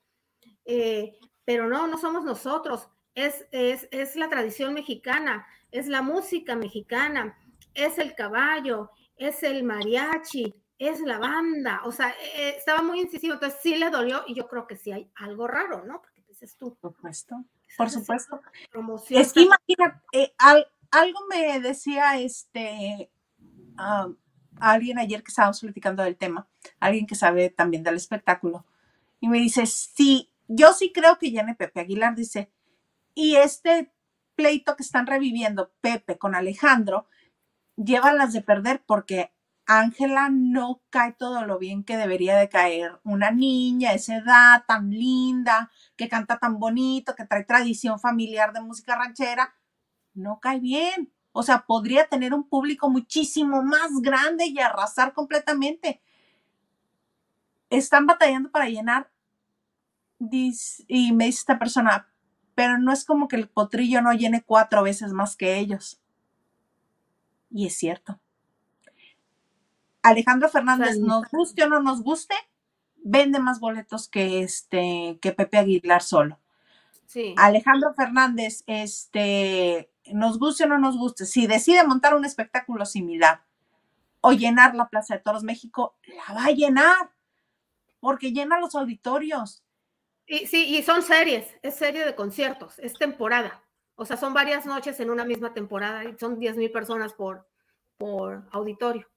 eh, 0.66 1.18
pero 1.46 1.68
no, 1.68 1.88
no 1.88 1.98
somos 1.98 2.24
nosotros. 2.24 2.90
Es, 3.16 3.48
es, 3.52 3.88
es 3.92 4.16
la 4.16 4.30
tradición 4.30 4.74
mexicana, 4.74 5.48
es 5.72 5.88
la 5.88 6.02
música 6.02 6.56
mexicana, 6.56 7.38
es 7.74 7.98
el 7.98 8.14
caballo, 8.16 8.92
es 9.16 9.42
el 9.44 9.64
mariachi, 9.64 10.54
es 10.80 11.00
la 11.02 11.18
banda, 11.18 11.82
o 11.86 11.92
sea, 11.92 12.10
eh, 12.36 12.56
estaba 12.58 12.82
muy 12.82 13.02
incisivo, 13.02 13.34
entonces 13.34 13.60
sí 13.62 13.76
le 13.76 13.90
dolió 13.90 14.24
y 14.28 14.36
yo 14.36 14.48
creo 14.48 14.68
que 14.68 14.78
sí 14.78 14.92
hay 14.92 15.10
algo 15.16 15.48
raro, 15.48 15.84
¿no? 15.86 16.02
Porque 16.02 16.24
dices 16.28 16.56
tú. 16.58 16.76
Por 16.76 16.94
supuesto, 16.94 17.36
por 17.78 17.90
supuesto. 17.90 18.42
Es 19.10 19.34
que 19.34 19.42
imagínate, 19.42 20.00
eh, 20.14 20.34
algo 20.92 21.20
me 21.30 21.60
decía 21.60 22.20
este 22.20 23.10
alguien 24.60 24.98
ayer 24.98 25.22
que 25.22 25.30
estábamos 25.30 25.60
platicando 25.60 26.04
del 26.04 26.18
tema, 26.18 26.48
alguien 26.80 27.06
que 27.06 27.16
sabe 27.16 27.50
también 27.50 27.84
del 27.84 27.96
espectáculo, 27.96 28.66
y 29.20 29.28
me 29.28 29.38
dice, 29.38 29.66
sí, 29.66 30.32
yo 30.48 30.74
sí 30.74 30.92
creo 30.92 31.18
que 31.20 31.32
Yane 31.32 31.56
Pepe 31.56 31.82
Aguilar 31.82 32.16
dice, 32.16 32.52
y 33.14 33.36
este 33.36 33.92
pleito 34.36 34.76
que 34.76 34.84
están 34.84 35.08
reviviendo 35.08 35.72
Pepe 35.82 36.18
con 36.18 36.36
Alejandro, 36.36 37.08
lleva 37.76 38.14
las 38.14 38.34
de 38.34 38.42
perder 38.42 38.84
porque 38.86 39.32
Ángela 39.68 40.30
no 40.30 40.82
cae 40.90 41.12
todo 41.12 41.46
lo 41.46 41.60
bien 41.60 41.84
que 41.84 41.98
debería 41.98 42.38
de 42.38 42.48
caer. 42.48 43.02
Una 43.04 43.32
niña, 43.32 43.92
esa 43.92 44.16
edad 44.16 44.64
tan 44.66 44.90
linda, 44.92 45.70
que 45.98 46.08
canta 46.08 46.40
tan 46.40 46.58
bonito, 46.58 47.16
que 47.16 47.26
trae 47.26 47.44
tradición 47.44 48.00
familiar 48.00 48.54
de 48.54 48.62
música 48.62 48.96
ranchera, 48.96 49.56
no 50.14 50.40
cae 50.40 50.62
bien. 50.62 51.12
O 51.34 51.44
sea, 51.44 51.66
podría 51.66 52.08
tener 52.08 52.34
un 52.34 52.48
público 52.48 52.90
muchísimo 52.90 53.62
más 53.62 53.92
grande 54.02 54.46
y 54.46 54.58
arrasar 54.58 55.14
completamente. 55.14 56.02
Están 57.70 58.06
batallando 58.06 58.50
para 58.50 58.70
llenar. 58.70 59.12
Y 60.18 61.12
me 61.12 61.26
dice 61.26 61.40
esta 61.40 61.60
persona, 61.60 62.08
pero 62.56 62.78
no 62.80 62.94
es 62.94 63.04
como 63.04 63.28
que 63.28 63.36
el 63.36 63.50
potrillo 63.50 64.02
no 64.02 64.14
llene 64.14 64.44
cuatro 64.44 64.82
veces 64.82 65.12
más 65.12 65.36
que 65.36 65.60
ellos. 65.60 66.02
Y 67.52 67.68
es 67.68 67.78
cierto 67.78 68.22
Alejandro 70.02 70.50
Fernández, 70.50 70.98
nos 71.00 71.28
guste 71.30 71.64
o 71.64 71.70
no 71.70 71.82
nos 71.82 72.02
guste, 72.02 72.36
vende 72.96 73.40
más 73.40 73.60
boletos 73.60 74.08
que 74.08 74.42
este 74.42 75.18
que 75.22 75.32
Pepe 75.32 75.58
Aguilar 75.58 76.02
solo. 76.02 76.40
Sí. 77.06 77.34
Alejandro 77.38 77.94
Fernández, 77.94 78.64
este, 78.68 79.90
nos 80.06 80.40
guste 80.40 80.66
o 80.66 80.68
no 80.68 80.78
nos 80.78 80.98
guste, 80.98 81.26
si 81.26 81.48
decide 81.48 81.84
montar 81.86 82.16
un 82.16 82.26
espectáculo 82.26 82.86
similar 82.86 83.44
o 84.22 84.34
llenar 84.34 84.76
la 84.76 84.90
Plaza 84.90 85.16
de 85.16 85.22
Toros 85.22 85.44
México, 85.44 85.96
la 86.06 86.34
va 86.34 86.46
a 86.46 86.52
llenar, 86.52 87.12
porque 88.00 88.34
llena 88.34 88.60
los 88.60 88.76
auditorios. 88.76 89.64
Y, 90.26 90.48
sí, 90.48 90.76
y 90.76 90.84
son 90.84 91.02
series, 91.02 91.48
es 91.62 91.76
serie 91.76 92.06
de 92.06 92.16
conciertos, 92.16 92.78
es 92.80 92.94
temporada. 92.94 93.64
O 93.96 94.06
sea, 94.06 94.18
son 94.18 94.34
varias 94.34 94.66
noches 94.66 95.00
en 95.00 95.10
una 95.10 95.26
misma 95.26 95.54
temporada 95.54 96.04
y 96.04 96.16
son 96.20 96.38
10 96.38 96.58
mil 96.58 96.72
personas 96.72 97.14
por, 97.14 97.48
por 97.98 98.44
auditorio. 98.52 99.08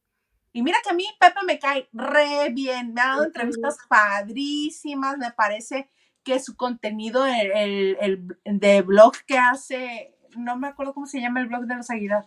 Y 0.52 0.62
mira 0.62 0.78
que 0.82 0.90
a 0.90 0.94
mí 0.94 1.04
Pepe 1.18 1.40
me 1.46 1.58
cae 1.58 1.88
re 1.92 2.50
bien, 2.50 2.92
me 2.92 3.00
ha 3.00 3.08
dado 3.08 3.24
entrevistas 3.24 3.78
padrísimas, 3.88 5.16
me 5.16 5.30
parece 5.30 5.88
que 6.24 6.40
su 6.40 6.56
contenido, 6.56 7.24
el, 7.26 7.96
el, 8.00 8.36
de 8.44 8.82
blog 8.82 9.14
que 9.26 9.38
hace, 9.38 10.14
no 10.36 10.56
me 10.56 10.68
acuerdo 10.68 10.92
cómo 10.92 11.06
se 11.06 11.20
llama 11.20 11.40
el 11.40 11.46
blog 11.46 11.62
de 11.64 11.76
los 11.76 11.90
Aguilar. 11.90 12.26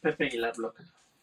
Pepe 0.00 0.26
Aguilar 0.26 0.54
Blog. 0.56 0.74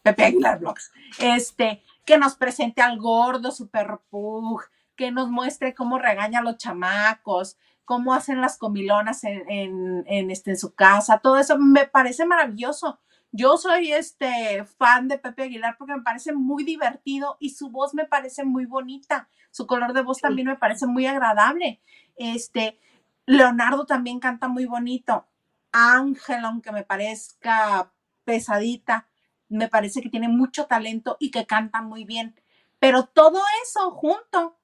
Pepe 0.02 0.24
Aguilar 0.24 0.58
Blogs. 0.58 0.92
Este, 1.18 1.82
que 2.04 2.18
nos 2.18 2.34
presente 2.34 2.82
al 2.82 2.98
gordo 2.98 3.50
Super 3.50 3.98
Pug, 4.10 4.62
que 4.96 5.10
nos 5.10 5.30
muestre 5.30 5.74
cómo 5.74 5.98
regaña 5.98 6.40
a 6.40 6.42
los 6.42 6.56
chamacos, 6.58 7.56
cómo 7.84 8.14
hacen 8.14 8.40
las 8.40 8.58
comilonas 8.58 9.24
en, 9.24 10.04
en, 10.06 10.30
este, 10.30 10.50
en 10.50 10.58
su 10.58 10.74
casa, 10.74 11.18
todo 11.18 11.38
eso 11.38 11.58
me 11.58 11.86
parece 11.86 12.24
maravilloso. 12.26 12.98
Yo 13.34 13.56
soy 13.56 13.92
este 13.92 14.66
fan 14.66 15.08
de 15.08 15.18
Pepe 15.18 15.44
Aguilar 15.44 15.76
porque 15.78 15.94
me 15.94 16.02
parece 16.02 16.34
muy 16.34 16.64
divertido 16.64 17.38
y 17.40 17.50
su 17.50 17.70
voz 17.70 17.94
me 17.94 18.04
parece 18.04 18.44
muy 18.44 18.66
bonita. 18.66 19.30
Su 19.50 19.66
color 19.66 19.94
de 19.94 20.02
voz 20.02 20.18
también 20.18 20.48
me 20.48 20.56
parece 20.56 20.86
muy 20.86 21.06
agradable. 21.06 21.80
Este, 22.16 22.78
Leonardo 23.24 23.86
también 23.86 24.20
canta 24.20 24.48
muy 24.48 24.66
bonito. 24.66 25.26
Ángel, 25.72 26.44
aunque 26.44 26.72
me 26.72 26.84
parezca 26.84 27.90
pesadita, 28.24 29.08
me 29.48 29.68
parece 29.68 30.02
que 30.02 30.10
tiene 30.10 30.28
mucho 30.28 30.66
talento 30.66 31.16
y 31.18 31.30
que 31.30 31.46
canta 31.46 31.80
muy 31.80 32.04
bien. 32.04 32.34
Pero 32.78 33.06
todo 33.06 33.40
eso 33.64 33.92
junto 33.92 34.58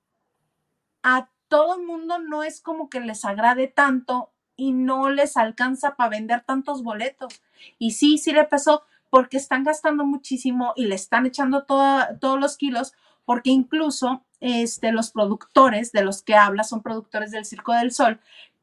a 1.02 1.30
todo 1.48 1.76
el 1.76 1.86
mundo 1.86 2.18
no 2.18 2.42
es 2.42 2.60
como 2.60 2.90
que 2.90 3.00
les 3.00 3.24
agrade 3.24 3.68
tanto 3.68 4.34
y 4.58 4.72
no 4.72 5.08
les 5.08 5.38
alcanza 5.38 5.94
para 5.94 6.10
vender 6.10 6.42
tantos 6.42 6.82
boletos. 6.82 7.40
Y 7.78 7.92
sí, 7.92 8.18
sí 8.18 8.32
le 8.32 8.44
pasó 8.44 8.82
porque 9.08 9.38
están 9.38 9.64
gastando 9.64 10.04
muchísimo 10.04 10.74
y 10.76 10.86
le 10.86 10.96
están 10.96 11.24
echando 11.24 11.64
todos 11.64 12.40
los 12.40 12.56
kilos, 12.58 12.92
porque 13.24 13.50
incluso 13.50 14.24
este, 14.40 14.92
los 14.92 15.12
productores 15.12 15.92
de 15.92 16.02
los 16.02 16.22
que 16.22 16.34
habla 16.34 16.64
son 16.64 16.82
productores 16.82 17.30
del 17.30 17.46
Circo 17.46 17.72
del 17.72 17.92
Sol, 17.92 18.20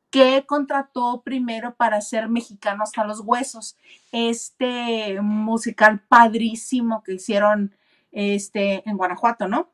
que 0.10 0.46
contrató 0.46 1.22
primero 1.22 1.76
para 1.76 2.02
ser 2.02 2.28
mexicano 2.28 2.84
hasta 2.84 3.06
los 3.06 3.22
huesos. 3.22 3.78
Este 4.12 5.20
musical 5.22 6.02
padrísimo 6.08 7.04
que 7.04 7.14
hicieron 7.14 7.74
este, 8.12 8.88
en 8.88 8.98
Guanajuato, 8.98 9.48
¿no? 9.48 9.70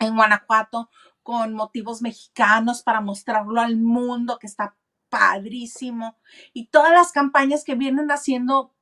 En 0.00 0.16
Guanajuato, 0.16 0.88
con 1.22 1.52
motivos 1.52 2.00
mexicanos 2.00 2.82
para 2.82 3.02
mostrarlo 3.02 3.60
al 3.60 3.76
mundo, 3.76 4.38
que 4.38 4.46
está 4.46 4.74
padrísimo. 5.12 6.18
Y 6.54 6.68
todas 6.68 6.90
las 6.90 7.12
campañas 7.12 7.64
que 7.64 7.74
vienen 7.74 8.10
haciendo 8.10 8.74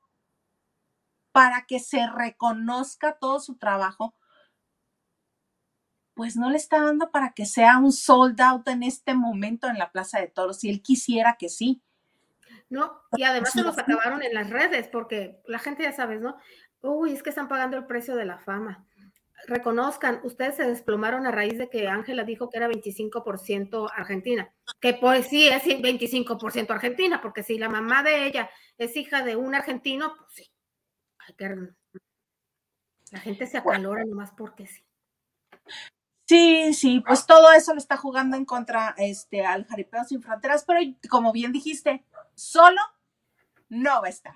para 1.33 1.67
que 1.67 1.81
se 1.81 2.07
reconozca 2.07 3.19
todo 3.19 3.41
su 3.41 3.57
trabajo, 3.57 4.15
pues 6.15 6.37
no 6.37 6.49
le 6.51 6.57
está 6.57 6.85
dando 6.85 7.11
para 7.11 7.33
que 7.33 7.47
sea 7.47 7.79
un 7.79 7.91
sold 7.91 8.41
out 8.41 8.69
en 8.69 8.85
este 8.85 9.15
momento 9.15 9.67
en 9.67 9.77
la 9.77 9.91
Plaza 9.91 10.21
de 10.21 10.29
Toros, 10.29 10.61
si 10.61 10.71
él 10.71 10.83
quisiera 10.83 11.37
que 11.37 11.49
sí. 11.49 11.83
No, 12.69 13.03
y 13.17 13.25
además 13.25 13.51
se 13.53 13.65
los 13.65 13.77
acabaron 13.77 14.23
en 14.23 14.35
las 14.35 14.51
redes, 14.51 14.87
porque 14.87 15.43
la 15.47 15.59
gente 15.59 15.83
ya 15.83 15.93
sabes, 15.93 16.21
¿no? 16.21 16.37
Uy, 16.81 17.13
es 17.13 17.25
que 17.25 17.31
están 17.31 17.49
pagando 17.49 17.77
el 17.77 17.87
precio 17.87 18.15
de 18.15 18.25
la 18.25 18.39
fama 18.39 18.87
reconozcan, 19.47 20.21
ustedes 20.25 20.57
se 20.57 20.65
desplomaron 20.65 21.27
a 21.27 21.31
raíz 21.31 21.59
de 21.59 21.69
que 21.69 21.89
Ángela 21.89 22.25
dijo 22.25 22.49
que 22.49 22.59
era 22.59 22.69
25% 22.69 23.91
argentina, 23.95 24.53
que 24.81 24.95
pues 24.95 25.27
sí 25.27 25.49
es 25.49 25.63
25% 25.65 26.71
argentina, 26.71 27.21
porque 27.21 27.43
si 27.43 27.59
la 27.59 27.69
mamá 27.69 28.03
de 28.03 28.27
ella 28.27 28.51
es 28.79 28.97
hija 28.97 29.23
de 29.23 29.37
un 29.37 29.55
argentino, 29.55 30.15
pues 30.17 30.33
sí. 30.33 30.51
La 33.11 33.21
gente 33.21 33.47
se 33.47 33.59
acalora 33.59 34.05
nomás 34.05 34.33
porque 34.37 34.67
sí. 34.67 34.85
Sí, 36.27 36.75
sí, 36.75 37.03
pues 37.05 37.27
todo 37.27 37.53
eso 37.53 37.73
le 37.73 37.81
está 37.81 37.97
jugando 37.97 38.37
en 38.37 38.45
contra 38.45 38.95
este, 38.99 39.45
al 39.45 39.67
Jaripeo 39.67 40.05
Sin 40.05 40.23
Fronteras, 40.23 40.65
pero 40.65 40.79
como 41.09 41.33
bien 41.33 41.51
dijiste, 41.51 42.05
solo 42.37 42.81
no 43.69 44.01
va 44.01 44.07
a 44.07 44.11
estar. 44.11 44.35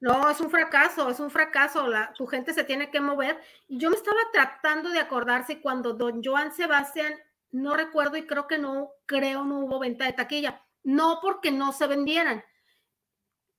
No, 0.00 0.28
es 0.28 0.40
un 0.40 0.50
fracaso, 0.50 1.08
es 1.08 1.20
un 1.20 1.30
fracaso. 1.30 1.86
La, 1.86 2.12
tu 2.14 2.26
gente 2.26 2.52
se 2.52 2.64
tiene 2.64 2.90
que 2.90 3.00
mover. 3.00 3.40
Y 3.68 3.78
yo 3.78 3.90
me 3.90 3.96
estaba 3.96 4.20
tratando 4.32 4.90
de 4.90 4.98
acordarse 4.98 5.60
cuando 5.60 5.94
don 5.94 6.22
Joan 6.22 6.52
Sebastián, 6.52 7.14
no 7.50 7.74
recuerdo 7.74 8.16
y 8.16 8.26
creo 8.26 8.46
que 8.46 8.58
no, 8.58 8.90
creo 9.06 9.44
no 9.44 9.60
hubo 9.60 9.78
venta 9.78 10.04
de 10.04 10.12
taquilla. 10.12 10.62
No 10.82 11.20
porque 11.22 11.50
no 11.50 11.72
se 11.72 11.86
vendieran. 11.86 12.44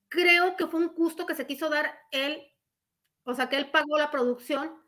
Creo 0.10 0.56
que 0.56 0.68
fue 0.68 0.82
un 0.82 0.94
gusto 0.94 1.26
que 1.26 1.36
se 1.36 1.48
quiso 1.48 1.70
dar 1.70 2.00
él, 2.12 2.42
o 3.24 3.34
sea, 3.34 3.50
que 3.50 3.58
él 3.58 3.72
pagó 3.72 3.98
la 3.98 4.12
producción 4.12 4.82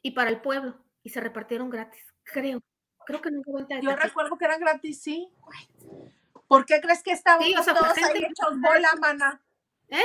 y 0.00 0.12
para 0.12 0.30
el 0.30 0.40
pueblo 0.40 0.78
y 1.02 1.10
se 1.10 1.20
repartieron 1.20 1.70
gratis. 1.70 2.04
Creo, 2.22 2.62
creo 3.04 3.20
que 3.20 3.30
no 3.30 3.40
hubo 3.44 3.58
venta 3.58 3.74
de 3.76 3.82
Yo 3.82 3.96
recuerdo 3.96 4.36
que 4.38 4.44
eran 4.44 4.60
gratis, 4.60 5.02
sí. 5.02 5.32
¿Por 6.46 6.66
qué 6.66 6.80
crees 6.80 7.02
que 7.02 7.12
estábamos 7.12 7.64
todos 7.64 7.98
ahí 7.98 8.18
hechos 8.18 8.60
bola, 8.60 8.90
mana? 9.00 9.42
¿Eh? 9.88 10.02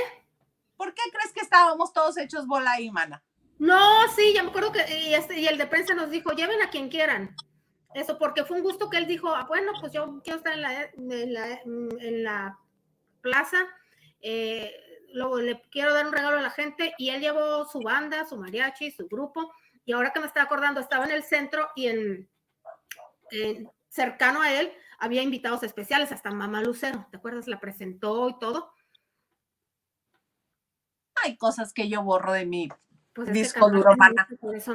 ¿Por 0.80 0.94
qué 0.94 1.02
crees 1.12 1.34
que 1.34 1.42
estábamos 1.42 1.92
todos 1.92 2.18
hechos 2.18 2.48
bola 2.48 2.72
ahí, 2.72 2.90
mana? 2.90 3.22
No, 3.58 4.08
sí, 4.16 4.32
ya 4.34 4.44
me 4.44 4.50
acuerdo 4.50 4.72
que 4.72 4.86
y, 4.98 5.14
este, 5.14 5.38
y 5.38 5.46
el 5.46 5.58
de 5.58 5.68
prensa 5.68 5.94
nos 5.94 6.10
dijo, 6.10 6.32
lleven 6.32 6.62
a 6.62 6.70
quien 6.70 6.88
quieran. 6.88 7.36
Eso, 7.94 8.18
porque 8.18 8.46
fue 8.46 8.60
un 8.60 8.64
gusto 8.64 8.90
que 8.90 8.96
él 8.96 9.06
dijo, 9.06 9.28
ah, 9.28 9.46
bueno, 9.46 9.74
pues 9.82 9.92
yo 9.92 10.22
quiero 10.24 10.38
estar 10.38 10.54
en 10.54 10.62
la, 11.34 11.62
en 11.66 12.24
la, 12.24 12.58
plaza, 13.20 13.58
eh, 14.22 14.74
luego 15.12 15.42
le 15.42 15.62
quiero 15.70 15.94
dar 15.94 16.08
un 16.08 16.14
regalo 16.14 16.38
a 16.38 16.42
la 16.42 16.50
gente, 16.50 16.94
y 16.98 17.10
él 17.10 17.20
llevó 17.20 17.66
su 17.66 17.82
banda, 17.82 18.26
su 18.26 18.38
mariachi, 18.38 18.92
su 18.92 19.06
grupo, 19.10 19.52
y 19.84 19.92
ahora 19.92 20.14
que 20.14 20.22
me 20.22 20.28
estaba 20.28 20.46
acordando, 20.46 20.80
estaba 20.80 21.04
en 21.04 21.12
el 21.12 21.24
centro 21.24 21.68
y 21.76 21.88
en, 21.88 22.30
en 23.32 23.70
cercano 23.90 24.42
a 24.42 24.54
él 24.54 24.72
había 24.98 25.24
invitados 25.24 25.64
especiales, 25.64 26.14
hasta 26.14 26.32
Mamá 26.32 26.62
Lucero, 26.62 27.06
¿te 27.12 27.18
acuerdas? 27.18 27.48
La 27.48 27.60
presentó 27.60 28.30
y 28.30 28.40
todo 28.40 28.72
hay 31.24 31.38
cosas 31.38 31.74
que 31.74 31.90
yo 31.90 32.04
borro 32.04 32.34
de 32.34 32.46
mi 32.46 32.70
pues 33.14 33.32
disco 33.34 33.70
duro, 33.70 33.96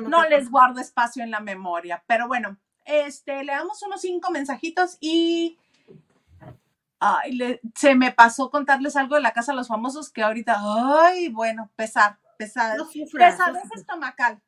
No, 0.09 0.29
les 0.29 0.51
guardo 0.51 0.81
espacio 0.81 1.23
en 1.23 1.31
la 1.31 1.41
memoria, 1.41 2.03
pero 2.07 2.29
bueno, 2.29 2.59
este, 2.85 3.45
le 3.45 3.53
damos 3.53 3.83
unos 3.83 4.01
cinco 4.01 4.31
mensajitos 4.31 4.99
y 5.01 5.59
se 7.75 7.95
me 7.95 8.13
pasó 8.13 8.51
contarles 8.51 8.97
algo 8.97 9.17
de 9.17 9.21
la 9.21 9.33
casa 9.33 9.53
de 9.53 9.57
los 9.57 9.69
famosos 9.69 10.11
que 10.11 10.23
ahorita, 10.23 10.57
ay, 10.61 11.29
bueno, 11.29 11.71
pesar, 11.77 12.19
pesar, 12.39 12.77
pesar 13.13 13.55
es 13.57 13.73
estomacal. 13.81 14.41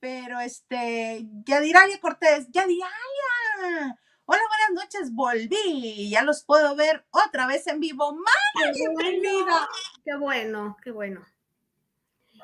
Pero 0.00 0.40
este, 0.40 1.26
Yadiralia 1.44 2.00
Cortés, 2.00 2.48
Yadiralia, 2.50 3.98
hola, 4.24 4.42
buenas 4.48 4.84
noches, 4.84 5.12
volví, 5.12 6.10
ya 6.10 6.22
los 6.22 6.44
puedo 6.44 6.74
ver 6.76 7.04
otra 7.10 7.46
vez 7.46 7.66
en 7.66 7.80
vivo. 7.80 8.12
¡Mana, 8.12 8.72
bienvenida! 8.72 9.68
Qué 10.04 10.16
bueno, 10.16 10.76
qué 10.82 10.90
bueno. 10.90 11.24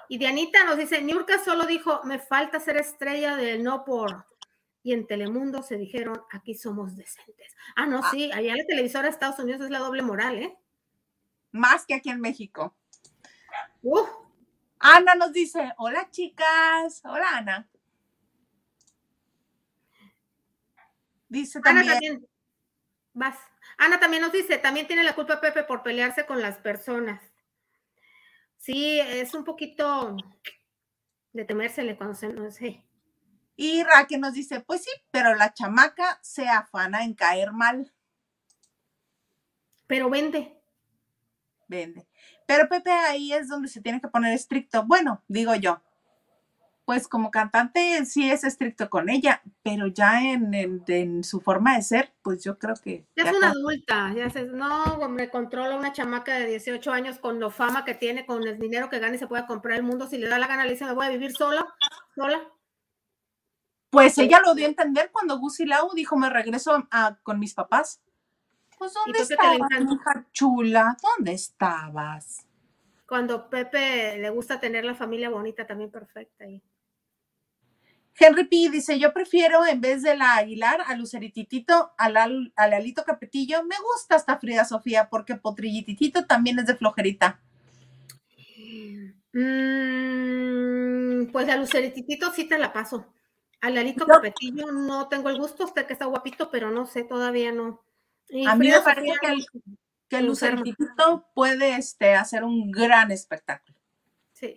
Y 0.08 0.18
Dianita 0.18 0.64
nos 0.64 0.78
dice, 0.78 1.02
Niurka 1.02 1.38
solo 1.38 1.66
dijo, 1.66 2.00
me 2.04 2.18
falta 2.18 2.60
ser 2.60 2.76
estrella 2.78 3.36
del 3.36 3.62
no 3.62 3.84
por. 3.84 4.26
Y 4.82 4.94
en 4.94 5.06
Telemundo 5.06 5.62
se 5.62 5.76
dijeron, 5.76 6.22
aquí 6.30 6.54
somos 6.54 6.96
decentes. 6.96 7.54
Ah, 7.76 7.86
no, 7.86 8.00
ah. 8.02 8.08
sí, 8.10 8.30
allá 8.32 8.52
en 8.52 8.58
la 8.58 8.64
televisora 8.64 9.04
de 9.04 9.10
Estados 9.10 9.38
Unidos 9.38 9.60
es 9.62 9.70
la 9.70 9.80
doble 9.80 10.02
moral, 10.02 10.38
¿eh? 10.38 10.56
Más 11.52 11.84
que 11.84 11.94
aquí 11.94 12.10
en 12.10 12.20
México. 12.20 12.74
Ana 14.78 15.14
nos 15.14 15.32
dice, 15.32 15.72
hola 15.76 16.08
chicas, 16.10 17.02
hola 17.04 17.36
Ana. 17.36 17.68
Dice 21.28 21.60
también. 21.60 21.84
Ana 21.84 21.92
también, 21.92 22.28
vas. 23.12 23.38
Ana 23.76 24.00
también 24.00 24.22
nos 24.22 24.32
dice, 24.32 24.58
también 24.58 24.86
tiene 24.86 25.04
la 25.04 25.14
culpa 25.14 25.40
Pepe 25.40 25.62
por 25.62 25.82
pelearse 25.82 26.26
con 26.26 26.40
las 26.40 26.58
personas. 26.58 27.22
Sí, 28.56 29.00
es 29.00 29.34
un 29.34 29.44
poquito 29.44 30.16
de 31.32 31.44
temérsele 31.44 31.96
cuando 31.96 32.14
se 32.14 32.28
no 32.28 32.50
sé. 32.50 32.84
Y 33.56 33.82
Raquel 33.82 34.20
nos 34.20 34.34
dice, 34.34 34.60
pues 34.60 34.84
sí, 34.84 34.90
pero 35.10 35.34
la 35.34 35.52
chamaca 35.52 36.18
se 36.22 36.48
afana 36.48 37.04
en 37.04 37.14
caer 37.14 37.52
mal. 37.52 37.92
Pero 39.86 40.08
vende. 40.10 40.56
Vende. 41.66 42.06
Pero 42.46 42.68
Pepe 42.68 42.90
ahí 42.90 43.32
es 43.32 43.48
donde 43.48 43.68
se 43.68 43.80
tiene 43.80 44.00
que 44.00 44.08
poner 44.08 44.32
estricto. 44.32 44.84
Bueno, 44.86 45.24
digo 45.26 45.54
yo. 45.54 45.82
Pues 46.88 47.06
como 47.06 47.30
cantante 47.30 48.02
sí 48.06 48.30
es 48.30 48.44
estricto 48.44 48.88
con 48.88 49.10
ella, 49.10 49.42
pero 49.62 49.88
ya 49.88 50.22
en, 50.22 51.22
su 51.22 51.42
forma 51.42 51.76
de 51.76 51.82
ser, 51.82 52.14
pues 52.22 52.42
yo 52.42 52.58
creo 52.58 52.76
que... 52.82 53.06
Ya 53.14 53.24
es 53.24 53.36
una 53.36 53.50
adulta, 53.50 54.14
ya 54.14 54.30
se, 54.30 54.46
no, 54.46 55.06
me 55.10 55.28
controla 55.28 55.76
una 55.76 55.92
chamaca 55.92 56.38
de 56.38 56.46
18 56.46 56.90
años 56.90 57.18
con 57.18 57.40
lo 57.40 57.50
fama 57.50 57.84
que 57.84 57.92
tiene, 57.92 58.24
con 58.24 58.42
el 58.48 58.58
dinero 58.58 58.88
que 58.88 59.00
gana 59.00 59.16
y 59.16 59.18
se 59.18 59.26
puede 59.26 59.46
comprar 59.46 59.76
el 59.76 59.82
mundo, 59.82 60.06
si 60.06 60.16
le 60.16 60.30
da 60.30 60.38
la 60.38 60.46
gana 60.46 60.64
le 60.64 60.72
dice, 60.72 60.86
me 60.86 60.94
voy 60.94 61.04
a 61.04 61.10
vivir 61.10 61.32
sola, 61.32 61.66
sola. 62.14 62.40
Pues 63.90 64.16
ella 64.16 64.40
lo 64.42 64.54
dio 64.54 64.64
a 64.64 64.70
entender 64.70 65.10
cuando 65.12 65.38
Gusi 65.38 65.66
Lau 65.66 65.90
dijo, 65.92 66.16
me 66.16 66.30
regreso 66.30 66.88
a, 66.90 67.18
con 67.22 67.38
mis 67.38 67.52
papás. 67.52 68.00
Pues 68.78 68.94
¿dónde 68.94 69.18
estabas, 69.18 69.58
hija 69.58 70.26
chula? 70.32 70.96
¿Dónde 71.02 71.32
estabas? 71.32 72.46
Cuando 73.06 73.50
Pepe 73.50 74.16
le 74.16 74.30
gusta 74.30 74.58
tener 74.58 74.86
la 74.86 74.94
familia 74.94 75.28
bonita, 75.28 75.66
también 75.66 75.90
perfecta 75.90 76.44
ahí. 76.44 76.62
Henry 78.18 78.44
P. 78.44 78.68
dice, 78.70 78.98
yo 78.98 79.12
prefiero 79.12 79.64
en 79.64 79.80
vez 79.80 80.02
de 80.02 80.16
la 80.16 80.34
Aguilar 80.36 80.80
a 80.86 80.96
Lucerititito, 80.96 81.92
al, 81.96 82.16
al, 82.16 82.52
Alito 82.56 83.04
Capetillo. 83.04 83.62
Me 83.64 83.76
gusta 83.78 84.16
esta 84.16 84.38
Frida 84.38 84.64
Sofía 84.64 85.08
porque 85.08 85.36
Potrillititito 85.36 86.26
también 86.26 86.58
es 86.58 86.66
de 86.66 86.74
flojerita. 86.74 87.40
Mm, 89.32 91.30
pues 91.30 91.46
la 91.46 91.56
Lucerititito 91.56 92.32
sí 92.32 92.44
te 92.44 92.58
la 92.58 92.72
paso. 92.72 93.06
Al 93.60 93.78
Alito 93.78 94.04
Capetillo 94.06 94.72
no 94.72 95.08
tengo 95.08 95.28
el 95.30 95.38
gusto, 95.38 95.64
usted 95.64 95.86
que 95.86 95.92
está 95.92 96.06
guapito, 96.06 96.50
pero 96.50 96.70
no 96.70 96.86
sé, 96.86 97.04
todavía 97.04 97.52
no. 97.52 97.82
a 98.46 98.56
mí 98.56 98.68
me 98.68 98.80
parece 98.80 99.12
que 99.20 99.26
el, 99.28 99.46
que 100.08 100.22
Lucerititito 100.22 101.28
puede 101.34 101.76
este, 101.76 102.14
hacer 102.14 102.42
un 102.42 102.70
gran 102.70 103.10
espectáculo. 103.10 103.78
Sí. 104.32 104.56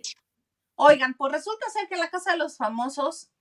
Oigan, 0.74 1.14
pues 1.14 1.32
resulta 1.32 1.68
ser 1.70 1.88
que 1.88 1.96
la 1.96 2.10
Casa 2.10 2.32
de 2.32 2.38
los 2.38 2.56
Famosos 2.56 3.31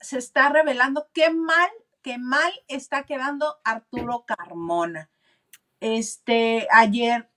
se 0.00 0.18
está 0.18 0.48
revelando 0.48 1.08
qué 1.12 1.30
mal, 1.30 1.70
qué 2.02 2.18
mal 2.18 2.52
está 2.68 3.04
quedando 3.04 3.60
Arturo 3.64 4.24
Carmona. 4.26 5.10
Este, 5.80 6.66
ayer 6.70 7.28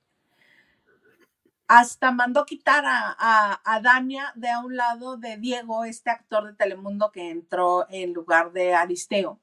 hasta 1.68 2.12
mandó 2.12 2.46
quitar 2.46 2.86
a, 2.86 3.62
a, 3.64 3.82
Dania 3.82 4.32
de 4.36 4.50
a 4.50 4.60
un 4.60 4.78
lado 4.78 5.18
de 5.18 5.38
Diego, 5.38 5.84
este 5.84 6.10
actor 6.10 6.46
de 6.46 6.54
Telemundo 6.54 7.12
que 7.12 7.30
entró 7.30 7.86
en 7.90 8.14
lugar 8.14 8.54
de 8.54 8.74
Aristeo. 8.74 9.40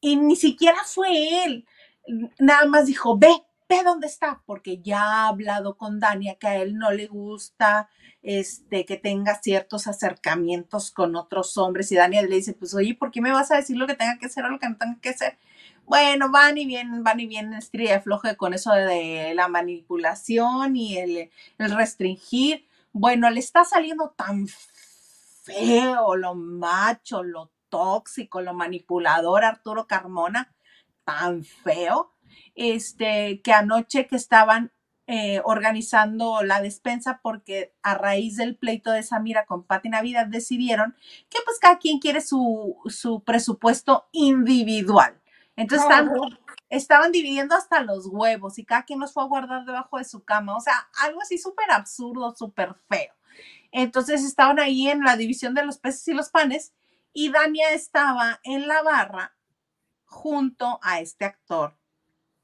Y 0.00 0.16
ni 0.16 0.36
siquiera 0.36 0.78
fue 0.84 1.44
él, 1.44 1.66
nada 2.38 2.64
más 2.66 2.86
dijo, 2.86 3.18
ve, 3.18 3.44
ve 3.68 3.82
dónde 3.84 4.06
está, 4.06 4.42
porque 4.46 4.80
ya 4.80 5.02
ha 5.02 5.28
hablado 5.28 5.76
con 5.76 6.00
Dania 6.00 6.36
que 6.36 6.46
a 6.46 6.56
él 6.56 6.76
no 6.76 6.90
le 6.90 7.06
gusta 7.06 7.88
este, 8.22 8.84
que 8.84 8.96
tenga 8.96 9.40
ciertos 9.40 9.86
acercamientos 9.86 10.90
con 10.90 11.16
otros 11.16 11.56
hombres. 11.58 11.92
Y 11.92 11.96
Daniel 11.96 12.28
le 12.28 12.36
dice, 12.36 12.54
pues 12.54 12.74
oye, 12.74 12.94
¿por 12.94 13.10
qué 13.10 13.20
me 13.20 13.32
vas 13.32 13.50
a 13.50 13.56
decir 13.56 13.76
lo 13.76 13.86
que 13.86 13.94
tenga 13.94 14.18
que 14.18 14.26
hacer 14.26 14.44
o 14.44 14.50
lo 14.50 14.58
que 14.58 14.68
no 14.68 14.76
tenga 14.76 14.98
que 15.00 15.10
hacer? 15.10 15.38
Bueno, 15.84 16.30
van 16.30 16.58
y 16.58 16.66
vienen, 16.66 17.02
van 17.02 17.20
y 17.20 17.26
vienen, 17.26 17.54
estrella 17.54 18.00
floje 18.00 18.36
con 18.36 18.52
eso 18.54 18.72
de 18.72 19.32
la 19.34 19.48
manipulación 19.48 20.76
y 20.76 20.98
el, 20.98 21.30
el 21.58 21.70
restringir. 21.70 22.66
Bueno, 22.92 23.30
le 23.30 23.40
está 23.40 23.64
saliendo 23.64 24.10
tan 24.10 24.46
feo 25.48 26.16
lo 26.16 26.34
macho, 26.34 27.22
lo 27.22 27.50
tóxico, 27.68 28.40
lo 28.42 28.54
manipulador 28.54 29.44
Arturo 29.44 29.86
Carmona, 29.86 30.54
tan 31.04 31.44
feo, 31.44 32.12
este, 32.54 33.40
que 33.42 33.52
anoche 33.52 34.06
que 34.06 34.16
estaban 34.16 34.72
eh, 35.10 35.40
organizando 35.44 36.42
la 36.42 36.60
despensa 36.60 37.20
porque 37.22 37.74
a 37.82 37.94
raíz 37.94 38.36
del 38.36 38.56
pleito 38.56 38.90
de 38.90 39.02
Samira 39.02 39.46
con 39.46 39.64
Pati 39.64 39.88
Navidad 39.88 40.26
decidieron 40.26 40.94
que 41.30 41.38
pues 41.46 41.58
cada 41.58 41.78
quien 41.78 41.98
quiere 41.98 42.20
su, 42.20 42.76
su 42.88 43.24
presupuesto 43.24 44.06
individual. 44.12 45.18
Entonces 45.56 45.88
estaban 46.68 47.10
dividiendo 47.10 47.54
hasta 47.54 47.80
los 47.80 48.06
huevos 48.08 48.58
y 48.58 48.66
cada 48.66 48.82
quien 48.82 49.00
los 49.00 49.14
fue 49.14 49.22
a 49.22 49.28
guardar 49.28 49.64
debajo 49.64 49.96
de 49.96 50.04
su 50.04 50.24
cama. 50.24 50.54
O 50.54 50.60
sea, 50.60 50.90
algo 51.02 51.22
así 51.22 51.38
súper 51.38 51.70
absurdo, 51.70 52.34
súper 52.36 52.74
feo. 52.90 53.14
Entonces 53.72 54.22
estaban 54.24 54.58
ahí 54.58 54.88
en 54.88 55.00
la 55.04 55.16
división 55.16 55.54
de 55.54 55.64
los 55.64 55.78
peces 55.78 56.06
y 56.08 56.12
los 56.12 56.28
panes 56.28 56.74
y 57.14 57.30
Dania 57.30 57.72
estaba 57.72 58.40
en 58.44 58.68
la 58.68 58.82
barra 58.82 59.34
junto 60.04 60.78
a 60.82 61.00
este 61.00 61.24
actor 61.24 61.77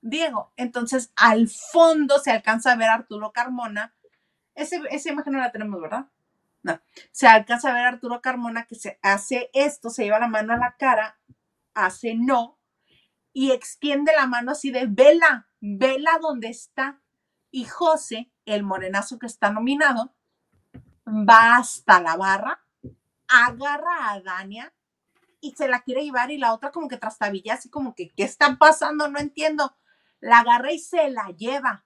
Diego. 0.05 0.53
Entonces, 0.57 1.13
al 1.17 1.49
fondo 1.49 2.19
se 2.19 2.31
alcanza 2.31 2.73
a 2.73 2.77
ver 2.77 2.91
a 2.91 2.95
Arturo 2.95 3.33
Carmona. 3.33 3.95
Ese, 4.55 4.81
esa 4.91 5.11
imagen 5.11 5.33
no 5.33 5.39
la 5.41 5.51
tenemos, 5.51 5.81
¿verdad? 5.81 6.07
No. 6.63 6.79
Se 7.11 7.27
alcanza 7.27 7.71
a 7.71 7.75
ver 7.75 7.87
a 7.87 7.89
Arturo 7.89 8.21
Carmona 8.21 8.67
que 8.67 8.75
se 8.75 8.99
hace 9.03 9.51
esto, 9.55 9.89
se 9.91 10.05
lleva 10.05 10.19
la 10.19 10.29
mano 10.29 10.53
a 10.53 10.59
la 10.59 10.77
cara, 10.79 11.19
hace 11.73 12.15
no, 12.15 12.59
y 13.33 13.51
extiende 13.51 14.13
la 14.15 14.27
mano 14.27 14.53
así 14.53 14.71
de 14.71 14.87
vela, 14.87 15.49
vela 15.61 16.19
donde 16.21 16.49
está. 16.49 17.01
Y 17.51 17.65
José, 17.65 18.31
el 18.45 18.63
morenazo 18.63 19.19
que 19.19 19.27
está 19.27 19.51
nominado, 19.51 20.15
va 21.07 21.57
hasta 21.57 22.01
la 22.03 22.17
barra, 22.17 22.63
agarra 23.27 24.13
a 24.13 24.21
Dania 24.21 24.73
y 25.41 25.53
se 25.53 25.69
la 25.69 25.81
quiere 25.81 26.05
llevar 26.05 26.31
y 26.31 26.39
la 26.39 26.53
otra 26.53 26.71
como 26.71 26.89
que 26.89 26.99
trastabilla, 26.99 27.55
así 27.55 27.71
como 27.71 27.95
que, 27.95 28.11
¿qué 28.11 28.25
está 28.25 28.57
pasando? 28.59 29.09
No 29.09 29.19
entiendo 29.19 29.75
la 30.25 30.39
agarra 30.41 30.73
y 30.73 30.79
se 30.79 31.11
la 31.11 31.29
lleva. 31.37 31.85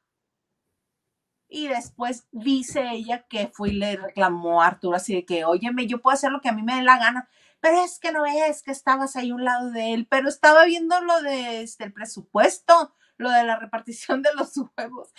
Y 1.48 1.68
después 1.68 2.28
dice 2.30 2.90
ella 2.92 3.26
que 3.26 3.48
fue 3.48 3.70
y 3.70 3.72
le 3.72 3.96
reclamó 3.96 4.62
a 4.62 4.66
Arturo 4.66 4.96
así 4.96 5.14
de 5.14 5.24
que, 5.24 5.44
óyeme, 5.44 5.86
yo 5.86 6.00
puedo 6.00 6.14
hacer 6.14 6.30
lo 6.30 6.40
que 6.40 6.48
a 6.48 6.52
mí 6.52 6.62
me 6.62 6.76
dé 6.76 6.82
la 6.82 6.98
gana, 6.98 7.28
pero 7.60 7.82
es 7.82 7.98
que 7.98 8.12
no 8.12 8.22
ves 8.22 8.62
que 8.62 8.70
estabas 8.70 9.16
ahí 9.16 9.32
un 9.32 9.44
lado 9.44 9.70
de 9.70 9.94
él, 9.94 10.06
pero 10.08 10.28
estaba 10.28 10.64
viendo 10.66 11.00
lo 11.00 11.20
de 11.22 11.62
este, 11.62 11.84
el 11.84 11.92
presupuesto, 11.92 12.94
lo 13.16 13.30
de 13.30 13.44
la 13.44 13.56
repartición 13.56 14.22
de 14.22 14.30
los 14.34 14.52
huevos, 14.76 15.12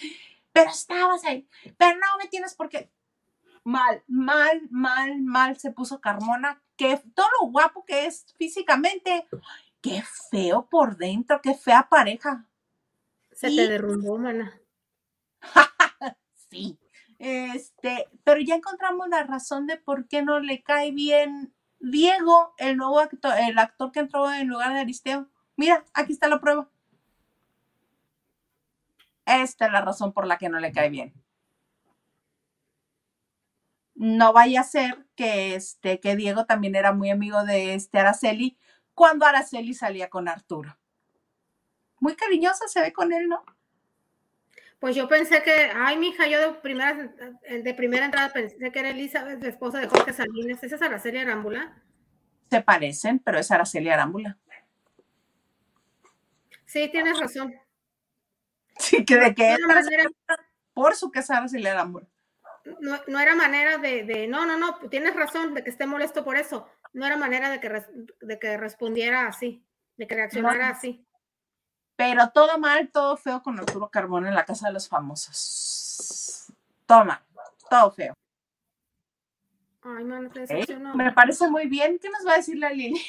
pero 0.54 0.70
estabas 0.70 1.26
ahí, 1.26 1.48
pero 1.78 1.98
no 1.98 2.18
me 2.20 2.28
tienes 2.28 2.56
porque 2.56 2.92
mal, 3.64 4.04
mal, 4.08 4.62
mal, 4.70 5.22
mal 5.22 5.60
se 5.60 5.72
puso 5.72 6.00
Carmona, 6.00 6.62
que 6.78 7.02
todo 7.16 7.28
lo 7.42 7.48
guapo 7.48 7.84
que 7.86 8.06
es 8.06 8.34
físicamente, 8.38 9.28
qué 9.82 10.04
feo 10.32 10.70
por 10.70 10.96
dentro, 10.96 11.42
qué 11.42 11.54
fea 11.54 11.88
pareja. 11.90 12.46
Se 13.40 13.48
te 13.48 13.70
derrumbó, 13.70 14.18
mana. 14.18 14.60
sí. 16.52 16.78
Este, 17.20 18.06
pero 18.26 18.42
ya 18.42 18.56
encontramos 18.56 19.08
la 19.08 19.24
razón 19.24 19.66
de 19.66 19.78
por 19.78 20.10
qué 20.10 20.24
no 20.24 20.42
le 20.42 20.62
cae 20.62 20.92
bien 20.92 21.54
Diego, 21.80 22.54
el 22.58 22.76
nuevo 22.76 23.00
actor, 23.00 23.34
el 23.40 23.58
actor 23.58 23.94
que 23.94 24.02
entró 24.02 24.30
en 24.30 24.50
lugar 24.50 24.74
de 24.74 24.82
Aristeo. 24.82 25.30
Mira, 25.56 25.86
aquí 25.94 26.12
está 26.12 26.28
la 26.28 26.42
prueba. 26.42 26.70
Esta 29.26 29.68
es 29.68 29.72
la 29.72 29.80
razón 29.80 30.12
por 30.12 30.28
la 30.28 30.38
que 30.38 30.50
no 30.50 30.60
le 30.60 30.74
cae 30.74 30.90
bien. 30.90 31.14
No 33.96 34.34
vaya 34.34 34.60
a 34.60 34.64
ser 34.66 35.08
que 35.16 35.56
este, 35.56 36.02
que 36.02 36.18
Diego 36.18 36.46
también 36.46 36.76
era 36.76 36.92
muy 36.92 37.10
amigo 37.10 37.46
de 37.46 37.74
este 37.74 38.00
Araceli 38.00 38.58
cuando 38.94 39.26
Araceli 39.26 39.74
salía 39.74 40.10
con 40.10 40.28
Arturo 40.28 40.78
muy 42.00 42.16
cariñosa 42.16 42.68
se 42.68 42.82
ve 42.82 42.94
con 42.94 43.12
él, 43.14 43.28
¿no? 43.28 43.44
Pues 44.80 44.96
yo 44.96 45.10
pensé 45.10 45.44
que, 45.44 45.72
ay, 45.76 45.98
mija, 45.98 46.28
yo 46.28 46.40
de 46.40 46.54
primera, 46.60 46.94
de 46.94 47.74
primera 47.74 48.06
entrada 48.06 48.32
pensé 48.32 48.72
que 48.72 48.80
era 48.80 48.90
Elizabeth, 48.90 49.42
la 49.42 49.50
esposa 49.50 49.80
de 49.80 49.88
Jorge 49.88 50.14
Salinas. 50.14 50.64
¿Esa 50.64 50.78
es 50.78 50.82
Araceli 50.82 51.18
Arámbula? 51.18 51.82
Se 52.50 52.62
parecen, 52.62 53.20
pero 53.20 53.40
es 53.40 53.52
Araceli 53.52 53.90
Arámbula. 53.90 54.38
Sí, 56.66 56.88
tienes 56.92 57.20
razón. 57.20 57.54
Sí, 58.78 59.04
que 59.04 59.18
de 59.18 59.36
que 59.36 59.58
por 60.74 60.96
su 60.96 61.12
que 61.12 61.20
es 61.20 61.30
Araceli 61.30 61.68
Arámbula. 61.68 62.08
No, 62.80 63.20
era 63.20 63.36
manera 63.36 63.80
de, 63.80 64.04
de, 64.04 64.28
no, 64.28 64.46
no, 64.46 64.58
no, 64.58 64.80
tienes 64.90 65.16
razón 65.16 65.54
de 65.54 65.64
que 65.64 65.72
esté 65.72 65.88
molesto 65.88 66.24
por 66.24 66.38
eso. 66.38 66.70
No 66.94 67.06
era 67.06 67.18
manera 67.18 67.50
de 67.50 67.60
que, 67.60 67.84
de 68.22 68.40
que 68.40 68.58
respondiera 68.58 69.28
así, 69.28 69.66
de 69.98 70.08
que 70.08 70.16
reaccionara 70.16 70.70
así. 70.70 71.06
Pero 72.00 72.30
todo 72.30 72.58
mal, 72.58 72.90
todo 72.94 73.18
feo 73.18 73.44
con 73.44 73.60
Arturo 73.60 73.90
Carbón 73.90 74.26
en 74.26 74.34
la 74.34 74.46
casa 74.46 74.68
de 74.68 74.74
los 74.74 74.88
famosos. 74.88 76.46
Todo 76.86 77.04
mal, 77.04 77.20
todo 77.70 77.92
feo. 77.92 78.14
Ay, 79.82 80.06
man, 80.06 80.32
Me 80.96 81.12
parece 81.12 81.50
muy 81.50 81.68
bien. 81.68 82.00
¿Qué 82.02 82.10
nos 82.10 82.26
va 82.26 82.36
a 82.36 82.38
decir 82.38 82.58
la 82.58 82.70
Lili? 82.70 83.02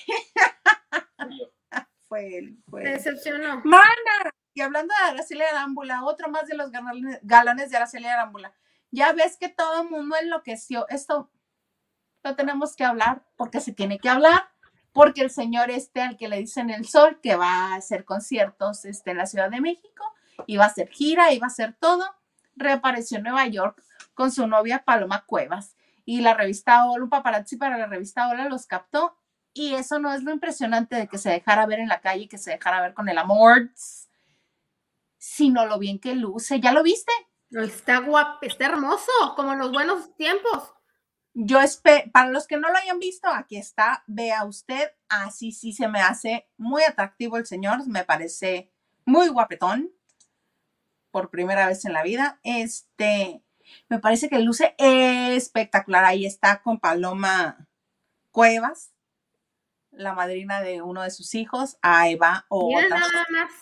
fue 2.09 2.36
él, 2.36 2.59
fue 2.68 2.82
decepcionó. 2.82 3.62
Mana. 3.62 4.32
Y 4.55 4.61
hablando 4.61 4.93
de 4.93 5.11
Araceli 5.11 5.43
Arámbula, 5.43 6.03
otro 6.03 6.28
más 6.28 6.49
de 6.49 6.57
los 6.57 6.72
galones 6.72 7.70
de 7.70 7.76
Araceli 7.76 8.07
Arámbula. 8.07 8.53
Ya 8.91 9.12
ves 9.12 9.36
que 9.36 9.49
todo 9.49 9.82
el 9.82 9.88
mundo 9.88 10.16
enloqueció. 10.20 10.88
Esto 10.88 11.30
lo 12.24 12.34
tenemos 12.34 12.74
que 12.74 12.82
hablar 12.82 13.24
porque 13.36 13.61
se 13.61 13.72
tiene 13.72 14.01
que 14.01 14.09
hablar 14.09 14.51
porque 14.93 15.22
el 15.22 15.30
señor 15.30 15.70
este 15.70 16.03
al 16.03 16.16
que 16.16 16.28
le 16.28 16.38
dicen 16.38 16.70
el 16.70 16.86
sol, 16.86 17.20
que 17.22 17.36
va 17.36 17.72
a 17.72 17.74
hacer 17.76 18.05
conciertos 18.05 18.84
este, 18.84 19.12
en 19.12 19.18
la 19.18 19.26
Ciudad 19.26 19.51
de 19.51 19.61
México, 19.61 20.05
va 20.59 20.64
a 20.64 20.68
hacer 20.68 20.88
gira, 20.88 21.26
va 21.41 21.45
a 21.45 21.47
hacer 21.47 21.76
todo, 21.78 22.05
reapareció 22.57 23.18
en 23.18 23.24
Nueva 23.24 23.47
York 23.47 23.82
con 24.14 24.30
su 24.32 24.47
novia 24.47 24.82
Paloma 24.84 25.24
Cuevas. 25.26 25.76
y 26.05 26.22
la 26.22 26.34
revista 26.34 26.86
Hola, 26.86 27.05
un 27.05 27.11
paparazzi 27.11 27.57
para 27.57 27.78
la 27.78 27.86
revista 27.86 28.28
Hola 28.28 28.49
los 28.49 28.66
captó 28.66 29.16
y 29.53 29.74
eso 29.74 29.99
no 29.99 30.12
es 30.12 30.22
lo 30.22 30.32
impresionante 30.32 30.97
de 30.97 31.09
que 31.09 31.18
se 31.18 31.30
dejara 31.30 31.66
ver 31.66 31.80
en 31.80 31.88
la 31.88 32.01
calle, 32.01 32.28
que 32.28 32.38
se 32.38 32.53
dejara 32.53 32.80
ver 32.80 32.95
con 32.95 33.09
el 33.09 33.18
amor, 33.18 33.70
sino 35.18 35.66
lo 35.66 35.78
bien 35.78 35.99
que 35.99 36.14
luce. 36.14 36.61
¿Ya 36.61 36.72
lo 36.72 36.82
viste? 36.82 37.12
Está 37.51 37.99
guapo, 37.99 38.38
está 38.43 38.66
hermoso, 38.66 39.11
como 39.36 39.55
los 39.55 39.72
buenos 39.72 40.14
tiempos. 40.16 40.72
Yo 41.33 41.61
espero, 41.61 42.11
para 42.12 42.31
los 42.31 42.47
que 42.47 42.57
no 42.57 42.68
lo 42.68 42.76
hayan 42.76 42.99
visto, 42.99 43.28
aquí 43.28 43.57
está, 43.57 44.03
vea 44.07 44.45
usted, 44.45 44.91
así 45.09 45.53
sí 45.53 45.72
se 45.72 45.89
me 45.89 46.01
hace 46.01 46.49
muy 46.57 46.83
atractivo 46.83 47.37
el 47.37 47.47
señor, 47.47 47.87
me 47.87 48.05
parece 48.05 48.72
muy 49.05 49.28
guapetón, 49.28 49.93
por 51.11 51.31
primera 51.31 51.66
vez 51.66 51.85
en 51.85 51.93
la 51.93 52.03
vida. 52.03 52.41
Este, 52.43 53.43
me 53.89 53.99
parece 53.99 54.28
que 54.28 54.39
luce 54.39 54.74
espectacular. 54.78 56.05
Ahí 56.05 56.26
está 56.26 56.62
con 56.62 56.78
Paloma 56.78 57.68
Cuevas, 58.31 58.93
la 59.91 60.14
madrina 60.14 60.61
de 60.61 60.83
uno 60.83 61.03
de 61.03 61.11
sus 61.11 61.35
hijos, 61.35 61.76
ahí 61.83 62.14
va 62.14 62.47
nada 62.89 63.26
más. 63.31 63.53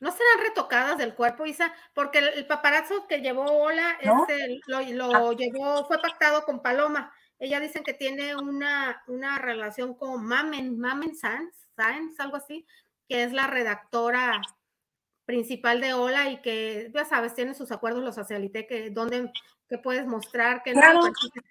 No 0.00 0.12
serán 0.12 0.44
retocadas 0.44 0.98
del 0.98 1.14
cuerpo, 1.14 1.46
Isa, 1.46 1.74
porque 1.92 2.18
el, 2.18 2.46
paparazzo 2.46 3.06
que 3.08 3.20
llevó 3.20 3.44
Ola 3.44 3.98
este, 4.00 4.60
lo, 4.66 4.78
ah. 4.78 5.32
llevó, 5.36 5.86
fue 5.86 6.00
pactado 6.00 6.44
con 6.44 6.62
Paloma. 6.62 7.12
Ella 7.38 7.60
dicen 7.60 7.82
que 7.82 7.94
tiene 7.94 8.36
una, 8.36 9.02
una 9.06 9.38
relación 9.38 9.94
con 9.94 10.24
Mamen, 10.24 10.78
Mamen 10.78 11.16
Sanz, 11.16 11.54
Sanz, 11.76 12.18
algo 12.20 12.36
así, 12.36 12.66
que 13.08 13.24
es 13.24 13.32
la 13.32 13.46
redactora 13.46 14.40
principal 15.24 15.80
de 15.80 15.94
Ola 15.94 16.30
y 16.30 16.40
que, 16.42 16.90
ya 16.94 17.04
sabes, 17.04 17.34
tiene 17.34 17.54
sus 17.54 17.70
acuerdos 17.72 18.02
los 18.02 18.14
socialité, 18.14 18.66
que 18.66 18.90
donde 18.90 19.30
que 19.68 19.78
puedes 19.78 20.06
mostrar 20.06 20.62
que, 20.62 20.74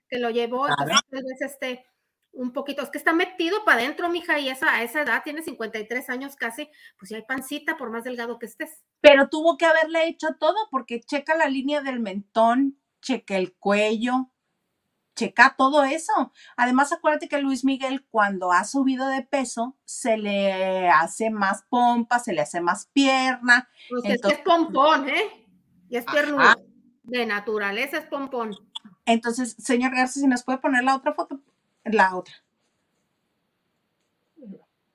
que 0.10 0.20
lo 0.20 0.30
llevó, 0.30 0.68
entonces 0.68 1.42
este 1.42 1.86
un 2.32 2.54
poquito, 2.54 2.82
es 2.84 2.90
que 2.90 2.98
está 2.98 3.14
metido 3.14 3.66
para 3.66 3.82
adentro, 3.82 4.10
mija, 4.10 4.40
y 4.40 4.50
esa, 4.50 4.74
a 4.74 4.84
esa 4.84 5.02
edad 5.02 5.24
tiene 5.24 5.42
53 5.42 6.10
años 6.10 6.36
casi, 6.36 6.70
pues 7.00 7.10
ya 7.10 7.18
hay 7.18 7.24
pancita 7.24 7.78
por 7.78 7.90
más 7.90 8.04
delgado 8.04 8.38
que 8.40 8.46
estés. 8.46 8.84
Pero 9.02 9.30
tuvo 9.30 9.58
que 9.58 9.66
haberle 9.66 10.08
hecho 10.08 10.28
todo 10.40 10.56
porque 10.70 11.02
checa 11.02 11.36
la 11.36 11.48
línea 11.48 11.82
del 11.82 12.00
mentón, 12.00 12.80
checa 13.02 13.38
el 13.38 13.56
cuello, 13.56 14.32
checa 15.18 15.56
todo 15.58 15.84
eso. 15.84 16.32
Además, 16.56 16.94
acuérdate 16.94 17.28
que 17.28 17.40
Luis 17.40 17.66
Miguel 17.66 18.06
cuando 18.10 18.52
ha 18.52 18.64
subido 18.64 19.08
de 19.08 19.24
peso 19.24 19.76
se 19.84 20.18
le 20.18 20.90
hace 20.90 21.30
más 21.30 21.64
pompa, 21.70 22.20
se 22.20 22.34
le 22.34 22.42
hace 22.42 22.62
más 22.62 22.90
pierna. 22.94 23.68
Pues 23.90 24.06
es 24.06 24.40
pompón, 24.40 25.10
¿eh? 25.10 25.48
Y 25.90 25.98
es 25.98 26.06
piernudo. 26.06 26.44
De 27.04 27.26
naturaleza 27.26 27.98
es 27.98 28.06
pompón. 28.06 28.56
Entonces, 29.06 29.56
señor 29.58 29.96
Garza, 29.96 30.20
si 30.20 30.28
nos 30.28 30.44
puede 30.44 30.60
poner 30.60 30.84
la 30.84 30.96
otra 30.96 31.14
foto, 31.14 31.42
la 31.92 32.16
otra. 32.16 32.36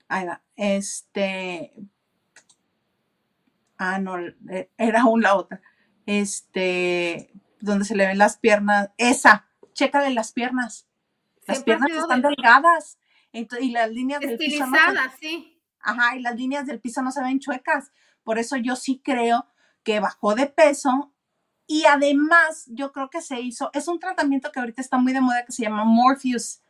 Ahí 0.09 0.27
va. 0.27 0.43
Este. 0.57 1.73
Ah, 3.79 3.99
no, 3.99 4.19
e, 4.19 4.71
era 4.77 5.03
aún 5.03 5.23
la 5.23 5.35
otra. 5.35 5.61
Este, 6.07 7.33
donde 7.61 7.85
se 7.85 7.97
le 7.97 8.07
ven 8.07 8.19
las 8.19 8.37
piernas. 8.37 8.91
Esa, 8.99 9.47
chécale 9.73 10.11
las 10.15 10.33
piernas. 10.33 10.87
Las 11.47 11.63
piernas 11.65 11.91
están 11.91 12.23
delgadas. 12.23 12.99
y 13.33 13.71
las 13.71 13.91
líneas 13.91 14.21
del 14.21 14.39
piso. 14.39 14.67
No 14.67 14.77
sí. 15.19 15.61
Ajá, 15.81 16.17
y 16.17 16.21
las 16.21 16.37
líneas 16.37 16.67
del 16.67 16.81
piso 16.81 17.03
no 17.03 17.11
se 17.11 17.23
ven 17.23 17.41
chuecas. 17.41 17.91
Por 18.23 18.39
eso 18.39 18.57
yo 18.57 18.77
sí 18.77 19.01
creo 19.03 19.47
que 19.83 20.01
bajó 20.01 20.35
de 20.35 20.47
peso. 20.47 21.13
Y 21.67 21.87
además, 21.87 22.67
yo 22.69 22.93
creo 22.93 23.09
que 23.09 23.21
se 23.21 23.41
hizo, 23.41 23.71
es 23.73 23.89
un 23.89 23.99
tratamiento 23.99 24.53
que 24.53 24.61
ahorita 24.61 24.83
está 24.83 24.99
muy 24.99 25.13
de 25.13 25.21
moda 25.21 25.45
que 25.45 25.53
se 25.53 25.63
llama 25.63 25.85
Morpheus 25.85 26.62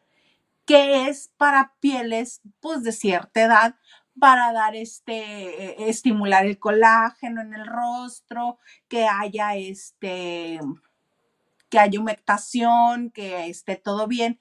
que 0.65 1.09
es 1.09 1.33
para 1.37 1.75
pieles 1.81 2.41
pues 2.61 2.83
de 2.83 2.93
cierta 2.93 3.43
edad 3.43 3.75
para 4.19 4.53
dar 4.53 4.75
este 4.77 5.15
eh, 5.15 5.77
estimular 5.89 6.47
el 6.47 6.59
colágeno 6.59 7.41
en 7.41 7.55
el 7.55 7.67
rostro, 7.67 8.59
que 8.89 9.07
haya 9.07 9.57
este 9.57 10.61
que 11.69 11.79
haya 11.79 12.01
humectación, 12.01 13.11
que 13.11 13.47
esté 13.47 13.77
todo 13.77 14.07
bien. 14.07 14.41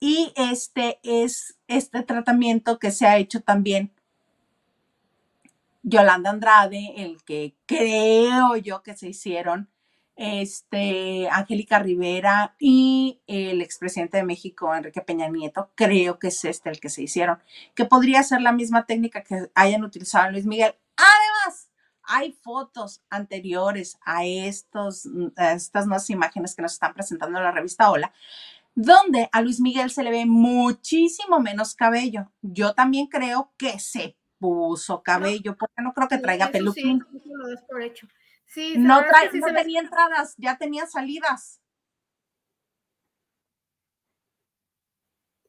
Y 0.00 0.32
este 0.36 0.98
es 1.02 1.58
este 1.68 2.02
tratamiento 2.02 2.78
que 2.78 2.90
se 2.90 3.06
ha 3.06 3.18
hecho 3.18 3.42
también 3.42 3.92
Yolanda 5.82 6.30
Andrade, 6.30 6.94
el 6.96 7.22
que 7.24 7.54
creo 7.66 8.56
yo 8.56 8.82
que 8.82 8.96
se 8.96 9.08
hicieron 9.08 9.70
este, 10.20 11.30
Angélica 11.30 11.78
Rivera 11.78 12.54
y 12.58 13.22
el 13.26 13.62
expresidente 13.62 14.18
de 14.18 14.22
México, 14.22 14.74
Enrique 14.74 15.00
Peña 15.00 15.30
Nieto, 15.30 15.70
creo 15.74 16.18
que 16.18 16.28
es 16.28 16.44
este 16.44 16.68
el 16.68 16.78
que 16.78 16.90
se 16.90 17.02
hicieron, 17.02 17.38
que 17.74 17.86
podría 17.86 18.22
ser 18.22 18.42
la 18.42 18.52
misma 18.52 18.84
técnica 18.84 19.24
que 19.24 19.50
hayan 19.54 19.82
utilizado 19.82 20.30
Luis 20.30 20.44
Miguel. 20.44 20.74
Además, 20.94 21.70
hay 22.02 22.32
fotos 22.32 23.02
anteriores 23.08 23.98
a, 24.04 24.26
estos, 24.26 25.08
a 25.36 25.52
estas 25.52 25.86
nuevas 25.86 26.10
imágenes 26.10 26.54
que 26.54 26.60
nos 26.60 26.74
están 26.74 26.92
presentando 26.92 27.38
en 27.38 27.44
la 27.44 27.52
revista 27.52 27.90
Hola, 27.90 28.12
donde 28.74 29.30
a 29.32 29.40
Luis 29.40 29.58
Miguel 29.58 29.90
se 29.90 30.02
le 30.02 30.10
ve 30.10 30.26
muchísimo 30.26 31.40
menos 31.40 31.74
cabello. 31.74 32.30
Yo 32.42 32.74
también 32.74 33.06
creo 33.06 33.54
que 33.56 33.78
se 33.78 34.18
puso 34.38 35.02
cabello, 35.02 35.56
porque 35.56 35.80
no 35.82 35.94
creo 35.94 36.08
que 36.08 36.18
traiga 36.18 36.48
peluquín. 36.48 37.06
No, 38.76 39.02
tenía 39.54 39.80
entradas, 39.80 40.34
ya 40.36 40.56
tenía 40.58 40.86
salidas. 40.86 41.60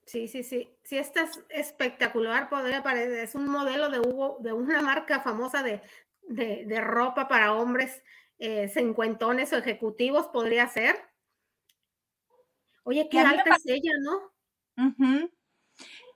Sí, 0.05 0.27
sí, 0.27 0.43
sí. 0.43 0.69
Sí, 0.83 0.97
esta 0.97 1.21
es 1.21 1.41
espectacular, 1.49 2.49
podría 2.49 2.83
parecer. 2.83 3.19
Es 3.19 3.33
un 3.33 3.47
modelo 3.47 3.89
de 3.89 3.99
Hugo, 3.99 4.37
de 4.41 4.51
una 4.51 4.81
marca 4.81 5.21
famosa 5.21 5.63
de, 5.63 6.81
ropa 6.81 7.27
para 7.27 7.53
hombres 7.53 8.03
eh, 8.37 8.67
cincuentones 8.67 9.53
o 9.53 9.57
ejecutivos, 9.57 10.27
podría 10.27 10.67
ser. 10.67 10.97
Oye, 12.83 13.07
qué 13.09 13.19
alta 13.19 13.55
es 13.55 13.65
ella, 13.65 13.91
¿no? 14.01 14.31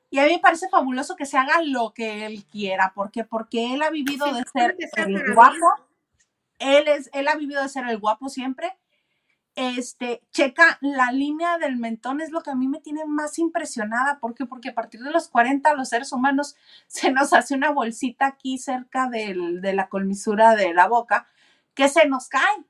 Y 0.09 0.19
a 0.19 0.25
mí 0.25 0.33
me 0.33 0.39
parece 0.39 0.67
fabuloso 0.69 1.15
que 1.15 1.25
se 1.25 1.37
haga 1.37 1.61
lo 1.61 1.93
que 1.93 2.25
él 2.25 2.45
quiera, 2.45 2.91
porque 2.93 3.23
porque 3.23 3.73
él 3.73 3.81
ha 3.81 3.89
vivido 3.89 4.33
de 4.33 4.43
ser 4.45 4.75
el 4.97 5.33
guapo, 5.33 5.84
él 6.59 6.87
es, 6.87 7.09
él 7.13 7.27
ha 7.27 7.35
vivido 7.35 7.61
de 7.61 7.69
ser 7.69 7.87
el 7.87 7.99
guapo 7.99 8.29
siempre. 8.29 8.77
Este, 9.55 10.21
checa, 10.31 10.77
la 10.81 11.13
línea 11.13 11.57
del 11.57 11.77
mentón 11.77 12.19
es 12.19 12.31
lo 12.31 12.41
que 12.41 12.49
a 12.49 12.55
mí 12.55 12.67
me 12.67 12.81
tiene 12.81 13.05
más 13.05 13.39
impresionada. 13.39 14.19
¿Por 14.19 14.35
qué? 14.35 14.45
Porque 14.45 14.69
a 14.69 14.75
partir 14.75 15.01
de 15.01 15.11
los 15.11 15.29
40 15.29 15.73
los 15.75 15.89
seres 15.89 16.11
humanos 16.11 16.55
se 16.87 17.11
nos 17.11 17.33
hace 17.33 17.55
una 17.55 17.71
bolsita 17.71 18.27
aquí 18.27 18.57
cerca 18.57 19.07
de 19.09 19.73
la 19.73 19.87
colmisura 19.87 20.55
de 20.55 20.73
la 20.73 20.87
boca 20.87 21.27
que 21.73 21.89
se 21.89 22.07
nos 22.07 22.27
cae. 22.27 22.65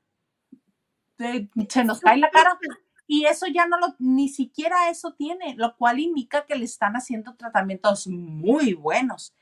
se 1.68 1.84
nos 1.84 2.00
cae 2.00 2.18
la 2.18 2.30
cara 2.30 2.58
y 3.06 3.26
eso 3.26 3.46
ya 3.46 3.66
no 3.66 3.78
lo, 3.78 3.94
ni 3.98 4.28
siquiera 4.28 4.90
eso 4.90 5.12
tiene, 5.12 5.54
lo 5.56 5.76
cual 5.76 6.00
indica 6.00 6.44
que 6.44 6.56
le 6.56 6.64
están 6.64 6.94
haciendo 6.94 7.34
tratamientos 7.36 8.08
muy 8.08 8.74
buenos. 8.74 9.32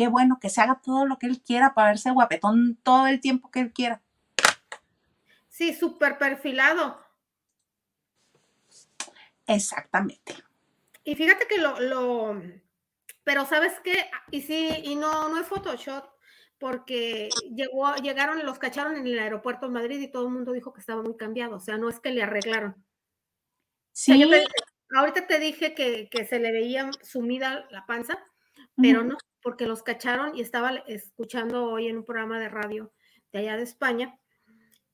Qué 0.00 0.08
bueno 0.08 0.38
que 0.40 0.48
se 0.48 0.62
haga 0.62 0.80
todo 0.82 1.04
lo 1.04 1.18
que 1.18 1.26
él 1.26 1.42
quiera 1.42 1.74
para 1.74 1.88
verse 1.88 2.10
guapetón 2.10 2.78
todo 2.82 3.06
el 3.06 3.20
tiempo 3.20 3.50
que 3.50 3.60
él 3.60 3.70
quiera. 3.70 4.00
Sí, 5.50 5.74
súper 5.74 6.16
perfilado. 6.16 6.98
Exactamente. 9.46 10.36
Y 11.04 11.16
fíjate 11.16 11.46
que 11.46 11.58
lo, 11.58 11.78
lo, 11.80 12.42
pero 13.24 13.44
sabes 13.44 13.74
qué, 13.84 14.10
y 14.30 14.40
sí, 14.40 14.70
y 14.84 14.96
no, 14.96 15.28
no 15.28 15.38
es 15.38 15.46
Photoshop, 15.46 16.06
porque 16.58 17.28
llegó, 17.54 17.94
llegaron, 17.96 18.42
los 18.46 18.58
cacharon 18.58 18.96
en 18.96 19.06
el 19.06 19.18
aeropuerto 19.18 19.66
de 19.66 19.72
Madrid 19.72 20.00
y 20.00 20.10
todo 20.10 20.28
el 20.28 20.32
mundo 20.32 20.52
dijo 20.52 20.72
que 20.72 20.80
estaba 20.80 21.02
muy 21.02 21.18
cambiado, 21.18 21.56
o 21.56 21.60
sea, 21.60 21.76
no 21.76 21.90
es 21.90 22.00
que 22.00 22.10
le 22.10 22.22
arreglaron. 22.22 22.82
Sí. 23.92 24.18
ahorita 24.96 25.26
te 25.26 25.38
dije 25.38 25.74
que, 25.74 26.08
se 26.26 26.38
le 26.38 26.52
veía 26.52 26.90
sumida 27.02 27.68
la 27.70 27.84
panza, 27.84 28.18
pero 28.78 29.04
no, 29.04 29.18
porque 29.42 29.66
los 29.66 29.82
cacharon 29.82 30.36
y 30.36 30.40
estaba 30.40 30.70
escuchando 30.86 31.64
hoy 31.64 31.88
en 31.88 31.98
un 31.98 32.04
programa 32.04 32.38
de 32.38 32.48
radio 32.48 32.92
de 33.32 33.40
allá 33.40 33.56
de 33.56 33.62
España 33.62 34.18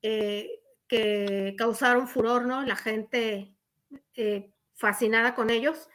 eh, 0.03 0.61
que 0.88 1.55
causaron 1.59 2.07
furor, 2.07 2.47
¿no? 2.47 2.62
La 2.62 2.76
gente 2.76 3.55
eh, 4.14 4.53
fascinada 4.74 5.34
con 5.34 5.51
ellos. 5.51 5.88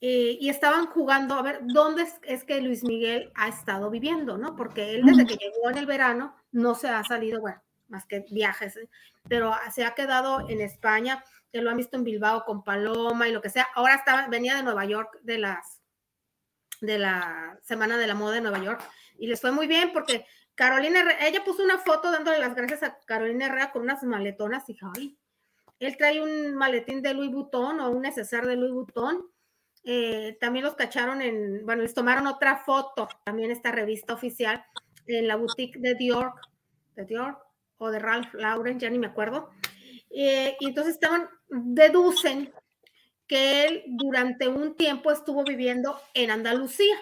Eh, 0.00 0.36
y 0.40 0.50
estaban 0.50 0.86
jugando 0.86 1.34
a 1.34 1.42
ver 1.42 1.60
dónde 1.62 2.06
es, 2.22 2.44
que 2.44 2.60
Luis 2.60 2.84
Miguel 2.84 3.30
ha 3.34 3.48
estado 3.48 3.90
viviendo, 3.90 4.36
¿no? 4.36 4.54
Porque 4.54 4.96
él 4.96 5.04
desde 5.04 5.24
que 5.24 5.36
llegó 5.36 5.70
en 5.70 5.78
el 5.78 5.86
verano 5.86 6.36
no 6.52 6.74
se 6.74 6.88
ha 6.88 7.02
salido, 7.04 7.40
bueno, 7.40 7.62
más 7.88 8.04
que 8.04 8.24
viajes, 8.30 8.78
pero 9.28 9.54
se 9.72 9.84
ha 9.84 9.94
quedado 9.94 10.46
en 10.50 10.60
España, 10.60 11.24
que 11.50 11.62
lo 11.62 11.70
han 11.70 11.78
visto 11.78 11.96
en 11.96 12.04
Bilbao 12.04 12.44
con 12.44 12.62
Paloma 12.62 13.28
y 13.28 13.32
lo 13.32 13.40
que 13.40 13.48
sea. 13.48 13.66
Ahora 13.74 13.94
estaba, 13.94 14.28
venía 14.28 14.56
de 14.56 14.62
Nueva 14.62 14.84
York 14.84 15.20
de 15.22 15.38
las 15.38 15.80
de 16.86 16.98
la 16.98 17.58
Semana 17.62 17.96
de 17.96 18.06
la 18.06 18.14
Moda 18.14 18.34
de 18.34 18.40
Nueva 18.40 18.62
York 18.62 18.82
y 19.18 19.26
les 19.26 19.40
fue 19.40 19.52
muy 19.52 19.66
bien 19.66 19.92
porque 19.92 20.26
Carolina, 20.54 21.04
ella 21.20 21.44
puso 21.44 21.62
una 21.62 21.78
foto 21.78 22.10
dándole 22.10 22.38
las 22.38 22.54
gracias 22.54 22.82
a 22.82 22.98
Carolina 23.06 23.46
Herrera 23.46 23.72
con 23.72 23.82
unas 23.82 24.02
maletonas 24.02 24.68
y 24.68 24.76
ay, 24.96 25.18
él 25.80 25.96
trae 25.96 26.22
un 26.22 26.54
maletín 26.54 27.02
de 27.02 27.14
Louis 27.14 27.30
Vuitton 27.30 27.80
o 27.80 27.90
un 27.90 28.02
neceser 28.02 28.46
de 28.46 28.56
Louis 28.56 28.72
Vuitton. 28.72 29.26
Eh, 29.82 30.38
también 30.40 30.64
los 30.64 30.76
cacharon 30.76 31.20
en, 31.20 31.66
bueno, 31.66 31.82
les 31.82 31.92
tomaron 31.92 32.26
otra 32.26 32.58
foto, 32.58 33.08
también 33.24 33.50
esta 33.50 33.70
revista 33.70 34.14
oficial, 34.14 34.64
en 35.06 35.28
la 35.28 35.36
boutique 35.36 35.78
de 35.78 35.94
Dior, 35.94 36.32
de 36.94 37.04
Dior 37.04 37.38
o 37.76 37.90
de 37.90 37.98
Ralph 37.98 38.32
Lauren, 38.34 38.78
ya 38.78 38.88
ni 38.88 38.98
me 38.98 39.08
acuerdo. 39.08 39.50
Eh, 40.10 40.56
y 40.60 40.68
entonces 40.68 40.94
estaban, 40.94 41.28
deducen 41.48 42.52
que 43.26 43.66
él 43.66 43.84
durante 43.86 44.48
un 44.48 44.76
tiempo 44.76 45.10
estuvo 45.10 45.44
viviendo 45.44 45.98
en 46.14 46.30
Andalucía, 46.30 46.96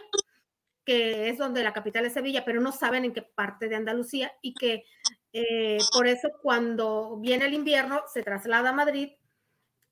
que 0.84 1.28
es 1.28 1.38
donde 1.38 1.62
la 1.62 1.72
capital 1.72 2.06
es 2.06 2.12
Sevilla, 2.12 2.44
pero 2.44 2.60
no 2.60 2.72
saben 2.72 3.04
en 3.04 3.12
qué 3.12 3.22
parte 3.22 3.68
de 3.68 3.76
Andalucía 3.76 4.32
y 4.40 4.54
que 4.54 4.84
eh, 5.32 5.78
por 5.92 6.06
eso 6.06 6.28
cuando 6.42 7.18
viene 7.18 7.46
el 7.46 7.54
invierno 7.54 8.02
se 8.12 8.22
traslada 8.22 8.70
a 8.70 8.74
Madrid, 8.74 9.12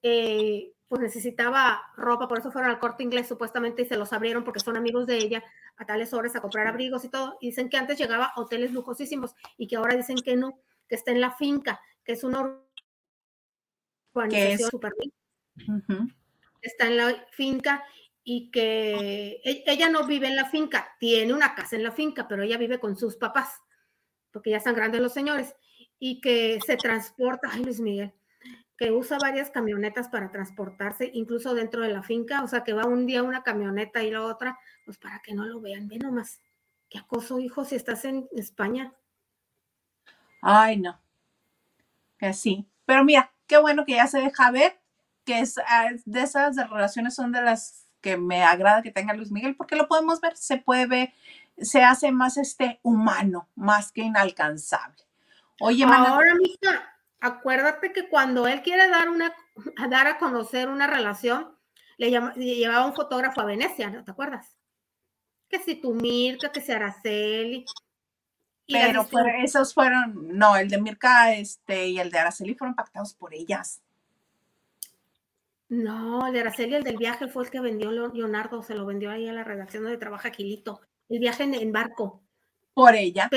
eh, 0.02 0.72
pues 0.88 1.00
necesitaba 1.02 1.80
ropa, 1.96 2.26
por 2.26 2.40
eso 2.40 2.50
fueron 2.50 2.70
al 2.70 2.80
corte 2.80 3.04
inglés 3.04 3.28
supuestamente 3.28 3.82
y 3.82 3.86
se 3.86 3.96
los 3.96 4.12
abrieron 4.12 4.42
porque 4.42 4.60
son 4.60 4.76
amigos 4.76 5.06
de 5.06 5.18
ella 5.18 5.44
a 5.76 5.86
tales 5.86 6.12
horas 6.12 6.34
a 6.34 6.40
comprar 6.40 6.66
abrigos 6.66 7.04
y 7.04 7.08
todo. 7.08 7.38
Y 7.40 7.48
dicen 7.48 7.68
que 7.68 7.76
antes 7.76 7.96
llegaba 7.96 8.26
a 8.26 8.40
hoteles 8.40 8.72
lujosísimos 8.72 9.34
y 9.56 9.68
que 9.68 9.76
ahora 9.76 9.94
dicen 9.94 10.16
que 10.16 10.36
no, 10.36 10.60
que 10.88 10.96
está 10.96 11.12
en 11.12 11.20
la 11.20 11.30
finca, 11.36 11.80
que 12.04 12.12
es 12.12 12.24
una 12.24 12.58
organización 14.12 14.70
súper 14.70 14.92
Está 16.62 16.86
en 16.86 16.96
la 16.96 17.26
finca 17.32 17.84
y 18.22 18.50
que 18.50 19.40
e, 19.44 19.64
ella 19.66 19.88
no 19.88 20.06
vive 20.06 20.26
en 20.28 20.36
la 20.36 20.46
finca, 20.46 20.96
tiene 20.98 21.32
una 21.32 21.54
casa 21.54 21.76
en 21.76 21.82
la 21.82 21.92
finca, 21.92 22.28
pero 22.28 22.42
ella 22.42 22.58
vive 22.58 22.78
con 22.78 22.96
sus 22.96 23.16
papás 23.16 23.60
porque 24.32 24.50
ya 24.50 24.58
están 24.58 24.74
grandes 24.74 25.00
los 25.00 25.12
señores, 25.12 25.54
y 25.98 26.20
que 26.20 26.58
se 26.64 26.76
transporta, 26.76 27.48
ay 27.52 27.64
Luis 27.64 27.80
Miguel, 27.80 28.12
que 28.76 28.90
usa 28.90 29.18
varias 29.20 29.50
camionetas 29.50 30.08
para 30.08 30.30
transportarse, 30.30 31.10
incluso 31.12 31.54
dentro 31.54 31.82
de 31.82 31.90
la 31.90 32.02
finca, 32.02 32.42
o 32.42 32.48
sea, 32.48 32.64
que 32.64 32.72
va 32.72 32.86
un 32.86 33.06
día 33.06 33.22
una 33.22 33.42
camioneta 33.42 34.02
y 34.02 34.10
la 34.10 34.22
otra, 34.22 34.58
pues 34.84 34.98
para 34.98 35.20
que 35.20 35.34
no 35.34 35.44
lo 35.44 35.60
vean, 35.60 35.88
ve 35.88 35.98
nomás, 35.98 36.40
qué 36.88 36.98
acoso, 36.98 37.38
hijo, 37.38 37.64
si 37.64 37.76
estás 37.76 38.04
en 38.04 38.28
España. 38.32 38.94
Ay, 40.40 40.78
no, 40.78 41.00
que 42.18 42.32
sí, 42.32 42.66
pero 42.86 43.04
mira, 43.04 43.32
qué 43.46 43.58
bueno 43.58 43.84
que 43.84 43.92
ya 43.92 44.06
se 44.06 44.20
deja 44.20 44.50
ver, 44.50 44.79
que 45.24 45.40
es 45.40 45.58
ah, 45.58 45.88
de 46.04 46.22
esas 46.22 46.56
relaciones 46.56 47.14
son 47.14 47.32
de 47.32 47.42
las 47.42 47.86
que 48.00 48.16
me 48.16 48.42
agrada 48.42 48.82
que 48.82 48.90
tenga 48.90 49.14
Luis 49.14 49.30
Miguel, 49.30 49.56
porque 49.56 49.76
lo 49.76 49.88
podemos 49.88 50.20
ver, 50.20 50.36
se 50.36 50.56
puede 50.56 50.86
ver 50.86 51.12
se 51.60 51.82
hace 51.82 52.10
más 52.10 52.36
este 52.36 52.80
humano, 52.82 53.48
más 53.54 53.92
que 53.92 54.02
inalcanzable. 54.02 55.04
Oye, 55.60 55.84
ahora, 55.84 56.34
mija, 56.34 56.94
acuérdate 57.20 57.92
que 57.92 58.08
cuando 58.08 58.46
él 58.46 58.62
quiere 58.62 58.88
dar 58.88 59.10
una, 59.10 59.34
dar 59.90 60.06
a 60.06 60.18
conocer 60.18 60.68
una 60.68 60.86
relación, 60.86 61.54
le, 61.98 62.10
llevaba 62.36 62.86
un 62.86 62.94
fotógrafo 62.94 63.42
a 63.42 63.44
Venecia, 63.44 63.90
¿no 63.90 64.04
te 64.04 64.10
acuerdas? 64.10 64.56
Que 65.48 65.58
si 65.58 65.74
tu 65.74 65.94
Mirka, 65.94 66.50
que 66.50 66.60
si 66.60 66.72
Araceli. 66.72 67.66
Pero 68.66 69.06
esos 69.42 69.74
fueron, 69.74 70.38
no, 70.38 70.56
el 70.56 70.68
de 70.68 70.80
Mirka 70.80 71.34
este, 71.34 71.88
y 71.88 71.98
el 71.98 72.10
de 72.10 72.20
Araceli 72.20 72.54
fueron 72.54 72.74
pactados 72.74 73.14
por 73.14 73.34
ellas. 73.34 73.82
No, 75.70 76.26
el 76.26 76.32
de 76.32 76.40
Araceli, 76.40 76.74
el 76.74 76.82
del 76.82 76.96
viaje, 76.96 77.28
fue 77.28 77.44
el 77.44 77.50
que 77.50 77.60
vendió 77.60 77.92
Leonardo, 77.92 78.60
se 78.60 78.74
lo 78.74 78.84
vendió 78.84 79.08
ahí 79.08 79.28
a 79.28 79.32
la 79.32 79.44
redacción 79.44 79.84
donde 79.84 79.98
trabaja 79.98 80.32
Quilito 80.32 80.80
el 81.08 81.20
viaje 81.20 81.44
en, 81.44 81.72
barco. 81.72 82.24
Por 82.74 82.96
ella. 82.96 83.28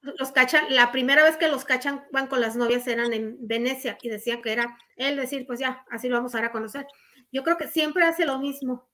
los 0.00 0.32
cachan, 0.32 0.64
la 0.70 0.90
primera 0.90 1.22
vez 1.22 1.36
que 1.36 1.48
los 1.48 1.66
cachan 1.66 2.06
van 2.12 2.28
con 2.28 2.40
las 2.40 2.56
novias 2.56 2.86
eran 2.86 3.12
en 3.12 3.36
Venecia 3.46 3.98
y 4.00 4.08
decían 4.08 4.40
que 4.40 4.52
era 4.52 4.78
él 4.96 5.16
decir, 5.16 5.46
pues 5.46 5.60
ya, 5.60 5.84
así 5.90 6.08
lo 6.08 6.16
vamos 6.16 6.34
a 6.34 6.38
dar 6.38 6.46
a 6.46 6.52
conocer. 6.52 6.86
Yo 7.30 7.42
creo 7.42 7.58
que 7.58 7.68
siempre 7.68 8.04
hace 8.04 8.24
lo 8.24 8.38
mismo 8.38 8.88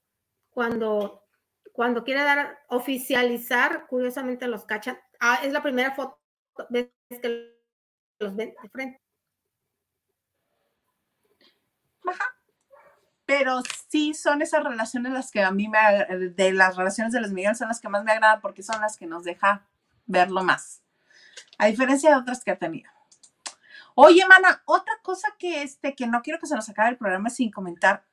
cuando, 0.49 1.23
cuando 1.71 2.03
quiere 2.03 2.23
dar, 2.23 2.59
oficializar, 2.67 3.87
curiosamente 3.87 4.45
los 4.47 4.65
cachan. 4.65 4.99
Ah, 5.21 5.39
es 5.41 5.53
la 5.53 5.63
primera 5.63 5.95
foto 5.95 6.19
que 6.69 6.91
los 8.19 8.35
ven 8.35 8.53
de 8.61 8.69
frente. 8.69 9.01
Ajá 12.05 12.32
pero 13.25 13.61
sí 13.89 14.13
son 14.13 14.41
esas 14.41 14.63
relaciones 14.63 15.13
las 15.13 15.31
que 15.31 15.41
a 15.41 15.51
mí 15.51 15.67
me, 15.67 15.79
de 16.29 16.51
las 16.51 16.75
relaciones 16.75 17.13
de 17.13 17.21
los 17.21 17.31
millones 17.31 17.57
son 17.57 17.69
las 17.69 17.79
que 17.79 17.89
más 17.89 18.03
me 18.03 18.11
agradan 18.11 18.41
porque 18.41 18.63
son 18.63 18.81
las 18.81 18.97
que 18.97 19.05
nos 19.05 19.23
deja 19.23 19.65
verlo 20.05 20.43
más, 20.43 20.81
a 21.57 21.67
diferencia 21.67 22.09
de 22.09 22.17
otras 22.17 22.43
que 22.43 22.51
ha 22.51 22.57
tenido. 22.57 22.89
Oye, 23.95 24.25
mana, 24.27 24.63
otra 24.65 24.93
cosa 25.03 25.27
que 25.37 25.61
este, 25.61 25.95
que 25.95 26.07
no 26.07 26.21
quiero 26.21 26.39
que 26.39 26.47
se 26.47 26.55
nos 26.55 26.67
acabe 26.67 26.89
el 26.89 26.97
programa 26.97 27.29
sin 27.29 27.51
comentar, 27.51 28.05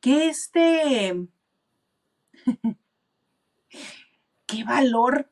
que 0.00 0.28
este, 0.28 1.28
qué 4.46 4.64
valor, 4.64 5.30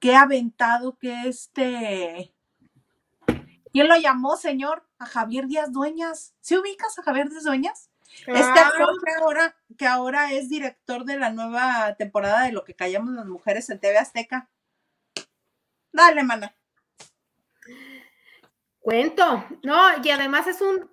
qué 0.00 0.16
aventado, 0.16 0.98
que 0.98 1.28
este, 1.28 2.34
¿quién 3.70 3.88
lo 3.88 3.96
llamó, 3.96 4.36
señor? 4.36 4.88
A 4.98 5.06
Javier 5.06 5.46
Díaz 5.46 5.72
Dueñas. 5.72 6.34
¿Sí 6.40 6.56
ubicas 6.56 6.98
a 6.98 7.02
Javier 7.02 7.28
Díaz 7.28 7.44
Dueñas? 7.44 7.91
Este 8.26 8.60
actor 8.60 8.90
que 9.04 9.12
ahora, 9.20 9.56
que 9.76 9.86
ahora 9.86 10.32
es 10.32 10.48
director 10.48 11.04
de 11.04 11.18
la 11.18 11.30
nueva 11.30 11.94
temporada 11.96 12.44
de 12.44 12.52
Lo 12.52 12.64
que 12.64 12.74
callamos 12.74 13.14
las 13.14 13.26
mujeres 13.26 13.68
en 13.70 13.80
TV 13.80 13.98
Azteca. 13.98 14.48
Dale, 15.92 16.22
mana. 16.22 16.54
Cuento, 18.80 19.44
no, 19.62 20.02
y 20.02 20.10
además 20.10 20.46
es 20.46 20.60
un 20.60 20.90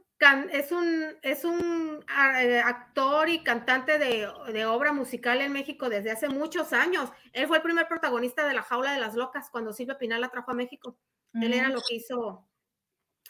es 0.51 0.71
un, 0.71 1.17
es 1.21 1.45
un 1.45 2.05
eh, 2.37 2.59
actor 2.59 3.29
y 3.29 3.41
cantante 3.41 3.97
de, 3.97 4.65
obra 4.65 4.91
musical 4.91 5.39
en 5.39 5.53
México 5.53 5.89
desde 5.89 6.11
hace 6.11 6.27
muchos 6.27 6.73
años. 6.73 7.09
Él 7.31 7.47
fue 7.47 7.57
el 7.57 7.63
primer 7.63 7.87
protagonista 7.87 8.45
de 8.45 8.53
La 8.53 8.63
Jaula 8.63 8.91
de 8.91 8.99
las 8.99 9.15
Locas 9.15 9.49
cuando 9.49 9.71
Silvia 9.71 9.97
Pinal 9.97 10.21
la 10.21 10.29
trajo 10.29 10.51
a 10.51 10.55
México. 10.55 10.97
Él 11.33 11.53
era 11.53 11.69
lo 11.69 11.79
que 11.81 11.95
hizo 11.95 12.45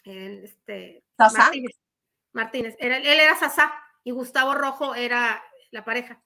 este, 0.04 1.04
Martínez. 2.32 2.76
Era, 2.80 2.96
él 2.96 3.20
era 3.20 3.36
Sasá 3.36 3.72
y 4.04 4.10
Gustavo 4.10 4.54
Rojo 4.54 4.94
era 4.94 5.42
la 5.70 5.84
pareja. 5.84 6.22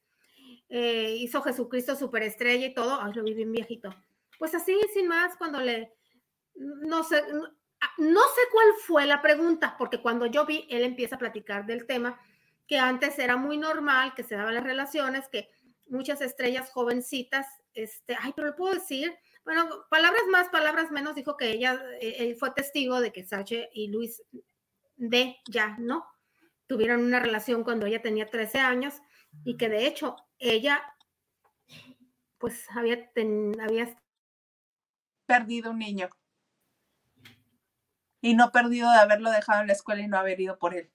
Eh, 0.69 1.17
hizo 1.19 1.43
Jesucristo 1.43 1.97
superestrella 1.97 2.67
y 2.67 2.75
todo. 2.75 3.01
Ay, 3.01 3.13
lo 3.15 3.23
vi 3.23 3.35
bien 3.35 3.53
viejito. 3.53 3.95
Pues 4.39 4.55
así, 4.55 4.79
sin 4.93 5.09
más, 5.09 5.37
cuando 5.37 5.61
le. 5.61 5.93
No 6.55 7.03
sé, 7.03 7.23
no 7.99 8.21
sé 8.21 8.41
cuál 8.53 8.69
fue 8.81 9.07
la 9.07 9.23
pregunta, 9.23 9.77
porque 9.79 10.01
cuando 10.01 10.27
yo 10.27 10.47
vi, 10.47 10.67
él 10.71 10.83
empieza 10.83 11.17
a 11.17 11.19
platicar 11.19 11.67
del 11.67 11.87
tema, 11.87 12.21
que 12.67 12.79
antes 12.79 13.19
era 13.19 13.37
muy 13.37 13.57
normal, 13.57 14.15
que 14.15 14.23
se 14.23 14.37
daban 14.37 14.55
las 14.55 14.65
relaciones, 14.65 15.29
que 15.29 15.51
muchas 15.89 16.21
estrellas 16.21 16.71
jovencitas, 16.71 17.47
este, 17.75 18.17
ay, 18.21 18.33
pero 18.35 18.49
le 18.49 18.55
puedo 18.55 18.75
decir, 18.75 19.15
bueno, 19.45 19.69
palabras 19.91 20.23
más, 20.31 20.49
palabras 20.49 20.91
menos, 20.91 21.15
dijo 21.15 21.37
que 21.37 21.51
ella, 21.51 21.81
eh, 22.01 22.17
él 22.21 22.37
fue 22.37 22.53
testigo 22.53 23.01
de 23.01 23.13
que 23.13 23.25
Sache 23.25 23.69
y 23.73 23.89
Luis 23.89 24.23
de 24.97 25.37
ya, 25.49 25.77
¿no? 25.79 26.07
Tuvieron 26.67 27.03
una 27.03 27.21
relación 27.21 27.65
cuando 27.65 27.87
ella 27.87 28.03
tenía 28.03 28.31
13 28.31 28.59
años 28.59 28.95
y 29.45 29.57
que 29.57 29.69
de 29.69 29.87
hecho 29.87 30.17
ella, 30.39 30.83
pues 32.39 32.67
había, 32.71 33.11
había 33.61 33.97
perdido 35.27 35.71
un 35.71 35.79
niño. 35.79 36.09
Y 38.21 38.35
no 38.35 38.51
perdido 38.53 38.91
de 38.91 38.99
haberlo 38.99 39.31
dejado 39.31 39.61
en 39.61 39.67
la 39.67 39.75
escuela 39.75 40.03
y 40.03 40.09
no 40.09 40.19
haber 40.19 40.41
ido 40.41 40.59
por 40.59 40.75
él. 40.75 40.91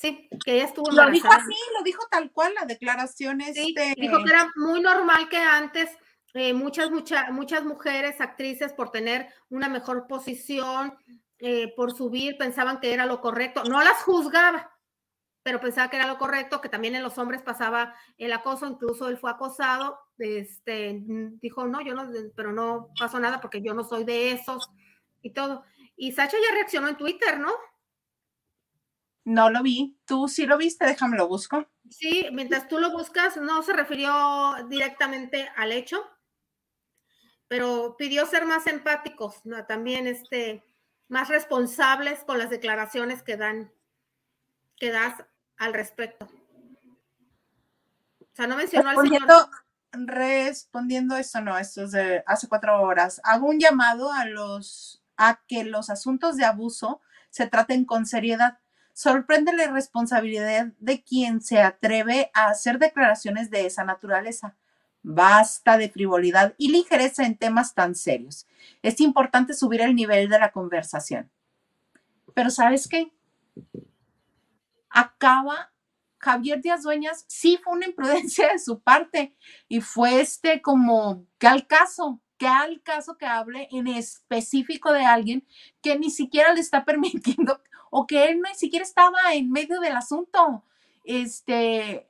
Sí, 0.00 0.30
que 0.46 0.54
ella 0.54 0.64
estuvo 0.64 0.90
Lo 0.90 1.10
dijo 1.10 1.28
así, 1.30 1.54
lo 1.76 1.82
dijo 1.82 2.02
tal 2.10 2.32
cual, 2.32 2.54
la 2.54 2.64
declaración 2.64 3.42
sí, 3.52 3.74
Dijo 3.98 4.24
que 4.24 4.30
era 4.30 4.50
muy 4.56 4.80
normal 4.80 5.28
que 5.28 5.36
antes 5.36 5.90
eh, 6.32 6.54
muchas, 6.54 6.90
muchas, 6.90 7.30
muchas 7.30 7.64
mujeres, 7.64 8.18
actrices, 8.18 8.72
por 8.72 8.90
tener 8.90 9.28
una 9.50 9.68
mejor 9.68 10.06
posición, 10.06 10.96
eh, 11.40 11.72
por 11.74 11.96
subir, 11.96 12.36
pensaban 12.36 12.80
que 12.80 12.92
era 12.92 13.06
lo 13.06 13.20
correcto. 13.20 13.64
No 13.64 13.82
las 13.82 14.02
juzgaba, 14.02 14.70
pero 15.42 15.60
pensaba 15.60 15.88
que 15.88 15.96
era 15.96 16.06
lo 16.06 16.18
correcto, 16.18 16.60
que 16.60 16.68
también 16.68 16.94
en 16.94 17.02
los 17.02 17.16
hombres 17.18 17.42
pasaba 17.42 17.94
el 18.18 18.32
acoso, 18.32 18.66
incluso 18.66 19.08
él 19.08 19.18
fue 19.18 19.30
acosado. 19.30 19.98
Este, 20.18 21.00
dijo, 21.40 21.66
no, 21.66 21.80
yo 21.80 21.94
no, 21.94 22.10
pero 22.36 22.52
no 22.52 22.88
pasó 22.98 23.18
nada 23.18 23.40
porque 23.40 23.62
yo 23.62 23.72
no 23.72 23.84
soy 23.84 24.04
de 24.04 24.32
esos 24.32 24.68
y 25.22 25.32
todo. 25.32 25.64
Y 25.96 26.12
Sacha 26.12 26.36
ya 26.36 26.54
reaccionó 26.54 26.88
en 26.88 26.96
Twitter, 26.96 27.38
¿no? 27.38 27.52
No 29.24 29.50
lo 29.50 29.62
vi. 29.62 29.98
¿Tú 30.04 30.28
sí 30.28 30.46
lo 30.46 30.58
viste? 30.58 30.86
Déjame 30.86 31.16
lo 31.16 31.28
busco. 31.28 31.66
Sí, 31.88 32.26
mientras 32.32 32.68
tú 32.68 32.78
lo 32.78 32.90
buscas, 32.90 33.36
no 33.36 33.62
se 33.62 33.72
refirió 33.72 34.54
directamente 34.68 35.48
al 35.56 35.72
hecho, 35.72 36.04
pero 37.48 37.96
pidió 37.98 38.26
ser 38.26 38.46
más 38.46 38.66
empáticos, 38.66 39.44
¿no? 39.44 39.64
También 39.66 40.06
este, 40.06 40.64
más 41.10 41.28
responsables 41.28 42.24
con 42.24 42.38
las 42.38 42.48
declaraciones 42.48 43.22
que 43.22 43.36
dan, 43.36 43.70
que 44.76 44.90
das 44.90 45.14
al 45.58 45.74
respecto. 45.74 46.26
O 48.20 48.32
sea, 48.32 48.46
no 48.46 48.56
mencionó 48.56 48.88
al. 48.88 48.96
Respondiendo 49.92 51.16
esto, 51.16 51.40
no, 51.40 51.58
esto 51.58 51.82
es 51.82 51.90
de 51.90 52.22
hace 52.24 52.48
cuatro 52.48 52.80
horas. 52.80 53.20
Hago 53.24 53.48
un 53.48 53.58
llamado 53.58 54.12
a 54.12 54.24
los 54.24 55.02
a 55.16 55.40
que 55.48 55.64
los 55.64 55.90
asuntos 55.90 56.36
de 56.36 56.44
abuso 56.44 57.00
se 57.28 57.48
traten 57.48 57.84
con 57.84 58.06
seriedad. 58.06 58.58
Sorprende 58.94 59.52
la 59.52 59.64
irresponsabilidad 59.64 60.68
de 60.78 61.02
quien 61.02 61.42
se 61.42 61.60
atreve 61.60 62.30
a 62.34 62.46
hacer 62.46 62.78
declaraciones 62.78 63.50
de 63.50 63.66
esa 63.66 63.82
naturaleza. 63.82 64.56
Basta 65.02 65.78
de 65.78 65.88
frivolidad 65.88 66.54
y 66.58 66.70
ligereza 66.70 67.24
en 67.24 67.36
temas 67.36 67.74
tan 67.74 67.94
serios. 67.94 68.46
Es 68.82 69.00
importante 69.00 69.54
subir 69.54 69.80
el 69.80 69.94
nivel 69.94 70.28
de 70.28 70.38
la 70.38 70.52
conversación. 70.52 71.30
Pero 72.34 72.50
¿sabes 72.50 72.88
qué? 72.88 73.12
Acaba 74.90 75.70
Javier 76.20 76.60
Díaz 76.60 76.82
Dueñas, 76.82 77.24
sí 77.28 77.58
fue 77.62 77.72
una 77.72 77.86
imprudencia 77.86 78.52
de 78.52 78.58
su 78.58 78.80
parte 78.80 79.34
y 79.68 79.80
fue 79.80 80.20
este 80.20 80.60
como 80.60 81.26
que 81.38 81.46
al 81.46 81.66
caso, 81.66 82.20
que 82.36 82.46
al 82.46 82.82
caso 82.82 83.16
que 83.16 83.26
hable 83.26 83.68
en 83.72 83.86
específico 83.86 84.92
de 84.92 85.04
alguien 85.04 85.46
que 85.82 85.98
ni 85.98 86.10
siquiera 86.10 86.52
le 86.52 86.60
está 86.60 86.84
permitiendo 86.84 87.60
o 87.90 88.06
que 88.06 88.24
él 88.24 88.40
ni 88.40 88.54
siquiera 88.54 88.84
estaba 88.84 89.32
en 89.32 89.50
medio 89.50 89.80
del 89.80 89.96
asunto. 89.96 90.64
Este, 91.04 92.08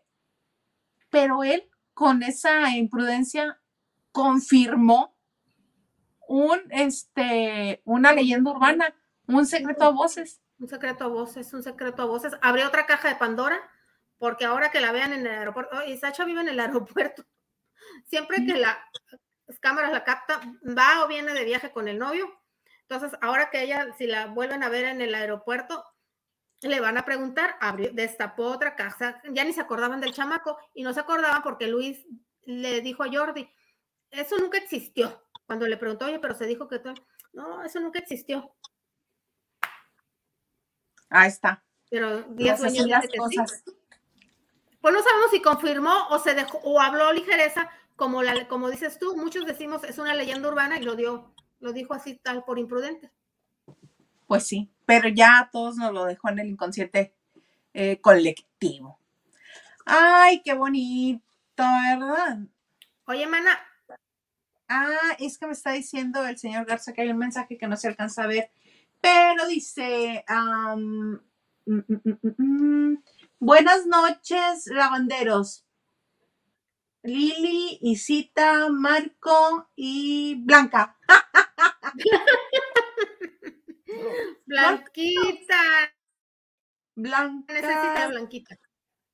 pero 1.09 1.45
él 1.45 1.70
con 2.01 2.23
esa 2.23 2.71
imprudencia 2.71 3.61
confirmó 4.11 5.15
un, 6.27 6.59
este, 6.71 7.83
una 7.85 8.15
leyenda 8.15 8.53
urbana, 8.53 8.95
un 9.27 9.45
secreto 9.45 9.85
a 9.85 9.91
voces. 9.91 10.41
Un 10.59 10.67
secreto 10.67 11.05
a 11.05 11.09
voces, 11.09 11.53
un 11.53 11.63
secreto 11.63 12.01
a 12.01 12.07
voces. 12.07 12.33
Abrió 12.41 12.67
otra 12.67 12.87
caja 12.87 13.11
de 13.11 13.17
Pandora, 13.17 13.61
porque 14.17 14.47
ahora 14.47 14.71
que 14.71 14.81
la 14.81 14.93
vean 14.93 15.13
en 15.13 15.27
el 15.27 15.35
aeropuerto, 15.35 15.77
y 15.87 15.99
Sacha 15.99 16.25
vive 16.25 16.41
en 16.41 16.49
el 16.49 16.59
aeropuerto, 16.59 17.23
siempre 18.07 18.47
que 18.47 18.55
la, 18.55 18.83
las 19.47 19.59
cámaras 19.59 19.93
la 19.93 20.03
capta, 20.03 20.41
va 20.67 21.05
o 21.05 21.07
viene 21.07 21.35
de 21.35 21.45
viaje 21.45 21.71
con 21.71 21.87
el 21.87 21.99
novio. 21.99 22.31
Entonces, 22.89 23.13
ahora 23.21 23.51
que 23.51 23.63
ella, 23.63 23.95
si 23.99 24.07
la 24.07 24.25
vuelven 24.25 24.63
a 24.63 24.71
ver 24.71 24.87
en 24.87 25.03
el 25.03 25.15
aeropuerto, 25.15 25.85
le 26.69 26.81
van 26.81 26.99
a 26.99 27.05
preguntar, 27.05 27.57
abrió, 27.61 27.91
destapó 27.93 28.45
otra 28.45 28.77
caja, 28.77 29.23
ya 29.33 29.45
ni 29.45 29.53
se 29.53 29.61
acordaban 29.61 30.01
del 30.01 30.13
chamaco 30.13 30.59
y 30.75 30.83
no 30.83 30.93
se 30.93 31.01
acordaban 31.01 31.43
porque 31.43 31.67
Luis 31.67 32.07
le 32.43 32.81
dijo 32.81 33.03
a 33.03 33.09
Jordi, 33.11 33.49
eso 34.11 34.37
nunca 34.39 34.59
existió. 34.59 35.23
Cuando 35.47 35.67
le 35.67 35.77
preguntó, 35.77 36.07
oye, 36.07 36.19
pero 36.19 36.35
se 36.35 36.47
dijo 36.47 36.69
que 36.69 36.79
todo, 36.79 36.95
no, 37.33 37.65
eso 37.65 37.81
nunca 37.81 37.99
existió. 37.99 38.55
Ahí 41.09 41.29
está. 41.29 41.65
Pero 41.91 42.23
días 42.23 42.61
las 42.61 43.07
cosas. 43.17 43.65
Pues 44.81 44.95
no 44.95 45.03
sabemos 45.03 45.31
si 45.31 45.43
confirmó 45.43 46.09
o 46.09 46.19
se 46.19 46.35
dejó 46.35 46.59
o 46.59 46.81
habló 46.81 47.13
ligereza, 47.13 47.69
como 47.97 48.23
la, 48.23 48.49
como 48.49 48.71
dices 48.71 48.99
tú, 48.99 49.17
muchos 49.17 49.45
decimos 49.45 49.85
es 49.85 49.99
una 49.99 50.15
leyenda 50.15 50.49
urbana 50.49 50.79
y 50.79 50.83
lo 50.83 50.95
dio, 50.95 51.35
lo 51.59 51.73
dijo 51.73 51.95
así 51.95 52.17
tal 52.17 52.45
por 52.45 52.59
imprudente. 52.59 53.11
Pues 54.27 54.47
sí, 54.47 54.73
pero 54.91 55.09
ya 55.09 55.49
todos 55.53 55.77
nos 55.77 55.93
lo 55.93 56.05
dejó 56.05 56.31
en 56.31 56.41
el 56.41 56.49
inconsciente 56.49 57.15
eh, 57.75 58.01
colectivo. 58.01 58.99
Ay, 59.87 60.43
qué 60.45 60.53
bonito, 60.53 61.23
¿verdad? 61.59 62.41
Oye, 63.07 63.25
mana. 63.29 63.57
Ah, 64.69 65.15
es 65.21 65.39
que 65.39 65.47
me 65.47 65.53
está 65.53 65.71
diciendo 65.71 66.27
el 66.27 66.39
señor 66.39 66.67
Garza 66.67 66.93
que 66.93 67.03
hay 67.03 67.11
un 67.11 67.19
mensaje 67.19 67.57
que 67.57 67.69
no 67.69 67.77
se 67.77 67.87
alcanza 67.87 68.25
a 68.25 68.27
ver, 68.27 68.51
pero 69.01 69.47
dice, 69.47 70.25
mm, 70.29 71.15
mm, 71.67 72.43
mm, 72.43 73.03
buenas 73.39 73.87
noches, 73.87 74.67
lavanderos. 74.67 75.65
Lili, 77.05 77.79
Isita, 77.81 78.69
Marco 78.71 79.69
y 79.77 80.35
Blanca. 80.43 80.99
Blanquita. 84.47 85.95
Blanca. 86.95 87.53
Necesita 87.53 88.09
Blanquita. 88.09 88.59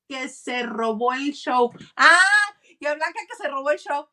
Que 0.07 0.29
se 0.29 0.63
robó 0.63 1.13
el 1.13 1.33
show. 1.33 1.71
Ah, 1.95 2.55
y 2.79 2.85
a 2.85 2.95
Blanca 2.95 3.19
que 3.27 3.35
se 3.35 3.47
robó 3.49 3.71
el 3.71 3.79
show. 3.79 4.07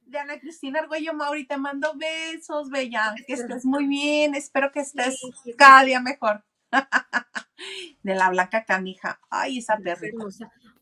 de 0.00 0.18
Ana 0.18 0.38
Cristina 0.38 0.80
Argüello 0.80 1.12
Mauri, 1.14 1.46
te 1.46 1.56
mando 1.56 1.94
besos, 1.94 2.70
bella. 2.70 3.14
Que 3.26 3.34
estés 3.34 3.64
muy 3.64 3.86
bien. 3.86 4.34
Espero 4.34 4.70
que 4.70 4.80
estés 4.80 5.18
cada 5.56 5.84
día 5.84 6.00
mejor. 6.00 6.44
de 8.02 8.14
la 8.14 8.30
Blanca 8.30 8.64
Canija. 8.64 9.20
Ay, 9.30 9.58
esa 9.58 9.76
perrita. 9.78 10.24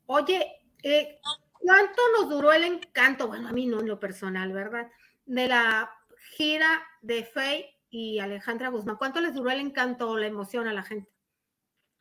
Oye, 0.07 0.47
eh, 0.83 1.21
¿cuánto 1.53 2.03
nos 2.19 2.29
duró 2.29 2.53
el 2.53 2.65
encanto? 2.65 3.29
Bueno, 3.29 3.49
a 3.49 3.53
mí 3.53 3.67
no 3.67 3.81
en 3.81 3.89
lo 3.89 4.01
personal, 4.01 4.53
¿verdad? 4.53 4.91
De 5.25 5.49
la 5.49 5.91
gira 6.37 6.83
de 7.03 7.25
Faye 7.25 7.72
y 7.93 8.19
Alejandra 8.21 8.71
Guzmán. 8.71 8.97
¿Cuánto 8.97 9.21
les 9.21 9.35
duró 9.35 9.51
el 9.51 9.61
encanto 9.61 10.09
o 10.09 10.19
la 10.19 10.27
emoción 10.27 10.67
a 10.67 10.73
la 10.73 10.83
gente? 10.83 11.13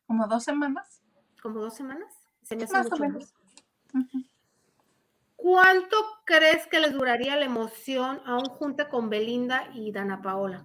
¿Como 0.06 0.26
dos 0.26 0.42
semanas? 0.42 1.02
¿Como 1.40 1.60
dos 1.60 1.74
semanas? 1.74 2.12
Se 2.42 2.56
me 2.56 2.66
Más 2.66 2.90
o 2.90 2.96
menos. 2.96 3.34
¿Cuánto 5.36 5.96
crees 6.24 6.66
que 6.66 6.80
les 6.80 6.92
duraría 6.92 7.36
la 7.36 7.44
emoción 7.44 8.22
a 8.24 8.36
un 8.36 8.46
junte 8.46 8.88
con 8.88 9.10
Belinda 9.10 9.68
y 9.74 9.92
Dana 9.92 10.22
Paola? 10.22 10.64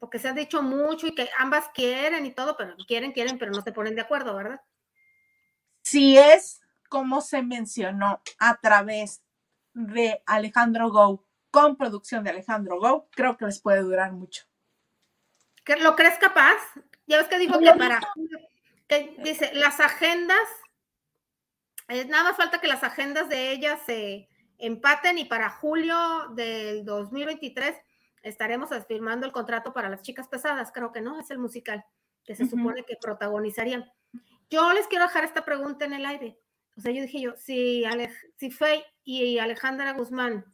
Porque 0.00 0.18
se 0.18 0.28
han 0.28 0.34
dicho 0.34 0.60
mucho 0.60 1.06
y 1.06 1.14
que 1.14 1.28
ambas 1.38 1.68
quieren 1.72 2.26
y 2.26 2.34
todo, 2.34 2.56
pero 2.56 2.74
quieren, 2.88 3.12
quieren, 3.12 3.38
pero 3.38 3.52
no 3.52 3.62
se 3.62 3.72
ponen 3.72 3.94
de 3.94 4.00
acuerdo, 4.00 4.34
¿verdad? 4.34 4.60
Si 5.82 6.18
es 6.18 6.60
como 6.88 7.20
se 7.20 7.42
mencionó 7.42 8.20
a 8.40 8.56
través 8.56 9.22
de 9.72 10.20
Alejandro 10.26 10.90
Go, 10.90 11.24
con 11.52 11.76
producción 11.76 12.24
de 12.24 12.30
Alejandro 12.30 12.80
Go, 12.80 13.08
creo 13.12 13.36
que 13.36 13.44
les 13.44 13.60
puede 13.60 13.82
durar 13.82 14.12
mucho. 14.12 14.44
¿Lo 15.80 15.96
crees 15.96 16.18
capaz? 16.18 16.56
Ya 17.06 17.18
ves 17.18 17.28
que 17.28 17.38
dijo 17.38 17.58
que 17.58 17.72
para, 17.72 18.00
que 18.88 19.16
dice, 19.22 19.50
las 19.54 19.80
agendas, 19.80 20.46
eh, 21.88 22.04
nada 22.06 22.24
más 22.24 22.36
falta 22.36 22.60
que 22.60 22.68
las 22.68 22.82
agendas 22.82 23.28
de 23.28 23.52
ellas 23.52 23.80
se 23.86 24.28
empaten 24.58 25.18
y 25.18 25.24
para 25.24 25.50
julio 25.50 26.28
del 26.34 26.84
2023 26.84 27.76
estaremos 28.22 28.70
firmando 28.88 29.26
el 29.26 29.32
contrato 29.32 29.72
para 29.72 29.90
las 29.90 30.02
chicas 30.02 30.28
pesadas, 30.28 30.72
creo 30.72 30.92
que 30.92 31.00
no, 31.00 31.20
es 31.20 31.30
el 31.30 31.38
musical 31.38 31.84
que 32.24 32.34
se 32.34 32.46
supone 32.46 32.84
que 32.84 32.96
protagonizarían. 32.96 33.84
Yo 34.48 34.72
les 34.72 34.86
quiero 34.86 35.04
dejar 35.04 35.24
esta 35.24 35.44
pregunta 35.44 35.84
en 35.84 35.92
el 35.92 36.06
aire. 36.06 36.38
O 36.76 36.80
sea, 36.80 36.90
yo 36.90 37.02
dije 37.02 37.20
yo, 37.20 37.36
si, 37.36 37.84
si 38.36 38.50
Faye 38.50 38.84
y 39.04 39.38
Alejandra 39.38 39.92
Guzmán 39.92 40.44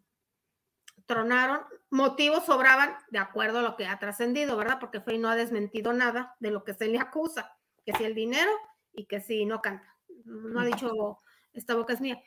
tronaron, 1.06 1.60
motivos 1.90 2.46
sobraban 2.46 2.96
de 3.10 3.18
acuerdo 3.18 3.58
a 3.58 3.62
lo 3.62 3.76
que 3.76 3.86
ha 3.86 3.98
trascendido, 3.98 4.56
¿verdad? 4.56 4.78
Porque 4.80 5.00
Fey 5.00 5.18
no 5.18 5.28
ha 5.28 5.36
desmentido 5.36 5.92
nada 5.92 6.36
de 6.40 6.50
lo 6.50 6.64
que 6.64 6.74
se 6.74 6.86
le 6.86 6.98
acusa, 6.98 7.56
que 7.84 7.92
si 7.92 8.04
el 8.04 8.14
dinero 8.14 8.50
y 8.92 9.06
que 9.06 9.20
si 9.20 9.44
no 9.44 9.60
canta. 9.60 9.96
No 10.24 10.60
ha 10.60 10.64
dicho, 10.64 11.20
esta 11.52 11.74
boca 11.74 11.92
es 11.92 12.00
mía. 12.00 12.22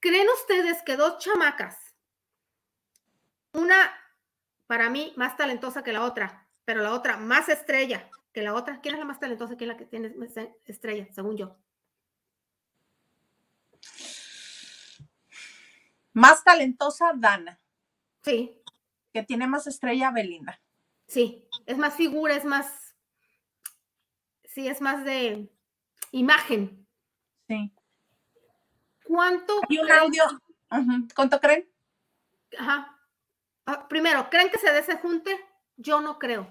¿Creen 0.00 0.26
ustedes 0.34 0.82
que 0.82 0.96
dos 0.96 1.18
chamacas, 1.18 1.94
una 3.52 3.92
para 4.66 4.90
mí 4.90 5.12
más 5.16 5.36
talentosa 5.36 5.84
que 5.84 5.92
la 5.92 6.04
otra, 6.04 6.48
pero 6.64 6.82
la 6.82 6.92
otra 6.92 7.16
más 7.16 7.48
estrella 7.48 8.10
que 8.32 8.42
la 8.42 8.54
otra, 8.54 8.80
¿quién 8.80 8.94
es 8.94 8.98
la 8.98 9.04
más 9.04 9.20
talentosa? 9.20 9.56
¿Quién 9.56 9.70
es 9.70 9.76
la 9.76 9.78
que 9.78 9.86
tiene 9.86 10.14
estrella, 10.64 11.06
según 11.12 11.36
yo? 11.36 11.56
Más 16.14 16.42
talentosa, 16.42 17.12
Dana. 17.14 17.60
Sí. 18.22 18.61
Que 19.12 19.22
tiene 19.22 19.46
más 19.46 19.66
estrella 19.66 20.10
Belinda. 20.10 20.60
Sí, 21.06 21.46
es 21.66 21.76
más 21.76 21.94
figura, 21.94 22.34
es 22.34 22.44
más. 22.44 22.94
Sí, 24.44 24.68
es 24.68 24.80
más 24.80 25.04
de 25.04 25.50
imagen. 26.10 26.86
Sí. 27.48 27.72
¿Cuánto? 29.04 29.60
Y 29.68 29.78
un 29.78 29.90
audio. 29.90 30.24
¿Cuánto 31.14 31.40
creen? 31.40 31.70
Ajá. 32.58 32.98
Ah, 33.66 33.86
primero, 33.88 34.28
¿creen 34.30 34.50
que 34.50 34.58
se 34.58 34.72
dé 34.72 34.80
ese 34.80 34.96
junte? 34.96 35.38
Yo 35.76 36.00
no 36.00 36.18
creo. 36.18 36.50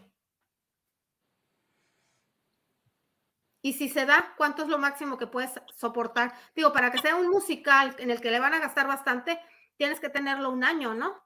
Y 3.64 3.74
si 3.74 3.90
se 3.90 4.06
da, 4.06 4.34
¿cuánto 4.38 4.64
es 4.64 4.70
lo 4.70 4.80
máximo 4.80 5.18
que 5.18 5.28
puedes 5.28 5.52
soportar? 5.76 6.34
Digo, 6.56 6.74
para 6.74 6.92
que 6.92 6.98
sea 6.98 7.16
un 7.16 7.30
musical 7.30 7.96
en 8.00 8.10
el 8.10 8.20
que 8.20 8.32
le 8.32 8.40
van 8.40 8.54
a 8.54 8.60
gastar 8.60 8.88
bastante, 8.88 9.40
tienes 9.78 10.00
que 10.00 10.10
tenerlo 10.10 10.50
un 10.50 10.64
año, 10.64 10.96
¿no? 10.96 11.22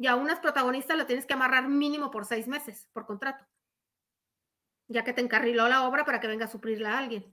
Y 0.00 0.06
a 0.06 0.16
unas 0.16 0.40
protagonistas 0.40 0.96
lo 0.96 1.04
tienes 1.04 1.26
que 1.26 1.34
amarrar 1.34 1.68
mínimo 1.68 2.10
por 2.10 2.24
seis 2.24 2.48
meses 2.48 2.88
por 2.94 3.04
contrato, 3.04 3.44
ya 4.88 5.04
que 5.04 5.12
te 5.12 5.20
encarriló 5.20 5.68
la 5.68 5.86
obra 5.86 6.06
para 6.06 6.20
que 6.20 6.26
venga 6.26 6.46
a 6.46 6.50
suplirla 6.50 6.94
a 6.94 6.98
alguien. 6.98 7.30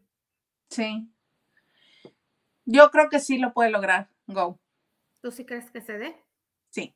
Sí. 0.70 1.09
Yo 2.65 2.91
creo 2.91 3.07
que 3.09 3.22
sí 3.22 3.38
lo 3.38 3.53
puede 3.53 3.70
lograr, 3.70 4.09
Go. 4.26 4.59
¿Tú 5.22 5.32
sí 5.32 5.45
crees 5.45 5.72
que 5.72 5.80
se 5.80 5.97
dé? 5.97 6.22
Sí. 6.70 6.93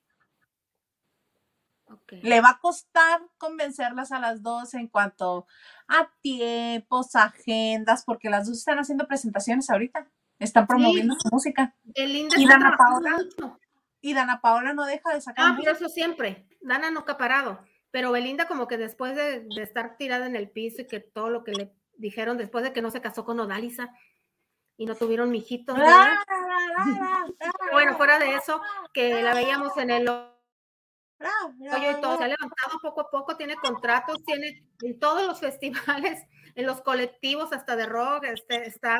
Le 2.10 2.42
va 2.42 2.50
a 2.50 2.60
costar 2.60 3.22
convencerlas 3.38 4.12
a 4.12 4.20
las 4.20 4.44
dos 4.44 4.74
en 4.74 4.90
cuanto 4.90 5.48
a 5.88 6.12
tiempos, 6.20 7.16
agendas, 7.16 8.04
porque 8.04 8.30
las 8.30 8.46
dos 8.46 8.58
están 8.58 8.78
haciendo 8.78 9.08
presentaciones 9.08 9.70
ahorita. 9.70 10.06
Están 10.38 10.68
promoviendo 10.68 11.16
su 11.18 11.30
música. 11.32 11.78
y 11.96 12.46
Dana 12.46 12.76
y 14.02 14.14
Dana 14.14 14.42
Paola 14.42 14.74
no 14.74 14.86
deja 14.86 15.14
de 15.14 15.22
sacar. 15.22 15.46
Ah, 15.48 15.56
pero 15.58 15.72
eso 15.72 15.88
siempre. 15.88 16.48
Dana 16.60 16.92
nunca 16.92 17.14
ha 17.14 17.18
parado. 17.18 17.64
pero 17.92 18.12
Belinda 18.12 18.48
como 18.48 18.68
que 18.68 18.78
después 18.78 19.16
de, 19.16 19.48
estar 19.62 19.98
tirada 19.98 20.26
en 20.26 20.36
el 20.36 20.50
piso 20.50 20.82
y 20.82 20.88
que 20.88 21.00
todo 21.00 21.30
lo 21.30 21.44
que 21.44 21.52
le 21.52 21.74
dijeron 21.98 22.38
después 22.38 22.64
de 22.64 22.74
que 22.74 22.82
no 22.82 22.90
se 22.90 23.02
casó 23.02 23.26
con 23.26 23.40
Odalisa 23.40 23.94
y 24.78 24.86
no 24.86 24.96
tuvieron 24.96 25.30
mijitos. 25.30 25.78
bueno, 27.72 27.96
fuera 27.98 28.18
de 28.18 28.34
eso, 28.36 28.62
que 28.94 29.22
la 29.22 29.34
veíamos 29.34 29.78
en 29.78 29.92
el 29.92 30.10
y 31.60 32.02
todo, 32.02 32.18
se 32.18 32.24
ha 32.24 32.28
levantado 32.28 32.80
poco 32.82 33.02
a 33.02 33.10
poco, 33.10 33.38
tiene 33.38 33.56
contratos, 33.56 34.24
tiene 34.26 34.66
en 34.82 35.00
todos 35.00 35.26
los 35.28 35.40
festivales, 35.40 36.26
en 36.56 36.66
los 36.66 36.82
colectivos 36.82 37.54
hasta 37.54 37.76
de 37.76 37.86
rock, 37.86 38.26
este, 38.26 38.68
está 38.68 38.98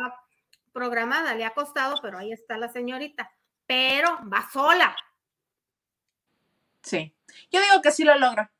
programada, 0.72 1.36
le 1.36 1.46
ha 1.46 1.54
costado, 1.54 1.96
pero 2.02 2.18
ahí 2.18 2.32
está 2.32 2.58
la 2.58 2.70
señorita, 2.70 3.32
pero 3.66 4.20
va 4.32 4.50
sola. 4.50 4.96
Sí, 6.82 7.16
yo 7.52 7.62
digo 7.62 7.82
que 7.82 7.92
sí 7.92 8.04
lo 8.04 8.18
logra. 8.18 8.52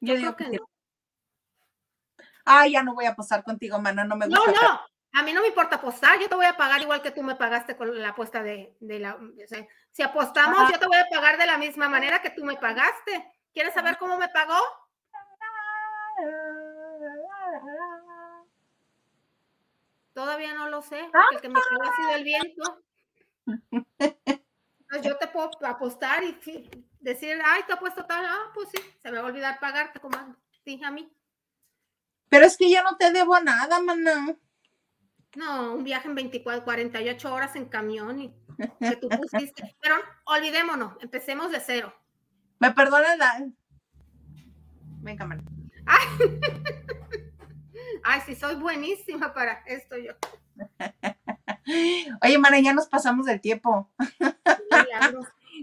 Yo, 0.00 0.16
digo 0.16 0.36
que, 0.36 0.48
no. 0.48 0.68
Ay, 2.44 2.72
ya 2.72 2.82
no 2.82 2.94
voy 2.94 3.06
a 3.06 3.10
apostar 3.10 3.44
contigo, 3.44 3.78
mana, 3.78 4.04
no 4.04 4.16
me 4.16 4.26
gusta. 4.26 4.50
No, 4.50 4.52
no, 4.52 4.80
a 5.14 5.22
mí 5.22 5.32
no 5.32 5.42
me 5.42 5.48
importa 5.48 5.76
apostar, 5.76 6.18
yo 6.18 6.28
te 6.28 6.34
voy 6.34 6.46
a 6.46 6.56
pagar 6.56 6.80
igual 6.80 7.02
que 7.02 7.10
tú 7.10 7.22
me 7.22 7.36
pagaste 7.36 7.76
con 7.76 8.00
la 8.00 8.10
apuesta 8.10 8.42
de, 8.42 8.74
la... 8.80 9.18
si 9.90 10.02
apostamos, 10.02 10.70
yo 10.70 10.78
te 10.78 10.86
voy 10.86 10.96
a 10.96 11.08
pagar 11.10 11.38
de 11.38 11.46
la 11.46 11.58
misma 11.58 11.88
manera 11.88 12.22
que 12.22 12.30
tú 12.30 12.44
me 12.44 12.56
pagaste. 12.56 13.30
¿Quieres 13.52 13.74
saber 13.74 13.98
cómo 13.98 14.16
me 14.16 14.28
pagó? 14.30 14.58
Todavía 20.14 20.54
no 20.54 20.68
lo 20.68 20.80
sé, 20.82 21.08
porque 21.12 21.36
el 21.36 21.40
que 21.42 21.48
me 21.48 21.60
pagó 21.60 21.90
ha 21.90 21.96
sido 21.96 22.14
el 22.14 22.24
viento. 22.24 22.82
Pues 23.44 25.02
yo 25.02 25.16
te 25.16 25.26
puedo 25.28 25.50
apostar 25.64 26.22
y 26.22 26.36
decir, 27.00 27.40
ay, 27.44 27.62
te 27.66 27.72
apuesto 27.72 28.04
tal, 28.04 28.24
ah, 28.26 28.50
pues 28.54 28.68
sí, 28.70 28.82
se 29.02 29.10
me 29.10 29.18
va 29.18 29.24
a 29.24 29.30
olvidar 29.30 29.58
pagarte 29.58 30.00
como 30.00 30.18
dije 30.64 30.84
a 30.84 30.90
mí. 30.90 31.10
Pero 32.28 32.46
es 32.46 32.56
que 32.56 32.70
yo 32.70 32.82
no 32.82 32.96
te 32.96 33.10
debo 33.10 33.38
nada, 33.40 33.80
maná. 33.80 34.36
No, 35.34 35.74
un 35.74 35.84
viaje 35.84 36.08
en 36.08 36.14
24, 36.14 36.64
48 36.64 37.34
horas 37.34 37.56
en 37.56 37.66
camión 37.66 38.20
y 38.20 38.34
que 38.78 38.96
tú 38.96 39.08
pusiste. 39.08 39.76
Pero 39.80 39.96
olvidémonos, 40.26 40.94
empecemos 41.00 41.50
de 41.50 41.60
cero. 41.60 41.94
¿Me 42.58 42.70
perdonas 42.72 43.16
la...? 43.18 43.46
Venga, 45.00 45.26
man. 45.26 45.44
Ay. 45.86 46.06
Ay, 48.04 48.20
sí, 48.26 48.34
soy 48.34 48.56
buenísima 48.56 49.32
para 49.32 49.62
esto 49.66 49.96
yo. 49.96 50.12
Oye, 52.22 52.38
Mara, 52.38 52.60
ya 52.60 52.72
nos 52.72 52.88
pasamos 52.88 53.26
del 53.26 53.40
tiempo. 53.40 53.90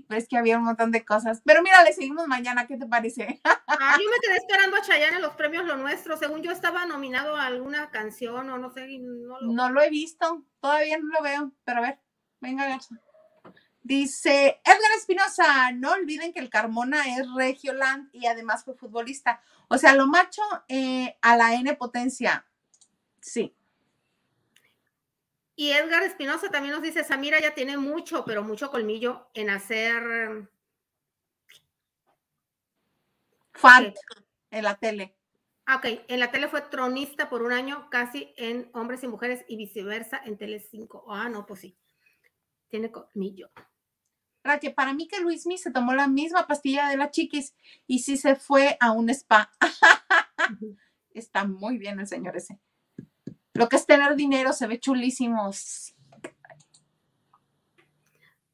Ves 0.08 0.28
que 0.30 0.38
había 0.38 0.58
un 0.58 0.64
montón 0.64 0.91
de 0.91 1.04
cosas. 1.04 1.41
Pero 1.45 1.62
mira, 1.62 1.84
le 1.84 1.93
seguimos 1.93 2.28
mañana, 2.28 2.68
¿qué 2.68 2.78
te 2.78 2.86
parece? 2.86 3.41
Ah, 3.43 3.97
yo 3.97 4.10
me 4.10 4.18
quedé 4.22 4.38
esperando 4.38 4.78
a 4.78 4.82
Chayanne 4.82 5.18
en 5.18 5.22
los 5.22 5.34
premios 5.36 5.66
Lo 5.66 5.78
Nuestro. 5.78 6.18
Según 6.18 6.41
yo 6.41 6.52
estaba 6.52 6.86
nominado 6.86 7.36
a 7.36 7.45
alguna 7.45 7.89
canción 7.89 8.50
o 8.50 8.58
no 8.58 8.72
sé. 8.72 8.88
No 9.00 9.39
lo, 9.39 9.54
no 9.54 9.70
lo 9.70 9.82
he 9.82 9.89
visto, 9.89 10.43
todavía 10.60 10.97
no 10.97 11.08
lo 11.08 11.22
veo. 11.22 11.52
Pero 11.64 11.80
a 11.80 11.82
ver, 11.82 12.00
venga, 12.41 12.68
Garza. 12.68 13.00
Dice 13.82 14.62
Edgar 14.64 14.91
Espinosa, 14.97 15.72
no 15.72 15.93
olviden 15.93 16.34
que 16.34 16.39
el 16.39 16.50
Carmona 16.50 17.18
es 17.18 17.26
Regioland 17.34 18.10
y 18.14 18.28
además 18.28 18.64
fue 18.64 18.76
futbolista. 18.76 19.41
O 19.68 19.78
sea, 19.78 19.95
lo 19.95 20.08
macho 20.08 20.41
eh, 20.68 21.18
a 21.22 21.38
la 21.38 21.54
N 21.56 21.74
potencia. 21.76 22.45
Sí. 23.22 23.56
Y 25.60 25.74
Edgar 25.74 26.03
Espinosa 26.03 26.49
también 26.49 26.74
nos 26.74 26.82
dice, 26.82 27.03
Samira 27.03 27.41
ya 27.41 27.53
tiene 27.53 27.76
mucho, 27.76 28.24
pero 28.24 28.45
mucho 28.45 28.72
colmillo 28.72 29.28
en 29.34 29.49
hacer... 29.49 30.49
Fat 33.51 33.93
en 34.51 34.64
la 34.64 34.78
tele. 34.78 35.18
Ah, 35.66 35.76
ok, 35.76 36.05
en 36.07 36.22
la 36.22 36.32
tele 36.32 36.47
fue 36.47 36.62
tronista 36.62 37.30
por 37.30 37.41
un 37.41 37.51
año, 37.51 37.89
casi 37.89 38.34
en 38.38 38.70
Hombres 38.74 39.03
y 39.03 39.10
Mujeres 39.10 39.43
y 39.49 39.57
viceversa 39.57 40.22
en 40.24 40.38
Tele 40.38 40.62
5. 40.62 41.07
Ah, 41.10 41.28
no, 41.28 41.45
pues 41.45 41.60
sí. 41.60 41.78
Tiene 42.70 42.89
colmillo. 42.89 43.51
Que 44.62 44.72
para 44.72 44.93
mí 44.93 45.10
que 45.10 45.20
Luismi 45.20 45.57
se 45.57 45.72
tomó 45.72 45.93
la 45.93 46.07
misma 46.07 46.47
pastilla 46.47 46.88
de 46.88 46.95
la 46.95 47.12
chiquis 47.12 47.53
y 47.86 47.99
sí 47.99 48.16
se 48.16 48.38
fue 48.38 48.78
a 48.80 48.93
un 48.93 49.10
spa. 49.10 49.51
Está 51.14 51.43
muy 51.43 51.78
bien 51.78 51.99
el 51.99 52.07
señor 52.07 52.38
ese. 52.38 52.62
Lo 53.60 53.68
que 53.68 53.76
es 53.76 53.86
tener 53.86 54.16
dinero 54.16 54.53
se 54.53 54.68
ve 54.68 54.80
chulísimo. 54.80 55.51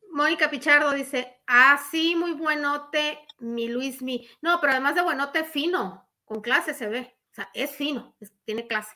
Mónica 0.10 0.50
Pichardo 0.50 0.92
dice, 0.94 1.38
ah, 1.46 1.80
sí, 1.92 2.16
muy 2.16 2.32
buenote, 2.32 3.20
mi 3.38 3.68
Luis, 3.68 4.02
mi. 4.02 4.28
No, 4.42 4.60
pero 4.60 4.72
además 4.72 4.96
de 4.96 5.04
buenote, 5.04 5.44
fino, 5.44 6.10
con 6.24 6.42
clase 6.42 6.74
se 6.74 6.88
ve. 6.88 7.16
O 7.32 7.36
sea, 7.36 7.52
es 7.54 7.70
fino, 7.76 8.16
tiene 8.46 8.66
clase. 8.66 8.96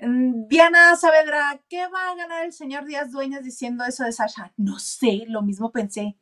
Mm, 0.00 0.48
Diana 0.48 0.96
Saavedra, 0.96 1.62
¿qué 1.68 1.86
va 1.86 2.10
a 2.10 2.16
ganar 2.16 2.44
el 2.44 2.52
señor 2.52 2.86
Díaz 2.86 3.12
Dueñas 3.12 3.44
diciendo 3.44 3.84
eso 3.84 4.02
de 4.02 4.10
Sasha? 4.10 4.52
No 4.56 4.80
sé, 4.80 5.26
lo 5.28 5.42
mismo 5.42 5.70
pensé. 5.70 6.16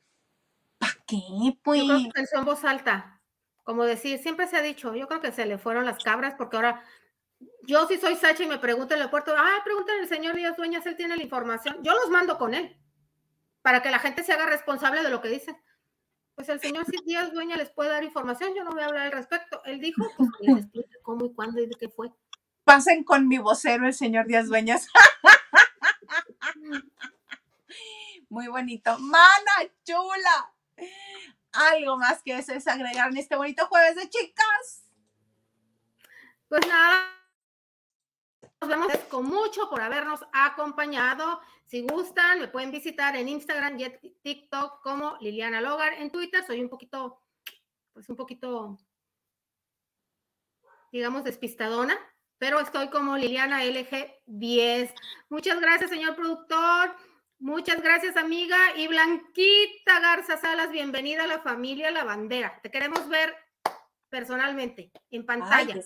¿Para 0.76 0.92
qué? 1.06 1.18
Pues. 1.62 1.80
Yo 1.80 1.86
creo 1.86 2.04
que 2.04 2.10
pensó 2.10 2.36
en 2.36 2.44
voz 2.44 2.62
alta. 2.64 3.22
Como 3.64 3.84
decir, 3.84 4.18
siempre 4.18 4.46
se 4.48 4.58
ha 4.58 4.62
dicho, 4.62 4.94
yo 4.94 5.08
creo 5.08 5.22
que 5.22 5.32
se 5.32 5.46
le 5.46 5.56
fueron 5.56 5.86
las 5.86 6.04
cabras 6.04 6.34
porque 6.36 6.56
ahora 6.56 6.84
yo 7.68 7.86
si 7.86 7.98
soy 7.98 8.16
Sacha 8.16 8.42
y 8.42 8.46
me 8.46 8.58
pregunta 8.58 8.96
en 8.96 9.02
el 9.02 9.10
puerto, 9.10 9.34
ah, 9.36 9.60
pregúntale 9.62 10.00
al 10.00 10.08
señor 10.08 10.34
Díaz 10.34 10.56
Dueñas, 10.56 10.86
él 10.86 10.96
tiene 10.96 11.16
la 11.16 11.22
información. 11.22 11.76
Yo 11.82 11.94
los 11.94 12.08
mando 12.08 12.38
con 12.38 12.54
él, 12.54 12.76
para 13.62 13.82
que 13.82 13.90
la 13.90 13.98
gente 13.98 14.24
se 14.24 14.32
haga 14.32 14.46
responsable 14.46 15.02
de 15.02 15.10
lo 15.10 15.20
que 15.20 15.28
dicen. 15.28 15.56
Pues 16.34 16.48
el 16.48 16.60
señor 16.60 16.86
Díaz 17.04 17.32
Dueña 17.32 17.56
les 17.56 17.70
puede 17.70 17.90
dar 17.90 18.04
información, 18.04 18.54
yo 18.54 18.64
no 18.64 18.70
voy 18.70 18.82
a 18.82 18.86
hablar 18.86 19.06
al 19.06 19.12
respecto. 19.12 19.60
Él 19.64 19.80
dijo, 19.80 20.04
pues 20.16 20.30
les 20.40 20.58
explique 20.58 20.96
cómo 21.02 21.26
y 21.26 21.34
cuándo 21.34 21.60
y 21.60 21.66
de 21.66 21.76
qué 21.78 21.88
fue. 21.88 22.10
Pasen 22.64 23.04
con 23.04 23.28
mi 23.28 23.38
vocero, 23.38 23.86
el 23.86 23.94
señor 23.94 24.26
Díaz 24.26 24.46
Dueñas. 24.46 24.86
Muy 28.30 28.46
bonito. 28.46 28.98
Mana 28.98 29.72
chula. 29.84 30.54
Algo 31.52 31.98
más 31.98 32.22
que 32.22 32.38
es 32.38 32.68
agregar 32.68 33.10
en 33.10 33.16
este 33.16 33.36
bonito 33.36 33.66
jueves 33.66 33.96
de 33.96 34.08
chicas. 34.08 34.84
Pues 36.48 36.66
nada, 36.66 37.17
nos 38.60 38.68
vemos 38.68 38.92
con 39.08 39.26
mucho 39.26 39.68
por 39.70 39.80
habernos 39.80 40.20
acompañado. 40.32 41.40
Si 41.66 41.82
gustan, 41.82 42.40
me 42.40 42.48
pueden 42.48 42.70
visitar 42.70 43.14
en 43.16 43.28
Instagram 43.28 43.78
y 43.78 44.10
TikTok 44.22 44.82
como 44.82 45.16
Liliana 45.20 45.60
Logar. 45.60 45.94
En 45.94 46.10
Twitter 46.10 46.44
soy 46.44 46.60
un 46.60 46.68
poquito, 46.68 47.22
pues 47.92 48.08
un 48.08 48.16
poquito, 48.16 48.76
digamos, 50.90 51.24
despistadona, 51.24 51.96
pero 52.38 52.58
estoy 52.58 52.88
como 52.88 53.16
Liliana 53.16 53.64
LG10. 53.64 54.92
Muchas 55.28 55.60
gracias, 55.60 55.90
señor 55.90 56.16
productor. 56.16 56.96
Muchas 57.38 57.80
gracias, 57.80 58.16
amiga. 58.16 58.58
Y 58.76 58.88
Blanquita 58.88 60.00
Garza 60.00 60.36
Salas, 60.38 60.70
bienvenida 60.70 61.24
a 61.24 61.28
la 61.28 61.40
familia 61.40 61.92
La 61.92 62.02
Bandera. 62.02 62.58
Te 62.62 62.70
queremos 62.70 63.08
ver 63.08 63.36
personalmente, 64.08 64.90
en 65.10 65.24
pantalla 65.24 65.76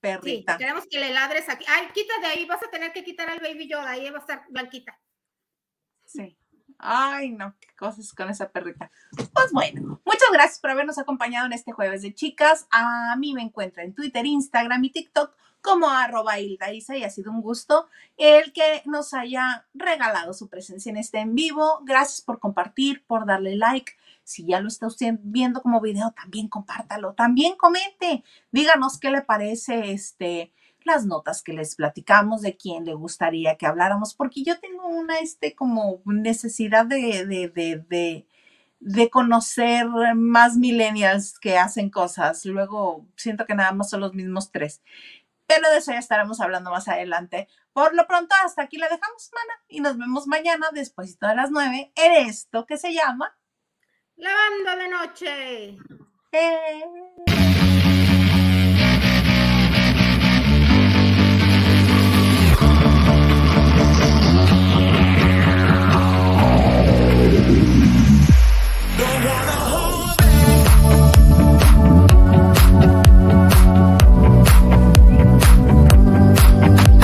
perrita. 0.00 0.52
Sí, 0.52 0.58
queremos 0.58 0.86
que 0.90 1.00
le 1.00 1.12
ladres 1.12 1.48
aquí. 1.48 1.64
Ay, 1.68 1.88
quita 1.94 2.18
de 2.20 2.26
ahí, 2.26 2.46
vas 2.46 2.62
a 2.62 2.70
tener 2.70 2.92
que 2.92 3.04
quitar 3.04 3.28
al 3.28 3.40
baby 3.40 3.68
Yoda, 3.68 3.90
ahí 3.90 4.10
va 4.10 4.18
a 4.18 4.20
estar 4.20 4.44
blanquita. 4.48 4.98
Sí. 6.04 6.36
Ay, 6.78 7.30
no, 7.30 7.54
qué 7.60 7.68
cosas 7.76 8.12
con 8.14 8.30
esa 8.30 8.50
perrita. 8.50 8.90
Pues 9.14 9.52
bueno, 9.52 10.00
muchas 10.04 10.28
gracias 10.32 10.60
por 10.60 10.70
habernos 10.70 10.98
acompañado 10.98 11.46
en 11.46 11.52
este 11.52 11.72
jueves 11.72 12.00
de 12.02 12.14
chicas. 12.14 12.66
A 12.70 13.14
mí 13.16 13.34
me 13.34 13.42
encuentra 13.42 13.82
en 13.82 13.94
Twitter, 13.94 14.24
Instagram 14.24 14.82
y 14.84 14.90
TikTok 14.90 15.34
como 15.60 15.90
arroba 15.90 16.38
Hilda 16.38 16.72
Isa 16.72 16.96
y 16.96 17.04
ha 17.04 17.10
sido 17.10 17.30
un 17.30 17.42
gusto 17.42 17.88
el 18.16 18.52
que 18.52 18.82
nos 18.86 19.12
haya 19.14 19.66
regalado 19.74 20.32
su 20.32 20.48
presencia 20.48 20.90
en 20.90 20.96
este 20.96 21.18
en 21.18 21.34
vivo. 21.34 21.80
Gracias 21.84 22.22
por 22.22 22.38
compartir, 22.38 23.04
por 23.06 23.26
darle 23.26 23.56
like, 23.56 23.92
si 24.30 24.46
ya 24.46 24.60
lo 24.60 24.68
está 24.68 24.86
usted 24.86 25.14
viendo 25.22 25.60
como 25.60 25.80
video, 25.80 26.12
también 26.12 26.48
compártalo, 26.48 27.14
también 27.14 27.56
comente, 27.56 28.22
díganos 28.52 28.98
qué 29.00 29.10
le 29.10 29.22
parece 29.22 29.92
este 29.92 30.52
las 30.84 31.04
notas 31.04 31.42
que 31.42 31.52
les 31.52 31.74
platicamos 31.74 32.40
de 32.40 32.56
quién 32.56 32.84
le 32.84 32.94
gustaría 32.94 33.56
que 33.56 33.66
habláramos, 33.66 34.14
porque 34.14 34.42
yo 34.44 34.58
tengo 34.60 34.86
una 34.86 35.18
este 35.18 35.54
como 35.54 36.00
necesidad 36.04 36.86
de, 36.86 37.26
de, 37.26 37.48
de, 37.48 38.26
de, 38.80 39.10
conocer 39.10 39.86
más 40.14 40.56
millennials 40.56 41.38
que 41.38 41.58
hacen 41.58 41.90
cosas. 41.90 42.46
Luego 42.46 43.06
siento 43.16 43.46
que 43.46 43.54
nada 43.54 43.72
más 43.72 43.90
son 43.90 44.00
los 44.00 44.14
mismos 44.14 44.52
tres. 44.52 44.80
Pero 45.46 45.68
de 45.70 45.78
eso 45.78 45.92
ya 45.92 45.98
estaremos 45.98 46.40
hablando 46.40 46.70
más 46.70 46.88
adelante. 46.88 47.48
Por 47.72 47.94
lo 47.94 48.06
pronto, 48.06 48.34
hasta 48.44 48.62
aquí 48.62 48.78
la 48.78 48.88
dejamos, 48.88 49.30
mana, 49.34 49.60
y 49.68 49.80
nos 49.80 49.98
vemos 49.98 50.26
mañana 50.26 50.68
después 50.72 51.18
de 51.18 51.34
las 51.34 51.50
nueve 51.50 51.92
en 51.96 52.28
esto 52.28 52.64
que 52.66 52.78
se 52.78 52.94
llama 52.94 53.36
Lavando 54.20 54.76
de 54.76 54.88
noche. 54.88 55.78
Eh. 56.32 57.79